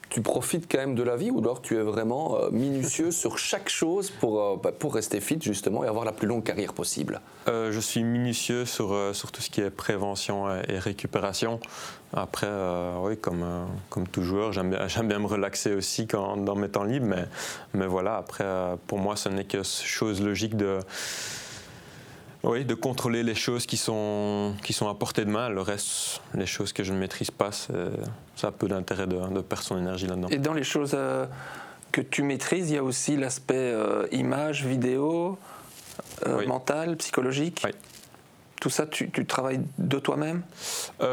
tu 0.10 0.22
profites 0.22 0.72
quand 0.72 0.78
même 0.78 0.96
de 0.96 1.04
la 1.04 1.16
vie 1.16 1.32
ou 1.32 1.40
alors 1.40 1.62
tu 1.62 1.78
es 1.78 1.82
vraiment 1.82 2.38
euh, 2.38 2.50
minutieux 2.52 3.12
sur 3.12 3.38
chaque 3.38 3.70
chose 3.70 4.10
pour, 4.10 4.42
euh, 4.42 4.56
bah, 4.62 4.72
pour 4.78 4.94
rester 4.94 5.22
fit 5.22 5.40
justement 5.42 5.84
et 5.84 5.88
avoir 5.88 6.06
la 6.06 6.12
plus 6.12 6.28
longue 6.28 6.44
carrière 6.44 6.74
possible? 6.74 7.22
Je 7.48 7.80
suis 7.80 8.04
minutieux 8.04 8.66
sur, 8.66 8.96
sur 9.14 9.32
tout 9.32 9.42
ce 9.42 9.50
qui 9.50 9.62
est 9.62 9.72
prévention 9.72 10.48
et 10.68 10.78
récupération. 10.78 11.60
Après, 12.14 12.48
oui, 13.02 13.18
comme, 13.18 13.44
comme 13.90 14.08
tout 14.08 14.22
joueur, 14.22 14.52
j'aime 14.52 14.70
bien, 14.70 14.88
bien, 15.04 15.20
me 15.20 15.26
relaxer 15.26 15.74
aussi 15.74 16.08
quand, 16.08 16.38
dans 16.38 16.56
mes 16.56 16.70
temps 16.70 16.84
libres, 16.84 17.08
mais, 17.08 17.26
mais 17.74 17.88
voilà, 17.88 18.18
après, 18.18 18.46
pour 18.86 19.00
moi, 19.00 19.16
ce 19.16 19.30
n'est 19.30 19.46
que 19.46 19.64
chose 19.64 20.22
logique 20.22 20.56
de 20.56 20.80
oui, 22.44 22.66
de 22.66 22.74
contrôler 22.74 23.24
les 23.24 23.36
choses 23.36 23.66
qui 23.66 23.78
sont, 23.78 24.56
qui 24.64 24.74
sont 24.74 24.90
à 24.90 24.96
portée 24.96 25.26
de 25.26 25.30
main. 25.30 25.50
Le 25.50 25.62
reste, 25.62 26.22
les 26.34 26.48
choses 26.48 26.74
que 26.74 26.84
je 26.84 26.92
ne 26.92 26.98
maîtrise 26.98 27.30
pas, 27.30 27.52
ça 27.52 28.48
a 28.48 28.52
peu 28.52 28.68
d'intérêt 28.68 29.06
de, 29.06 29.16
de, 29.16 29.42
perdre 29.42 29.64
son 29.64 29.78
énergie 29.78 30.08
là-dedans. 30.08 30.30
Et 30.30 30.38
dans 30.38 30.54
les 30.54 30.64
choses 30.64 30.92
euh, 30.96 31.26
que 31.92 32.02
tu 32.02 32.24
maîtrises, 32.24 32.72
il 32.72 32.76
y 32.76 32.78
a 32.78 32.84
aussi 32.84 33.16
l'aspect 33.16 33.56
euh, 33.56 34.08
image, 34.12 34.66
vidéo, 34.66 35.38
euh, 36.26 36.46
mental, 36.48 36.98
psychologique 36.98 37.62
oui. 37.64 37.72
Tout 38.60 38.70
ça, 38.70 38.86
tu, 38.86 39.10
tu 39.10 39.26
travailles 39.26 39.62
de 39.80 39.98
toi-même? 39.98 40.44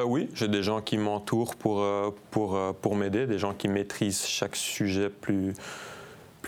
Oui, 0.05 0.29
j'ai 0.35 0.49
des 0.49 0.63
gens 0.63 0.83
qui 0.83 0.99
m'entourent 0.99 1.57
pour, 1.57 1.83
pour, 2.31 2.61
pour 2.83 2.95
m'aider, 2.95 3.27
des 3.27 3.39
gens 3.39 3.55
qui 3.55 3.69
maîtrisent 3.69 4.27
chaque 4.27 4.55
sujet 4.55 5.09
plus 5.09 5.55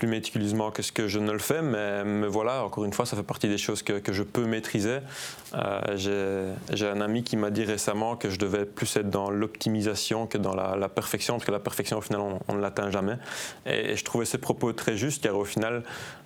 plus 0.01 0.07
méticuleusement 0.07 0.71
que 0.71 0.81
ce 0.81 0.91
que 0.91 1.07
je 1.07 1.19
ne 1.19 1.31
le 1.31 1.37
fais, 1.37 1.61
mais, 1.61 2.03
mais, 2.03 2.25
voilà, 2.25 2.65
encore 2.65 2.85
une 2.85 2.91
fois, 2.91 3.05
ça 3.05 3.15
fait 3.15 3.21
partie 3.21 3.47
des 3.47 3.59
choses 3.59 3.83
que, 3.83 3.99
que 3.99 4.11
je 4.11 4.23
peux 4.23 4.45
maîtriser. 4.45 4.97
Euh, 5.53 6.55
J'ai 6.73 6.87
un 6.87 7.01
ami 7.01 7.23
qui 7.23 7.37
m'a 7.37 7.51
dit 7.51 7.65
récemment 7.65 8.15
que 8.15 8.31
je 8.31 8.39
devais 8.39 8.65
plus 8.65 8.95
être 8.95 9.11
dans 9.11 9.29
l'optimisation 9.29 10.25
que 10.25 10.39
dans 10.39 10.55
la, 10.55 10.89
perfection, 10.89 11.35
parce 11.35 11.45
que 11.45 11.51
la 11.51 11.59
perfection, 11.59 11.99
au 11.99 12.01
final, 12.01 12.19
on, 12.47 12.55
ne 12.55 12.59
l'atteint 12.59 12.89
jamais. 12.89 13.17
Et, 13.67 13.95
je 13.95 14.03
trouvais 14.03 14.25
ces 14.25 14.39
propos 14.39 14.73
très 14.73 14.97
justes, 14.97 15.21
car 15.21 15.37
au 15.37 15.45
final, 15.45 15.83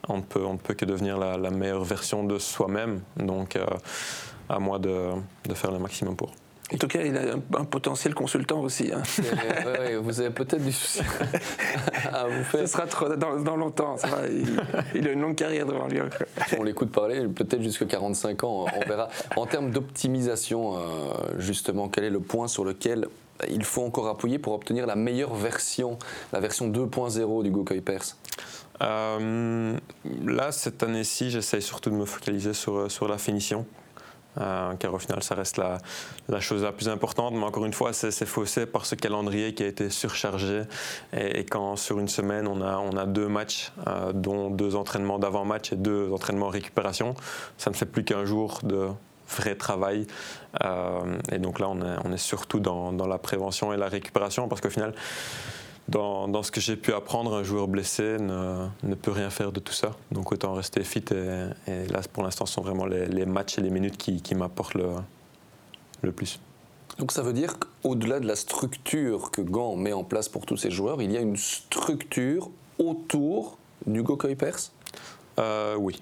on 0.08 0.20
ne 0.20 0.22
peut, 0.22 0.46
on 0.46 0.56
peut 0.56 0.74
que 0.74 0.86
devenir 0.86 1.18
la, 1.18 1.36
la 1.36 1.50
meilleure 1.50 1.84
version 1.84 2.24
de 2.24 2.40
soi-même. 2.40 3.02
Donc, 3.18 3.58
euh, 3.58 3.66
à 4.48 4.58
moi 4.58 4.80
de, 4.80 5.10
de 5.50 5.54
faire 5.54 5.74
le 5.74 5.80
maximum 5.80 6.16
pour. 6.16 6.32
En 6.74 6.78
tout 6.78 6.88
cas, 6.88 7.02
il 7.04 7.16
a 7.16 7.36
un, 7.60 7.66
potentiel 7.66 8.16
consultant 8.16 8.60
aussi. 8.60 8.92
Hein. 8.92 9.04
vous 10.02 10.20
avez 10.20 10.32
peut-être 10.32 10.64
du 10.64 10.72
souci 10.72 11.02
à 12.12 12.28
vous 12.28 12.44
faire. 12.44 12.62
Ce 12.62 12.74
sera 12.74 12.88
trop 12.88 13.08
dans, 13.16 13.56
longtemps. 13.56 13.98
il, 14.96 15.08
a 15.08 15.12
une 15.12 15.22
longue 15.22 15.36
carrière 15.36 15.68
devant 15.68 15.88
lui. 15.88 16.00
On 16.58 16.64
l'écoute 16.64 16.92
parler, 16.92 17.28
peut-être 17.28 17.62
jusqu'à 17.62 17.86
45 17.86 18.44
ans, 18.44 18.66
on 18.76 18.88
verra. 18.88 19.10
En 19.36 19.46
termes 19.46 19.70
d'optimisation, 19.70 20.78
euh, 20.78 20.80
justement, 21.38 21.88
quel 21.88 22.06
est 22.06 22.10
le 22.10 22.20
point 22.20 22.48
sur 22.48 22.66
lequel 22.66 23.08
il 23.48 23.64
faut 23.64 23.84
encore 23.84 24.08
appuyer 24.08 24.40
pour 24.40 24.54
obtenir 24.54 24.88
la 24.88 24.96
meilleure 24.96 25.36
version, 25.36 26.00
la 26.34 26.40
version 26.40 26.68
2.0 26.70 27.44
du 27.44 27.52
Gokoi 27.52 27.82
Pers? 27.82 28.18
Euh, 28.82 29.78
Là, 30.26 30.52
cette 30.52 30.82
année-ci, 30.82 31.30
j'essaye 31.30 31.62
surtout 31.62 31.92
de 31.92 31.96
me 31.96 32.06
focaliser 32.06 32.54
sur, 32.54 32.90
sur 32.90 33.08
la 33.08 33.20
finition. 33.20 33.66
Car 34.36 34.94
au 34.94 35.00
final, 35.00 35.24
ça 35.24 35.36
reste 35.36 35.58
la, 35.58 36.40
chose 36.40 36.64
la 36.64 36.72
plus 36.72 36.90
importante. 36.90 37.34
Mais 37.34 37.44
encore 37.44 37.66
une 37.66 37.74
fois, 37.74 37.94
c'est 37.94 38.26
faussé 38.26 38.66
par 38.66 38.86
ce 38.86 38.96
calendrier 38.96 39.54
qui 39.54 39.64
a 39.64 39.68
été 39.68 39.90
surchargé. 39.90 40.64
Et, 41.14 41.46
quand 41.46 41.76
sur 41.76 42.00
une 42.00 42.08
semaine, 42.08 42.48
on 42.48 42.62
a, 42.62 43.06
deux 43.06 43.28
matchs, 43.28 43.72
euh, 43.88 44.14
dont 44.14 44.50
deux 44.50 44.76
entraînements 44.76 45.20
d'avant-match 45.20 45.74
et 45.74 45.76
deux 45.76 46.12
entraînements 46.12 46.50
récupération, 46.50 47.16
ça 47.58 47.70
ne 47.70 47.76
fait 47.76 47.86
plus 47.86 48.04
qu'un 48.04 48.26
jour 48.26 48.60
de 48.64 48.90
vrai 49.28 49.56
travail. 49.56 50.08
Euh, 50.64 51.18
et 51.32 51.40
donc 51.40 51.60
là, 51.60 51.70
on 51.70 51.82
est, 51.82 51.96
on 52.04 52.12
est 52.12 52.18
surtout 52.18 52.60
dans, 52.60 52.94
dans, 52.94 53.08
la 53.08 53.18
prévention 53.18 53.74
et 53.74 53.78
la 53.78 53.88
récupération, 53.88 54.48
parce 54.48 54.62
qu'au 54.62 54.70
final, 54.70 54.94
dans, 55.88 56.28
dans, 56.28 56.44
ce 56.44 56.52
que 56.52 56.60
j'ai 56.60 56.76
pu 56.76 56.94
apprendre, 56.94 57.34
un 57.36 57.44
joueur 57.44 57.68
blessé 57.68 58.18
ne, 58.20 58.68
ne, 58.84 58.96
peut 58.96 59.12
rien 59.12 59.30
faire 59.30 59.52
de 59.52 59.60
tout 59.60 59.74
ça. 59.74 59.92
Donc 60.12 60.32
autant 60.32 60.54
rester 60.54 60.84
fit. 60.84 61.06
Et, 61.12 61.88
là, 61.88 62.02
pour 62.12 62.24
l'instant, 62.24 62.46
ce 62.46 62.54
sont 62.54 62.62
vraiment 62.62 62.86
les, 62.86 63.06
les, 63.06 63.26
matchs 63.26 63.60
et 63.60 63.62
les 63.62 63.70
minutes 63.70 63.98
qui, 63.98 64.22
qui 64.22 64.34
m'apportent 64.36 64.74
le, 64.74 64.90
le 66.02 66.12
plus. 66.12 66.40
Donc 66.98 67.12
ça 67.12 67.22
veut 67.22 67.34
dire 67.34 67.60
qu'au-delà 67.60 68.20
de 68.20 68.28
la 68.28 68.36
structure 68.36 69.32
que 69.32 69.42
Gant 69.42 69.76
met 69.76 69.94
en 69.94 70.04
place 70.04 70.30
pour 70.30 70.46
tous 70.46 70.58
ses 70.58 70.72
joueurs, 70.72 71.02
il 71.02 71.12
y 71.12 71.18
a 71.18 71.22
une 71.22 71.38
structure 71.38 72.50
autour 72.80 73.58
du 73.86 74.02
Gokoi 74.02 74.36
Pers 74.36 74.72
euh, 75.40 75.76
Oui. 75.76 76.02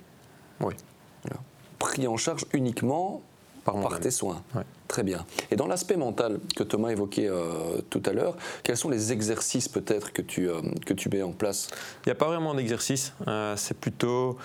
oui. 0.62 0.74
Pris 1.80 2.08
en 2.08 2.16
charge 2.16 2.46
uniquement 2.54 3.22
par, 3.64 4.00
tes 4.00 4.12
soins. 4.12 4.44
Très 4.88 5.04
bien. 5.04 5.26
Et 5.52 5.56
dans 5.56 5.68
l'aspect 5.68 5.98
mental 5.98 6.40
que 6.56 6.64
Thomas 6.64 6.90
évoquait 6.90 7.28
euh, 7.28 7.82
tout 7.90 8.04
à 8.06 8.14
l'heure, 8.14 8.36
quels 8.64 8.78
sont 8.78 8.90
les 8.90 9.12
exercices 9.12 9.68
peut-être 9.68 10.12
que, 10.14 10.22
tu 10.22 10.50
euh, 10.50 10.62
que 10.86 10.94
tu 10.94 11.10
mets 11.10 11.24
en 11.24 11.32
place? 11.32 11.70
Il 12.06 12.10
n'y 12.10 12.12
a 12.12 12.16
pas 12.16 12.28
vraiment 12.28 12.54
d'exercice. 12.54 13.14
Euh, 13.28 13.56
c'est 13.56 13.78
plutôt, 13.78 14.38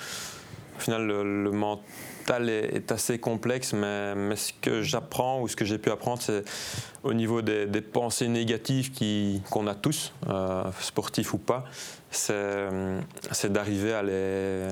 au 0.76 0.80
final, 0.80 1.06
le, 1.06 1.50
mental 1.50 2.48
est, 2.48 2.92
assez 2.92 3.18
complexe, 3.18 3.72
mais, 3.72 4.14
mais 4.14 4.36
ce 4.36 4.52
que 4.60 4.82
j'apprends 4.82 5.42
ou 5.42 5.48
ce 5.48 5.56
que 5.56 5.64
j'ai 5.64 5.78
pu 5.78 5.90
apprendre, 5.90 6.22
c'est 6.22 6.44
au 7.02 7.12
niveau 7.12 7.42
des, 7.42 7.66
pensées 7.80 8.28
négatives 8.28 8.92
qu'on 9.50 9.66
a 9.66 9.74
tous, 9.74 10.12
sportifs 10.80 11.34
ou 11.34 11.38
pas, 11.38 11.64
c'est 12.10 13.52
d'arriver 13.52 13.92
à 13.92 14.02
les, 14.02 14.68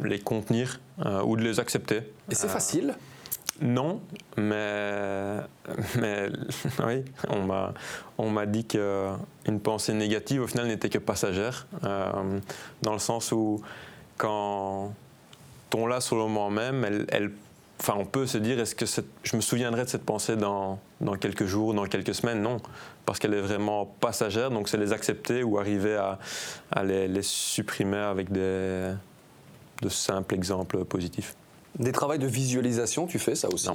les 0.00 0.18
contenir 0.18 0.80
ou 1.24 1.36
de 1.36 1.42
les 1.42 1.60
accepter. 1.60 2.02
Et 2.30 2.34
c'est 2.34 2.48
facile? 2.48 2.94
Non, 3.60 4.00
mais, 4.36 5.38
mais 6.00 6.28
oui, 6.86 7.04
on 7.28 7.42
m'a, 7.42 7.74
on 8.18 8.30
m'a 8.30 8.46
dit 8.46 8.64
qu'une 8.64 9.60
pensée 9.62 9.92
négative, 9.94 10.42
au 10.42 10.46
final, 10.46 10.66
n'était 10.66 10.88
que 10.88 10.98
passagère, 10.98 11.66
euh, 11.84 12.40
dans 12.82 12.92
le 12.92 12.98
sens 12.98 13.32
où 13.32 13.62
quand 14.16 14.92
on 15.74 15.86
l'a 15.86 16.00
sur 16.00 16.16
le 16.16 16.22
moment 16.22 16.50
même, 16.50 16.84
elle, 17.08 17.32
enfin, 17.80 17.94
on 17.98 18.04
peut 18.04 18.26
se 18.26 18.38
dire, 18.38 18.60
est-ce 18.60 18.74
que 18.74 18.86
je 19.22 19.36
me 19.36 19.40
souviendrai 19.40 19.84
de 19.84 19.88
cette 19.88 20.04
pensée 20.04 20.36
dans, 20.36 20.78
dans 21.00 21.16
quelques 21.16 21.46
jours, 21.46 21.74
dans 21.74 21.86
quelques 21.86 22.14
semaines? 22.14 22.42
Non, 22.42 22.58
parce 23.04 23.18
qu'elle 23.18 23.34
est 23.34 23.40
vraiment 23.40 23.86
passagère, 23.86 24.50
donc 24.50 24.68
c'est 24.68 24.76
les 24.76 24.92
accepter 24.92 25.42
ou 25.42 25.58
arriver 25.58 25.96
à, 25.96 26.82
les, 26.84 27.08
les 27.08 27.22
supprimer 27.22 27.96
avec 27.96 28.30
des, 28.30 28.92
de 29.82 29.88
simples 29.88 30.34
exemples 30.34 30.84
positifs. 30.84 31.34
Des 31.78 31.92
travaux 31.92 32.16
de 32.16 32.26
visualisation, 32.26 33.06
tu 33.06 33.18
fais 33.18 33.34
ça 33.34 33.48
aussi 33.52 33.68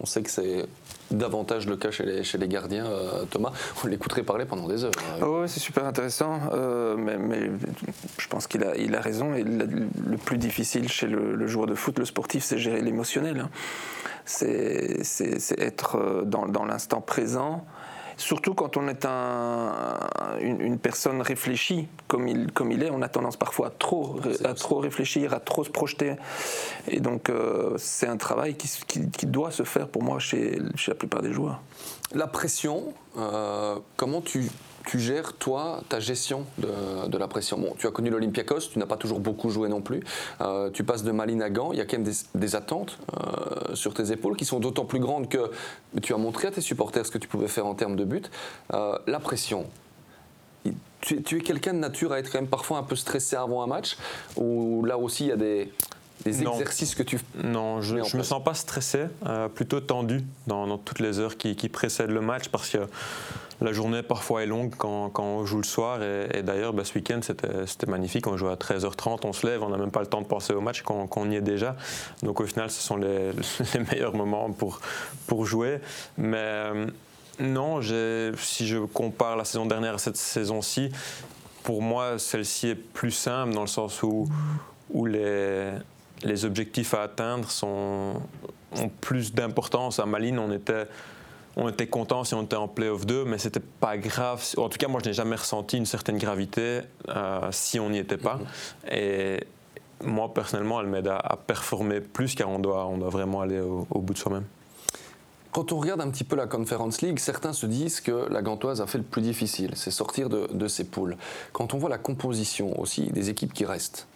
On 0.00 0.06
sait 0.06 0.22
que 0.22 0.30
c'est 0.30 0.66
davantage 1.10 1.66
le 1.66 1.76
cas 1.76 1.90
chez 1.90 2.04
les, 2.04 2.24
chez 2.24 2.38
les 2.38 2.48
gardiens, 2.48 2.86
euh, 2.86 3.24
Thomas. 3.30 3.52
On 3.84 3.86
l'écouterait 3.86 4.22
parler 4.22 4.44
pendant 4.44 4.68
des 4.68 4.84
heures. 4.84 4.92
Hein. 5.20 5.26
oui, 5.26 5.48
c'est 5.48 5.60
super 5.60 5.84
intéressant, 5.84 6.40
euh, 6.52 6.96
mais, 6.96 7.50
je 8.18 8.28
pense 8.28 8.46
qu'il 8.46 8.64
a, 8.64 8.76
il 8.76 8.94
a 8.94 9.00
raison. 9.00 9.34
Et 9.34 9.44
le, 9.44 10.16
plus 10.16 10.38
difficile 10.38 10.88
chez 10.88 11.06
le, 11.06 11.46
joueur 11.46 11.66
de 11.66 11.74
foot, 11.74 11.98
le 11.98 12.04
sportif, 12.04 12.44
c'est 12.44 12.58
gérer 12.58 12.80
l'émotionnel. 12.80 13.40
Hein. 13.40 13.50
C'est, 14.24 15.00
être 15.58 15.96
euh, 15.96 16.22
dans, 16.24 16.46
dans 16.46 16.64
l'instant 16.64 17.00
présent 17.00 17.64
Surtout 18.20 18.52
quand 18.52 18.76
on 18.76 18.86
est 18.86 19.06
un, 19.06 19.98
une, 20.40 20.78
personne 20.78 21.22
réfléchie, 21.22 21.88
comme 22.06 22.28
il, 22.28 22.52
comme 22.52 22.70
il 22.70 22.82
est, 22.82 22.90
on 22.90 23.00
a 23.00 23.08
tendance 23.08 23.38
parfois 23.38 23.68
à 23.68 23.70
trop, 23.70 24.20
à 24.44 24.52
trop 24.52 24.78
réfléchir, 24.78 25.32
à 25.32 25.40
trop 25.40 25.64
se 25.64 25.70
projeter. 25.70 26.16
Et 26.86 27.00
donc, 27.00 27.30
euh, 27.30 27.78
c'est 27.78 28.06
un 28.06 28.18
travail 28.18 28.56
qui, 28.56 28.68
qui, 28.86 29.26
doit 29.26 29.50
se 29.50 29.62
faire 29.62 29.88
pour 29.88 30.02
moi 30.02 30.18
chez, 30.18 30.58
chez 30.76 30.90
la 30.90 30.96
plupart 30.96 31.22
des 31.22 31.32
joueurs. 31.32 31.62
La 32.14 32.26
pression, 32.26 32.92
euh, 33.16 33.78
comment 33.96 34.20
tu 34.20 34.50
tu 34.86 34.98
gères, 34.98 35.34
toi, 35.34 35.82
ta 35.88 36.00
gestion 36.00 36.44
de, 36.58 37.18
la 37.18 37.28
pression. 37.28 37.58
Bon, 37.58 37.74
tu 37.78 37.86
as 37.86 37.90
connu 37.90 38.10
l'Olympiakos, 38.10 38.60
tu 38.72 38.78
n'as 38.78 38.86
pas 38.86 38.96
toujours 38.96 39.20
beaucoup 39.20 39.50
joué 39.50 39.68
non 39.68 39.80
plus. 39.80 40.02
Euh, 40.40 40.70
tu 40.70 40.84
passes 40.84 41.02
de 41.02 41.12
Malines 41.12 41.42
à 41.42 41.50
Gand, 41.50 41.72
il 41.72 41.78
y 41.78 41.80
a 41.80 41.84
quand 41.84 41.98
même 41.98 42.12
des, 42.34 42.56
attentes 42.56 42.98
euh, 43.12 43.74
sur 43.74 43.94
tes 43.94 44.10
épaules 44.10 44.36
qui 44.36 44.44
sont 44.44 44.58
d'autant 44.58 44.84
plus 44.84 44.98
grandes 44.98 45.28
que 45.28 45.50
tu 46.02 46.14
as 46.14 46.16
montré 46.16 46.48
à 46.48 46.50
tes 46.50 46.60
supporters 46.60 47.06
ce 47.06 47.10
que 47.10 47.18
tu 47.18 47.28
pouvais 47.28 47.48
faire 47.48 47.66
en 47.66 47.74
termes 47.74 47.96
de 47.96 48.04
but. 48.04 48.30
Euh, 48.72 48.98
la 49.06 49.20
pression, 49.20 49.66
tu, 51.00 51.22
tu 51.22 51.38
es 51.38 51.40
quelqu'un 51.40 51.74
de 51.74 51.78
nature 51.78 52.12
à 52.12 52.18
être 52.18 52.30
quand 52.30 52.40
même 52.40 52.50
parfois 52.50 52.78
un 52.78 52.82
peu 52.82 52.96
stressé 52.96 53.36
avant 53.36 53.62
un 53.62 53.66
match, 53.66 53.96
ou 54.36 54.84
là 54.84 54.98
aussi 54.98 55.24
il 55.24 55.28
y 55.28 55.32
a 55.32 55.36
des, 55.36 55.70
des 56.24 56.42
exercices 56.42 56.94
que 56.94 57.02
tu 57.02 57.20
Non, 57.44 57.80
je 57.80 57.96
ne 57.96 58.16
me 58.16 58.22
sens 58.22 58.42
pas 58.42 58.54
stressé, 58.54 59.04
plutôt 59.54 59.80
tendu 59.80 60.24
dans, 60.46 60.78
toutes 60.78 61.00
les 61.00 61.18
heures 61.18 61.36
qui, 61.36 61.54
qui, 61.54 61.68
précèdent 61.68 62.10
le 62.10 62.20
match 62.20 62.48
parce 62.48 62.70
que 62.70 62.78
la 63.60 63.72
journée 63.72 64.02
parfois 64.02 64.42
est 64.42 64.46
longue 64.46 64.74
quand, 64.76 65.12
on 65.18 65.44
joue 65.44 65.58
le 65.58 65.64
soir. 65.64 66.00
Et, 66.02 66.42
d'ailleurs, 66.42 66.72
bah, 66.72 66.84
ce 66.84 66.94
week-end, 66.94 67.20
c'était 67.22 67.86
magnifique. 67.86 68.26
On 68.26 68.36
joue 68.36 68.48
à 68.48 68.54
13h30, 68.54 69.20
on 69.24 69.32
se 69.32 69.46
lève, 69.46 69.62
on 69.62 69.68
n'a 69.68 69.76
même 69.76 69.90
pas 69.90 70.00
le 70.00 70.06
temps 70.06 70.22
de 70.22 70.26
penser 70.26 70.52
au 70.52 70.60
match 70.60 70.82
quand, 70.82 71.08
on 71.16 71.30
y 71.30 71.36
est 71.36 71.40
déjà. 71.40 71.76
Donc 72.22 72.40
au 72.40 72.46
final, 72.46 72.70
ce 72.70 72.80
sont 72.82 72.96
les, 72.96 73.32
meilleurs 73.92 74.14
moments 74.14 74.50
pour, 74.52 75.44
jouer. 75.44 75.80
Mais 76.16 76.36
euh, 76.38 76.86
non, 77.38 77.80
si 78.36 78.66
je 78.66 78.78
compare 78.78 79.36
la 79.36 79.44
saison 79.44 79.66
dernière 79.66 79.94
à 79.94 79.98
cette 79.98 80.16
saison-ci, 80.16 80.90
pour 81.62 81.82
moi, 81.82 82.18
celle-ci 82.18 82.68
est 82.68 82.74
plus 82.74 83.10
simple 83.10 83.52
dans 83.52 83.62
le 83.62 83.66
sens 83.66 84.02
où, 84.02 84.26
les 86.22 86.44
objectifs 86.44 86.92
à 86.94 87.02
atteindre 87.02 87.50
sont, 87.50 88.14
ont 88.76 88.88
plus 89.00 89.32
d'importance. 89.32 89.98
À 89.98 90.06
Malines, 90.06 90.38
on 90.38 90.52
était 90.52 90.86
on 91.60 91.68
était 91.68 91.86
content 91.86 92.24
si 92.24 92.34
on 92.34 92.42
était 92.42 92.56
en 92.56 92.68
playoff 92.68 93.04
2, 93.04 93.26
mais 93.26 93.36
c'était 93.36 93.60
pas 93.60 93.98
grave. 93.98 94.42
En 94.56 94.70
tout 94.70 94.78
cas, 94.78 94.88
moi, 94.88 95.00
je 95.04 95.10
n'ai 95.10 95.14
jamais 95.14 95.36
ressenti 95.36 95.76
une 95.76 95.84
certaine 95.84 96.16
gravité 96.16 96.80
euh, 97.10 97.48
si 97.50 97.78
on 97.78 97.90
n'y 97.90 97.98
était 97.98 98.16
pas. 98.16 98.38
Mm-hmm. 98.38 98.94
Et 98.94 99.40
moi, 100.02 100.32
personnellement, 100.32 100.80
elle 100.80 100.86
m'aide 100.86 101.08
à, 101.08 101.38
performer 101.46 102.00
plus 102.00 102.34
car 102.34 102.48
on 102.48 102.58
doit, 102.58 102.86
on 102.86 102.96
doit 102.96 103.10
vraiment 103.10 103.42
aller 103.42 103.60
au, 103.60 103.86
bout 104.00 104.14
de 104.14 104.18
soi-même. 104.18 104.46
Quand 105.52 105.72
on 105.72 105.78
regarde 105.78 106.00
un 106.00 106.08
petit 106.08 106.24
peu 106.24 106.34
la 106.34 106.46
Conference 106.46 107.02
League, 107.02 107.18
certains 107.18 107.52
se 107.52 107.66
disent 107.66 108.00
que 108.00 108.26
la 108.30 108.40
Gantoise 108.40 108.80
a 108.80 108.86
fait 108.86 108.98
le 108.98 109.04
plus 109.04 109.20
difficile, 109.20 109.72
c'est 109.74 109.90
sortir 109.90 110.30
de, 110.30 110.48
de 110.50 110.66
ses 110.66 110.84
poules. 110.84 111.18
Quand 111.52 111.74
on 111.74 111.78
voit 111.78 111.90
la 111.90 111.98
composition 111.98 112.80
aussi 112.80 113.10
des 113.10 113.28
équipes 113.28 113.52
qui 113.52 113.66
restent, 113.66 114.06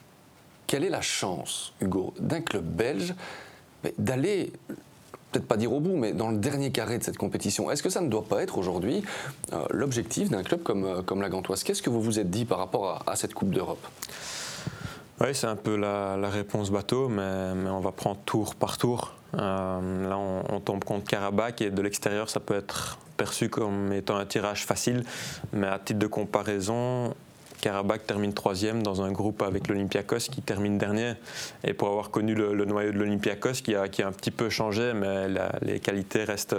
quelle 0.67 0.85
est 0.85 0.91
la 0.91 1.03
chance, 1.03 1.75
Hugo, 1.83 2.15
d'un 2.19 2.41
club 2.41 2.65
belge 2.65 3.15
d'aller 3.99 4.53
peut-être 5.35 5.49
pas 5.49 5.57
dire 5.57 5.73
au 5.73 5.81
bout, 5.81 5.97
mais 5.97 6.13
dans 6.13 6.31
le 6.31 6.39
dernier 6.39 6.71
carré 6.71 6.99
de 6.99 7.03
cette 7.03 7.19
compétition. 7.19 7.71
Est-ce 7.71 7.83
que 7.83 7.91
ça 7.91 8.01
ne 8.01 8.09
doit 8.09 8.25
pas 8.25 8.43
être 8.43 8.57
aujourd'hui 8.57 9.03
euh, 9.53 9.65
l'objectif 9.71 10.31
d'un 10.31 10.45
club 10.45 10.63
comme, 10.63 10.85
euh, 10.85 11.03
comme 11.03 11.21
la 11.21 11.29
Gantoise? 11.29 11.65
Qu'est-ce 11.65 11.83
que 11.83 11.91
vous 11.91 12.01
vous 12.01 12.21
êtes 12.21 12.31
dit 12.31 12.45
par 12.45 12.59
rapport 12.59 13.03
à, 13.07 13.17
cette 13.17 13.35
Coupe 13.35 13.51
d'Europe? 13.51 13.85
Oui, 15.21 15.29
c'est 15.33 15.47
un 15.47 15.57
peu 15.57 15.77
la, 15.77 16.17
réponse 16.29 16.71
bateau, 16.71 17.09
mais, 17.09 17.55
mais, 17.55 17.71
on 17.71 17.81
va 17.81 17.91
prendre 17.91 18.19
tour 18.25 18.55
par 18.55 18.79
tour. 18.79 19.15
Euh, 19.35 20.09
là, 20.09 20.17
on, 20.17 20.61
tombe 20.61 20.85
contre 20.85 21.07
Karabakh 21.07 21.61
et 21.63 21.71
de 21.71 21.83
l'extérieur, 21.83 22.31
ça 22.31 22.39
peut 22.39 22.55
être 22.55 22.99
perçu 23.17 23.49
comme 23.49 23.93
étant 23.93 24.17
un 24.17 24.27
tirage 24.27 24.65
facile, 24.65 25.05
mais 25.53 25.67
à 25.67 25.79
titre 25.79 25.99
de 25.99 26.07
comparaison, 26.07 27.15
Karabakh 27.65 28.07
termine 28.07 28.35
troisième 28.35 28.83
dans 28.83 29.01
un 29.01 29.11
groupe 29.11 29.41
avec 29.41 29.69
l'Olympiakos 29.69 30.29
qui 30.31 30.43
termine 30.43 30.77
dernier. 30.77 31.15
Et 31.67 31.73
pour 31.73 31.89
avoir 31.89 32.11
connu 32.11 32.35
le, 32.35 32.53
noyau 32.67 32.93
de 32.93 32.99
l'Olympiakos 32.99 33.63
qui 33.65 33.75
a, 33.75 33.85
un 33.85 34.13
petit 34.13 34.31
peu 34.31 34.51
changé, 34.51 34.93
mais 34.93 35.29
les 35.63 35.81
qualités 35.81 36.25
restent, 36.25 36.57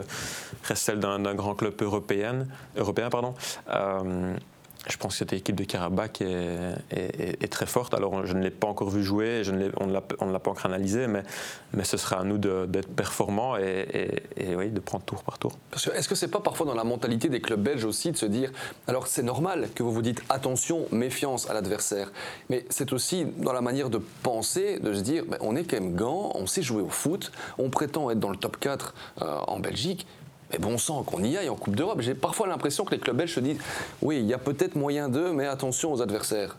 restent 0.64 0.84
celles 0.84 1.00
d'un 1.00 1.36
grand 1.36 1.54
club 1.54 1.76
européen, 1.80 2.48
européen 2.76 3.12
pardon, 3.12 3.36
euh, 3.70 4.36
je 4.88 4.98
pense 4.98 5.14
que 5.14 5.20
cette 5.20 5.34
équipe 5.34 5.56
de 5.56 5.64
Karabakh 5.64 6.22
est, 6.22 7.52
très 7.52 7.66
forte. 7.66 7.94
Alors, 7.94 8.26
je 8.26 8.34
ne 8.34 8.44
l'ai 8.44 8.52
pas 8.52 8.68
encore 8.68 8.90
vu 8.90 9.04
jouer, 9.04 9.44
je 9.44 9.52
ne 9.52 9.70
on 9.80 9.88
ne 9.88 9.94
l'a 9.94 10.02
pas 10.40 10.52
encore 10.52 10.66
analysé, 10.66 11.08
mais, 11.08 11.24
ce 11.84 11.98
sera 11.98 12.20
à 12.20 12.24
nous 12.24 12.38
d'être 12.38 12.88
performants 12.90 13.58
et, 13.58 14.56
oui, 14.56 14.70
de 14.70 14.80
prendre 14.80 15.04
tour 15.04 15.24
par 15.24 15.38
tour. 15.38 15.54
Est-ce 15.74 16.08
que 16.08 16.16
ce 16.16 16.26
n'est 16.26 16.32
pas 16.32 16.40
parfois 16.40 16.66
dans 16.66 16.74
la 16.74 16.84
mentalité 16.84 17.30
des 17.30 17.42
clubs 17.42 17.62
belges 17.62 17.86
aussi 17.86 18.12
de 18.12 18.18
se 18.18 18.26
dire, 18.26 18.52
alors 18.88 19.08
c'est 19.08 19.24
normal 19.24 19.70
que 19.76 19.84
vous 19.84 19.92
vous 19.92 20.02
dites 20.02 20.22
attention, 20.30 20.86
méfiance 20.92 21.50
à 21.50 21.54
l'adversaire, 21.54 22.12
mais 22.50 22.66
c'est 22.70 22.94
aussi 22.94 23.26
dans 23.38 23.54
la 23.54 23.62
manière 23.62 23.90
de 23.90 24.00
penser, 24.24 24.80
de 24.80 24.94
se 24.94 25.02
dire, 25.02 25.24
ben, 25.28 25.38
on 25.42 25.56
est 25.56 25.64
quand 25.64 25.80
même 25.80 25.96
gants, 25.96 26.32
on 26.36 26.48
sait 26.48 26.62
jouer 26.62 26.82
au 26.82 26.90
foot, 26.90 27.32
on 27.58 27.70
prétend 27.70 28.10
être 28.10 28.20
dans 28.20 28.30
le 28.30 28.38
top 28.38 28.58
4 28.58 28.94
euh, 29.22 29.38
en 29.48 29.60
Belgique, 29.60 30.08
mais 30.52 30.60
bon 30.60 30.78
sang 30.78 31.04
qu'on 31.04 31.24
y 31.24 31.38
aille 31.38 31.50
en 31.50 31.56
Coupe 31.56 31.76
d'Europe. 31.76 32.02
J'ai 32.02 32.16
parfois 32.16 32.48
l'impression 32.48 32.86
que 32.86 32.92
les 32.92 33.00
clubs 33.00 33.16
belges 33.16 33.34
se 33.34 33.40
disent 33.40 33.60
oui, 34.02 34.20
il 34.20 34.26
y 34.26 34.34
a 34.34 34.38
peut-être 34.38 34.76
moyen 34.76 35.10
d'eux, 35.10 35.32
mais 35.32 35.48
attention 35.48 35.94
aux 35.94 36.02
adversaires. 36.02 36.58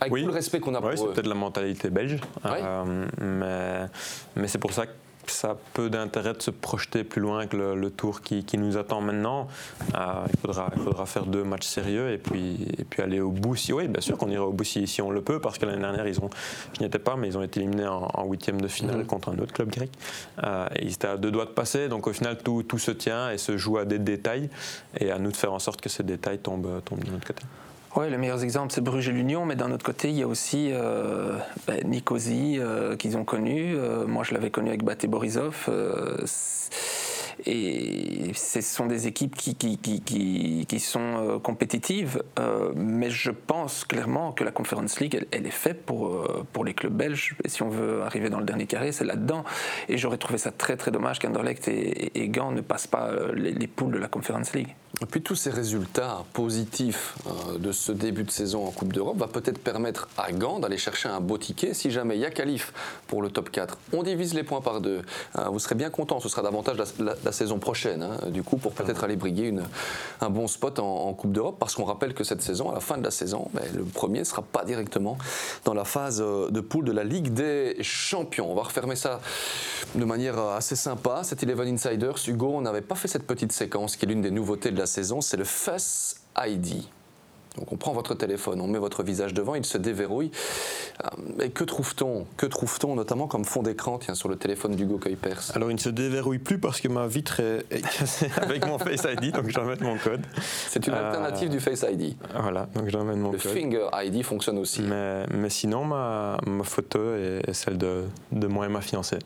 Avec 0.00 0.12
tout 0.12 0.26
le 0.26 0.32
respect 0.32 0.58
qu'on 0.58 0.74
a 0.74 0.80
pour 0.80 0.90
oui, 0.90 0.98
c'est 0.98 1.06
peut-être 1.06 1.28
la 1.28 1.34
mentalité 1.34 1.88
belge. 1.88 2.18
Euh, 2.44 3.06
mais, 3.20 3.88
mais 4.34 4.48
c'est 4.48 4.58
pour 4.58 4.72
ça 4.72 4.86
que 4.86 4.92
ça 5.26 5.52
a 5.52 5.56
peu 5.74 5.90
d'intérêt 5.90 6.34
de 6.34 6.42
se 6.42 6.50
projeter 6.50 7.04
plus 7.04 7.20
loin 7.20 7.46
que 7.46 7.56
le, 7.56 7.90
tour 7.90 8.20
qui, 8.22 8.44
nous 8.58 8.76
attend 8.76 9.00
maintenant. 9.00 9.48
Euh, 9.94 10.24
il, 10.32 10.40
faudra, 10.40 10.70
il 10.76 10.82
faudra 10.82 11.06
faire 11.06 11.26
deux 11.26 11.44
matchs 11.44 11.66
sérieux 11.66 12.10
et 12.10 12.18
puis, 12.18 12.66
et 12.78 12.84
puis 12.84 13.02
aller 13.02 13.20
au 13.20 13.30
bout. 13.30 13.56
Si, 13.56 13.72
oui, 13.72 13.88
bien 13.88 14.00
sûr 14.00 14.16
qu'on 14.18 14.30
ira 14.30 14.46
au 14.46 14.52
bout 14.52 14.64
si, 14.64 15.02
on 15.02 15.10
le 15.10 15.22
peut, 15.22 15.40
parce 15.40 15.58
que 15.58 15.66
l'année 15.66 15.80
dernière, 15.80 16.06
ils 16.06 16.20
ont, 16.20 16.30
je 16.74 16.80
n'y 16.80 16.86
étais 16.86 16.98
pas, 16.98 17.16
mais 17.16 17.28
ils 17.28 17.38
ont 17.38 17.42
été 17.42 17.60
éliminés 17.60 17.86
en 17.86 18.24
huitième 18.24 18.60
de 18.60 18.68
finale 18.68 19.00
mmh. 19.00 19.06
contre 19.06 19.28
un 19.30 19.38
autre 19.38 19.52
club 19.52 19.70
grec. 19.70 19.90
Euh, 20.42 20.66
et 20.76 20.86
ils 20.86 20.92
étaient 20.92 21.08
à 21.08 21.16
deux 21.16 21.30
doigts 21.30 21.46
de 21.46 21.50
passer, 21.50 21.88
donc 21.88 22.06
au 22.06 22.12
final, 22.12 22.38
tout, 22.42 22.62
tout 22.62 22.78
se 22.78 22.90
tient 22.90 23.30
et 23.30 23.38
se 23.38 23.56
joue 23.56 23.78
à 23.78 23.84
des 23.84 23.98
détails. 23.98 24.50
Et 24.98 25.10
à 25.10 25.18
nous 25.18 25.30
de 25.30 25.36
faire 25.36 25.52
en 25.52 25.58
sorte 25.58 25.80
que 25.80 25.88
ces 25.88 26.02
détails 26.02 26.38
tombent, 26.38 26.82
tombent 26.84 27.04
de 27.04 27.10
notre 27.10 27.26
côté. 27.26 27.42
Oui, 27.94 28.08
les 28.08 28.16
meilleurs 28.16 28.42
exemples, 28.42 28.72
c'est 28.72 28.80
Bruges 28.80 29.10
et 29.10 29.12
l'Union, 29.12 29.44
mais 29.44 29.54
d'un 29.54 29.70
autre 29.70 29.84
côté, 29.84 30.08
il 30.08 30.16
y 30.16 30.22
a 30.22 30.26
aussi 30.26 30.70
euh, 30.72 31.36
ben, 31.66 31.86
Nicosie 31.86 32.56
euh, 32.58 32.96
qu'ils 32.96 33.18
ont 33.18 33.24
connu. 33.24 33.74
Euh, 33.76 34.06
moi, 34.06 34.24
je 34.24 34.32
l'avais 34.32 34.50
connu 34.50 34.70
avec 34.70 34.82
Baté 34.82 35.08
Borisov. 35.08 35.68
et 37.44 38.32
ce 38.34 38.60
sont 38.62 38.86
des 38.86 39.08
équipes 39.08 39.36
qui, 39.36 40.80
sont 40.80 41.38
compétitives, 41.42 42.22
mais 42.74 43.10
je 43.10 43.30
pense 43.30 43.84
clairement 43.84 44.32
que 44.32 44.42
la 44.44 44.52
Conference 44.52 44.98
League, 44.98 45.26
elle, 45.30 45.46
est 45.46 45.50
faite 45.50 45.84
pour, 45.84 46.26
pour 46.54 46.64
les 46.64 46.72
clubs 46.72 46.96
belges. 46.96 47.36
Et 47.44 47.50
si 47.50 47.62
on 47.62 47.68
veut 47.68 48.00
arriver 48.04 48.30
dans 48.30 48.38
le 48.38 48.46
dernier 48.46 48.66
carré, 48.66 48.92
c'est 48.92 49.04
là-dedans. 49.04 49.44
Et 49.90 49.98
j'aurais 49.98 50.18
trouvé 50.18 50.38
ça 50.38 50.50
très 50.50 50.78
très 50.78 50.92
dommage 50.92 51.18
qu'Anderlecht 51.18 51.68
et, 51.68 52.18
et, 52.18 52.28
Gand 52.30 52.52
ne 52.52 52.62
passent 52.62 52.86
pas 52.86 53.10
les 53.34 53.66
poules 53.66 53.92
de 53.92 53.98
la 53.98 54.08
Conference 54.08 54.54
League. 54.54 54.74
Et 55.00 55.06
puis 55.06 55.22
tous 55.22 55.34
ces 55.34 55.50
résultats 55.50 56.24
positifs 56.34 57.14
euh, 57.26 57.58
de 57.58 57.72
ce 57.72 57.92
début 57.92 58.24
de 58.24 58.30
saison 58.30 58.66
en 58.66 58.70
Coupe 58.70 58.92
d'Europe 58.92 59.16
va 59.16 59.26
peut-être 59.26 59.58
permettre 59.58 60.08
à 60.18 60.32
Gand 60.32 60.58
d'aller 60.58 60.76
chercher 60.76 61.08
un 61.08 61.20
beau 61.20 61.38
ticket 61.38 61.72
si 61.72 61.90
jamais 61.90 62.16
il 62.16 62.20
y 62.20 62.26
a 62.26 62.30
qualif 62.30 62.74
pour 63.06 63.22
le 63.22 63.30
top 63.30 63.50
4. 63.50 63.78
On 63.94 64.02
divise 64.02 64.34
les 64.34 64.42
points 64.42 64.60
par 64.60 64.82
deux. 64.82 65.00
Euh, 65.38 65.48
vous 65.48 65.58
serez 65.58 65.76
bien 65.76 65.88
content, 65.88 66.20
ce 66.20 66.28
sera 66.28 66.42
davantage 66.42 66.76
la, 66.98 67.32
saison 67.32 67.58
prochaine, 67.58 68.02
hein, 68.02 68.28
du 68.28 68.42
coup, 68.42 68.58
pour 68.58 68.74
peut-être 68.74 69.02
aller 69.04 69.16
briguer 69.16 69.54
un 70.20 70.30
bon 70.30 70.46
spot 70.46 70.78
en, 70.78 71.12
Coupe 71.14 71.32
d'Europe, 71.32 71.56
parce 71.58 71.74
qu'on 71.74 71.84
rappelle 71.84 72.14
que 72.14 72.24
cette 72.24 72.42
saison, 72.42 72.70
à 72.70 72.74
la 72.74 72.80
fin 72.80 72.96
de 72.96 73.04
la 73.04 73.10
saison, 73.10 73.48
ben, 73.54 73.62
le 73.74 73.84
premier 73.84 74.20
ne 74.20 74.24
sera 74.24 74.42
pas 74.42 74.64
directement 74.64 75.18
dans 75.64 75.74
la 75.74 75.84
phase 75.84 76.22
euh, 76.24 76.50
de 76.50 76.60
poule 76.60 76.84
de 76.84 76.92
la 76.92 77.04
Ligue 77.04 77.32
des 77.32 77.76
Champions. 77.80 78.50
On 78.50 78.54
va 78.54 78.62
refermer 78.62 78.96
ça 78.96 79.20
de 79.94 80.04
manière 80.04 80.38
assez 80.38 80.76
sympa. 80.76 81.22
Cet 81.24 81.42
Eleven 81.42 81.68
Insiders, 81.68 82.16
Hugo, 82.26 82.52
on 82.54 82.60
n'avait 82.60 82.82
pas 82.82 82.94
fait 82.94 83.08
cette 83.08 83.26
petite 83.26 83.52
séquence 83.52 83.96
qui 83.96 84.04
est 84.04 84.08
l'une 84.08 84.22
des 84.22 84.30
nouveautés 84.30 84.70
de 84.70 84.78
la 84.78 84.81
saison, 84.86 85.20
c'est 85.20 85.36
le 85.36 85.44
Face 85.44 86.16
ID. 86.36 86.84
Donc 87.58 87.70
on 87.70 87.76
prend 87.76 87.92
votre 87.92 88.14
téléphone, 88.14 88.60
on 88.60 88.66
met 88.66 88.78
votre 88.78 89.02
visage 89.02 89.34
devant, 89.34 89.54
il 89.54 89.64
se 89.64 89.76
déverrouille. 89.76 90.30
Euh, 91.04 91.44
et 91.44 91.50
que 91.50 91.64
trouve-t-on 91.64 92.26
Que 92.36 92.46
trouve-t-on 92.46 92.94
notamment 92.94 93.26
comme 93.26 93.44
fond 93.44 93.62
d'écran 93.62 93.98
sur 94.14 94.28
le 94.28 94.36
téléphone 94.36 94.74
d'Hugo 94.74 94.98
Kuipers 94.98 95.52
Alors 95.54 95.70
il 95.70 95.74
ne 95.74 95.80
se 95.80 95.90
déverrouille 95.90 96.38
plus 96.38 96.58
parce 96.58 96.80
que 96.80 96.88
ma 96.88 97.06
vitre 97.06 97.40
est 97.40 97.82
cassée 97.82 98.30
avec 98.36 98.66
mon 98.66 98.78
Face 98.78 99.04
ID, 99.04 99.32
donc 99.32 99.48
je 99.48 99.54
dois 99.54 99.64
mettre 99.64 99.82
mon 99.82 99.98
code. 99.98 100.22
C'est 100.68 100.86
une 100.86 100.94
alternative 100.94 101.50
du 101.50 101.60
Face 101.60 101.84
ID. 101.88 102.16
Voilà, 102.40 102.68
donc 102.74 102.86
je 102.86 102.92
dois 102.92 103.04
mettre 103.04 103.18
mon 103.18 103.32
code. 103.32 103.44
Le 103.44 103.50
Finger 103.50 103.86
ID 104.02 104.24
fonctionne 104.24 104.58
aussi. 104.58 104.82
Mais, 104.82 105.26
mais 105.30 105.50
sinon, 105.50 105.84
ma, 105.84 106.38
ma, 106.46 106.64
photo 106.64 107.14
est 107.16 107.52
celle 107.52 107.76
de, 107.76 108.04
de 108.30 108.46
moi 108.46 108.66
et 108.66 108.70
ma 108.70 108.80
fiancée. 108.80 109.18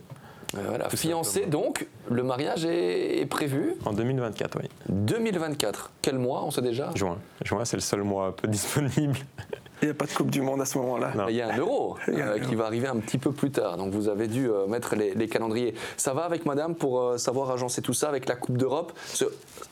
Voilà. 0.69 0.89
Fiancé, 0.91 1.47
donc, 1.47 1.87
le 2.11 2.23
mariage 2.23 2.65
est, 2.65 3.27
prévu 3.27 3.75
En 3.85 3.93
2024, 3.93 4.59
oui. 4.61 4.69
2024. 4.89 5.91
Quel 6.03 6.19
mois, 6.19 6.45
on 6.45 6.51
sait 6.51 6.63
déjà? 6.63 6.91
Juin. 6.95 7.19
Juin, 7.45 7.65
c'est 7.65 7.77
le 7.77 7.83
seul 7.83 8.03
mois 8.03 8.29
un 8.29 8.33
peu 8.33 8.49
disponible. 8.49 9.17
Il 9.83 9.87
n'y 9.87 9.91
a 9.91 9.95
pas 9.95 10.07
de 10.07 10.12
Coupe 10.12 10.31
du 10.31 10.41
Monde 10.41 10.62
à 10.62 10.64
ce 10.64 10.79
moment-là. 10.79 11.12
Il 11.29 11.35
y 11.35 11.43
a 11.43 11.49
un 11.49 11.57
euro 11.57 11.97
euh, 12.09 12.39
qui 12.39 12.55
va 12.55 12.64
arriver 12.64 12.89
un 12.89 12.97
petit 12.97 13.18
peu 13.18 13.33
plus 13.33 13.51
tard. 13.51 13.77
Donc 13.77 13.93
vous 13.93 14.09
avez 14.09 14.27
dû 14.27 14.49
euh, 14.49 14.66
mettre 14.66 14.97
les, 14.97 15.29
calendriers. 15.29 15.74
Ça 15.97 16.14
va 16.14 16.24
avec 16.24 16.47
madame 16.47 16.74
pour 16.74 17.01
euh, 17.01 17.18
savoir 17.18 17.51
agencer 17.51 17.83
tout 17.83 17.93
ça 17.93 18.09
avec 18.09 18.27
la 18.29 18.37
Coupe 18.37 18.57
d'Europe? 18.57 18.93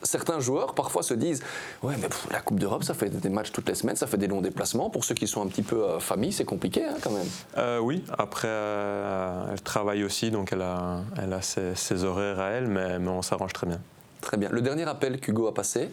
Certains 0.02 0.40
joueurs 0.40 0.74
parfois 0.74 1.02
se 1.02 1.14
disent 1.14 1.42
Ouais, 1.82 1.94
mais 2.00 2.08
la 2.30 2.40
Coupe 2.40 2.60
d'Europe, 2.60 2.84
ça 2.84 2.92
fait 2.92 3.08
des 3.08 3.28
matchs 3.30 3.52
toutes 3.52 3.68
les 3.68 3.74
semaines, 3.74 3.96
ça 3.96 4.06
fait 4.06 4.18
des 4.18 4.26
longs 4.26 4.42
déplacements. 4.42 4.90
Pour 4.90 5.04
ceux 5.04 5.14
qui 5.14 5.26
sont 5.26 5.42
un 5.42 5.46
petit 5.46 5.62
peu 5.62 5.98
famille, 6.00 6.32
c'est 6.32 6.44
compliqué 6.44 6.84
hein, 6.84 6.96
quand 7.02 7.10
même. 7.10 7.80
oui, 7.80 8.04
après, 8.18 8.48
elle 8.48 9.62
travaille 9.62 10.04
aussi, 10.04 10.30
donc 10.30 10.52
elle 10.52 10.62
a, 10.62 11.00
elle 11.20 11.32
a 11.32 11.40
ses, 11.40 12.04
horaires 12.04 12.40
à 12.40 12.50
elle, 12.50 12.66
mais, 12.66 12.98
mais 12.98 13.08
on 13.08 13.22
s'arrange 13.22 13.52
très 13.52 13.66
bien. 13.66 13.80
Très 14.20 14.36
bien. 14.36 14.48
Le 14.50 14.60
dernier 14.60 14.84
appel 14.84 15.20
qu'Hugo 15.20 15.46
a 15.46 15.54
passé? 15.54 15.90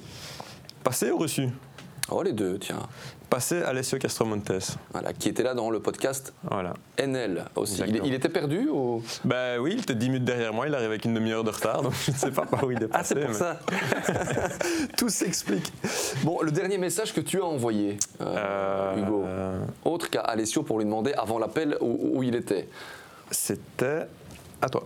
Passé 0.83 1.11
ou 1.11 1.17
reçu? 1.17 1.49
Oh, 2.13 2.23
les 2.23 2.33
deux, 2.33 2.59
tiens. 2.59 2.79
Passé 3.29 3.61
Alessio 3.61 3.97
Castromontes. 3.97 4.77
Voilà, 4.91 5.13
qui 5.13 5.29
était 5.29 5.43
là 5.43 5.53
dans 5.53 5.69
le 5.69 5.79
podcast 5.79 6.33
voilà. 6.43 6.73
NL 6.97 7.45
aussi. 7.55 7.81
Il, 7.87 8.13
était 8.13 8.27
perdu 8.27 8.67
ou? 8.69 9.01
Ben 9.23 9.57
oui, 9.61 9.75
il 9.75 9.79
était 9.79 9.95
10 9.95 10.09
minutes 10.09 10.25
derrière 10.25 10.53
moi, 10.53 10.67
il 10.67 10.75
arrive 10.75 10.89
avec 10.89 11.05
une 11.05 11.13
demi-heure 11.13 11.45
de 11.45 11.51
retard, 11.51 11.81
donc 11.83 11.93
je 12.05 12.11
ne 12.11 12.17
sais 12.17 12.31
pas 12.31 12.45
par 12.45 12.65
où 12.65 12.71
il 12.71 12.83
est 12.83 12.87
passé. 12.89 13.15
Ah, 13.17 13.21
c'est 13.21 13.25
pour 13.25 13.33
ça 13.33 13.59
Tout 14.97 15.07
s'explique. 15.07 15.71
Bon, 16.23 16.41
le 16.41 16.51
dernier 16.51 16.77
message 16.77 17.13
que 17.13 17.21
tu 17.21 17.39
as 17.39 17.45
envoyé, 17.45 17.97
euh, 18.19 18.25
euh, 18.25 18.97
Hugo, 18.97 19.23
autre 19.85 20.09
qu'à 20.09 20.19
Alessio 20.19 20.63
pour 20.63 20.79
lui 20.79 20.85
demander 20.85 21.13
avant 21.13 21.39
l'appel 21.39 21.77
où 21.79 22.21
il 22.23 22.35
était 22.35 22.67
C'était 23.29 24.07
à 24.61 24.67
toi. 24.67 24.83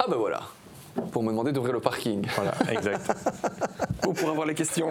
Ah 0.00 0.06
ben 0.08 0.16
voilà 0.16 0.40
pour 1.12 1.22
me 1.22 1.30
demander 1.30 1.52
d'ouvrir 1.52 1.72
le 1.72 1.80
parking. 1.80 2.26
Voilà, 2.34 2.54
exact. 2.70 3.12
Ou 4.06 4.12
pour 4.12 4.30
avoir 4.30 4.46
les 4.46 4.54
questions. 4.54 4.88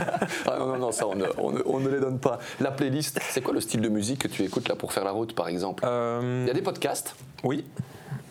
ah 0.46 0.56
non, 0.58 0.66
non, 0.66 0.78
non, 0.78 0.92
ça, 0.92 1.06
on 1.06 1.80
ne, 1.80 1.88
les 1.88 2.00
donne 2.00 2.18
pas. 2.18 2.38
La 2.60 2.70
playlist, 2.70 3.20
c'est 3.30 3.42
quoi 3.42 3.54
le 3.54 3.60
style 3.60 3.80
de 3.80 3.88
musique 3.88 4.22
que 4.22 4.28
tu 4.28 4.42
écoutes 4.42 4.68
là 4.68 4.76
pour 4.76 4.92
faire 4.92 5.04
la 5.04 5.12
route, 5.12 5.34
par 5.34 5.48
exemple? 5.48 5.84
Euh, 5.86 6.42
Il 6.44 6.48
y 6.48 6.50
a 6.50 6.54
des 6.54 6.62
podcasts? 6.62 7.14
Oui. 7.44 7.64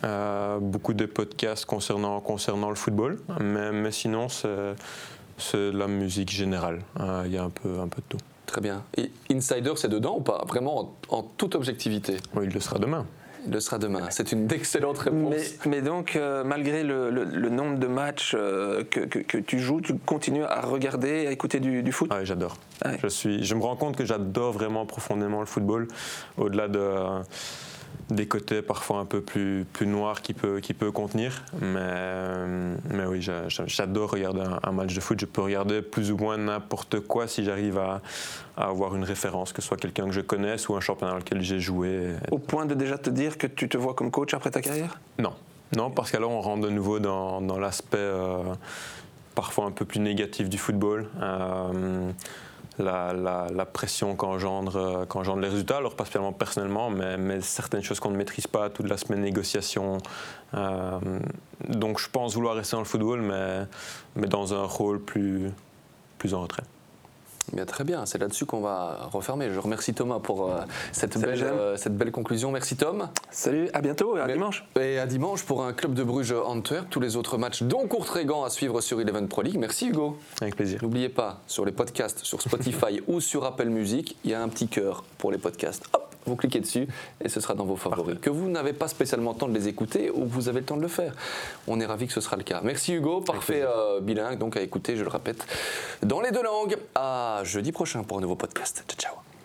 Euh, 0.04 0.58
beaucoup 0.60 0.94
de 0.94 1.06
podcasts 1.06 1.64
concernant, 1.64 2.20
concernant 2.20 2.68
le 2.68 2.76
football, 2.76 3.18
mais, 3.40 3.72
mais 3.72 3.90
sinon, 3.90 4.28
c'est 4.28 5.56
de 5.56 5.76
la 5.76 5.88
musique 5.88 6.30
générale. 6.30 6.80
Euh, 7.00 7.22
il 7.26 7.32
y 7.32 7.38
a 7.38 7.42
un 7.42 7.50
peu, 7.50 7.80
un 7.80 7.88
peu 7.88 8.02
de 8.02 8.06
tout. 8.08 8.24
Très 8.46 8.60
bien. 8.60 8.84
Et 8.96 9.10
Insider, 9.30 9.72
c'est 9.76 9.88
dedans 9.88 10.16
ou 10.18 10.20
pas? 10.20 10.44
Vraiment 10.46 10.80
en, 10.80 11.16
en 11.16 11.22
toute 11.22 11.56
objectivité? 11.56 12.18
Oui, 12.34 12.44
il 12.46 12.52
le 12.52 12.60
sera 12.60 12.78
demain. 12.78 13.04
Le 13.50 13.60
sera 13.60 13.78
demain. 13.78 14.00
C'est 14.10 14.32
une 14.32 14.50
excellente 14.52 14.98
réponse. 14.98 15.54
Mais, 15.66 15.82
donc, 15.82 16.16
euh, 16.16 16.44
malgré 16.44 16.82
le, 16.82 17.10
nombre 17.50 17.78
de 17.78 17.86
matchs 17.86 18.34
euh, 18.36 18.84
que, 18.84 19.38
tu 19.38 19.58
joues, 19.58 19.80
tu 19.80 19.94
continues 19.94 20.44
à 20.44 20.60
regarder, 20.60 21.26
à 21.26 21.30
écouter 21.30 21.60
du, 21.60 21.92
foot? 21.92 22.08
Ah 22.12 22.18
Oui, 22.20 22.26
j'adore. 22.26 22.56
Je, 23.02 23.08
suis, 23.08 23.44
je 23.44 23.54
me 23.54 23.62
rends 23.62 23.76
compte 23.76 23.96
que 23.96 24.04
j'adore 24.04 24.52
vraiment 24.52 24.86
profondément 24.86 25.40
le 25.40 25.46
football, 25.46 25.88
au-delà 26.36 26.68
de 26.68 26.80
des 28.10 28.26
côtés 28.26 28.62
parfois 28.62 28.98
un 28.98 29.04
peu 29.04 29.20
plus, 29.20 29.66
plus 29.72 29.86
noirs 29.86 30.22
qu'il 30.22 30.36
peut, 30.36 30.60
qui 30.60 30.74
peut 30.74 30.92
contenir. 30.92 31.42
Mais, 31.60 32.76
mais 32.90 33.04
oui, 33.06 33.20
j'adore 33.20 34.10
regarder 34.10 34.42
un, 34.62 34.72
match 34.72 34.94
de 34.94 35.00
foot. 35.00 35.18
Je 35.18 35.26
peux 35.26 35.42
regarder 35.42 35.82
plus 35.82 36.12
ou 36.12 36.16
moins 36.16 36.36
n'importe 36.36 37.00
quoi 37.00 37.26
si 37.26 37.44
j'arrive 37.44 37.78
à, 37.78 38.00
avoir 38.56 38.94
une 38.94 39.04
référence, 39.04 39.52
que 39.52 39.60
ce 39.60 39.68
soit 39.68 39.76
quelqu'un 39.76 40.06
que 40.06 40.12
je 40.12 40.20
connaisse 40.20 40.68
ou 40.68 40.76
un 40.76 40.80
championnat 40.80 41.12
dans 41.12 41.18
lequel 41.18 41.42
j'ai 41.42 41.60
joué. 41.60 42.14
Au 42.30 42.38
point 42.38 42.66
de 42.66 42.74
déjà 42.74 42.96
te 42.96 43.10
dire 43.10 43.38
que 43.38 43.46
tu 43.46 43.68
te 43.68 43.76
vois 43.76 43.94
comme 43.94 44.10
coach 44.10 44.34
après 44.34 44.50
ta 44.50 44.62
carrière? 44.62 45.00
Non. 45.18 45.32
Non, 45.76 45.90
parce 45.90 46.12
qu'alors 46.12 46.30
on 46.30 46.40
rentre 46.40 46.62
de 46.62 46.70
nouveau 46.70 47.00
dans, 47.00 47.40
dans 47.40 47.58
l'aspect 47.58 47.96
euh, 47.98 48.54
parfois 49.34 49.64
un 49.64 49.72
peu 49.72 49.84
plus 49.84 49.98
négatif 49.98 50.48
du 50.48 50.58
football. 50.58 51.08
Euh, 51.20 52.12
la, 52.78 53.66
pression 53.72 54.16
qu'engendre 54.16 55.06
les 55.40 55.48
résultats, 55.48 55.78
alors 55.78 55.94
pas 55.94 56.04
spécialement 56.04 56.32
personnellement, 56.32 56.90
mais, 56.90 57.40
certaines 57.40 57.82
choses 57.82 58.00
qu'on 58.00 58.10
ne 58.10 58.16
maîtrise 58.16 58.46
pas, 58.46 58.70
toute 58.70 58.88
la 58.88 58.96
semaine 58.96 59.20
négociation. 59.20 59.98
Euh, 60.54 60.98
donc 61.68 61.98
je 61.98 62.08
pense 62.08 62.34
vouloir 62.34 62.54
rester 62.54 62.76
dans 62.76 62.80
le 62.80 62.86
football, 62.86 63.22
mais, 63.22 63.62
mais 64.14 64.26
dans 64.26 64.54
un 64.54 64.64
rôle 64.64 65.00
plus, 65.00 65.50
plus 66.18 66.34
en 66.34 66.42
retrait 66.42 66.64
très 67.66 67.84
bien, 67.84 68.06
c'est 68.06 68.18
là-dessus 68.18 68.46
qu'on 68.46 68.60
va 68.60 69.08
refermer. 69.12 69.50
Je 69.52 69.58
remercie 69.58 69.94
Thomas 69.94 70.18
pour 70.18 70.50
euh, 70.50 70.60
cette, 70.92 71.18
belle, 71.18 71.42
euh, 71.42 71.76
cette 71.76 71.96
belle 71.96 72.10
conclusion. 72.10 72.50
Merci 72.50 72.76
Tom. 72.76 73.08
Salut, 73.30 73.68
à 73.72 73.80
bientôt 73.80 74.16
et 74.16 74.20
à 74.20 74.26
dimanche. 74.26 74.64
Et 74.80 74.98
à 74.98 75.06
dimanche 75.06 75.44
pour 75.44 75.64
un 75.64 75.72
club 75.72 75.94
de 75.94 76.02
Bruges 76.02 76.32
Antwerp. 76.32 76.88
Tous 76.90 77.00
les 77.00 77.16
autres 77.16 77.38
matchs, 77.38 77.62
dont 77.62 77.86
Courtrégan, 77.86 78.44
à 78.44 78.50
suivre 78.50 78.80
sur 78.80 79.00
Eleven 79.00 79.28
Pro 79.28 79.42
League. 79.42 79.58
Merci 79.58 79.88
Hugo. 79.88 80.18
Avec 80.40 80.56
plaisir. 80.56 80.80
N'oubliez 80.82 81.08
pas, 81.08 81.40
sur 81.46 81.64
les 81.64 81.72
podcasts, 81.72 82.24
sur 82.24 82.42
Spotify 82.42 83.00
ou 83.06 83.20
sur 83.20 83.44
Apple 83.44 83.68
Music, 83.68 84.16
il 84.24 84.30
y 84.30 84.34
a 84.34 84.42
un 84.42 84.48
petit 84.48 84.68
cœur 84.68 85.04
pour 85.18 85.30
les 85.30 85.38
podcasts. 85.38 85.84
Hop 85.94 86.15
vous 86.26 86.36
cliquez 86.36 86.60
dessus 86.60 86.86
et 87.22 87.28
ce 87.28 87.40
sera 87.40 87.54
dans 87.54 87.64
vos 87.64 87.76
favoris. 87.76 88.18
Que 88.20 88.30
vous 88.30 88.48
n'avez 88.48 88.72
pas 88.72 88.88
spécialement 88.88 89.32
le 89.32 89.38
temps 89.38 89.48
de 89.48 89.54
les 89.54 89.68
écouter 89.68 90.10
ou 90.10 90.24
vous 90.24 90.48
avez 90.48 90.60
le 90.60 90.66
temps 90.66 90.76
de 90.76 90.82
le 90.82 90.88
faire. 90.88 91.14
On 91.66 91.80
est 91.80 91.86
ravis 91.86 92.06
que 92.06 92.12
ce 92.12 92.20
sera 92.20 92.36
le 92.36 92.42
cas. 92.42 92.60
Merci 92.62 92.94
Hugo, 92.94 93.20
parfait 93.20 93.62
euh, 93.62 94.00
bilingue, 94.00 94.38
donc 94.38 94.56
à 94.56 94.60
écouter, 94.60 94.96
je 94.96 95.02
le 95.02 95.08
répète, 95.08 95.46
dans 96.02 96.20
les 96.20 96.30
deux 96.30 96.42
langues. 96.42 96.76
À 96.94 97.40
jeudi 97.44 97.72
prochain 97.72 98.02
pour 98.02 98.18
un 98.18 98.20
nouveau 98.20 98.36
podcast. 98.36 98.84
Ciao, 98.88 99.12
ciao. 99.12 99.35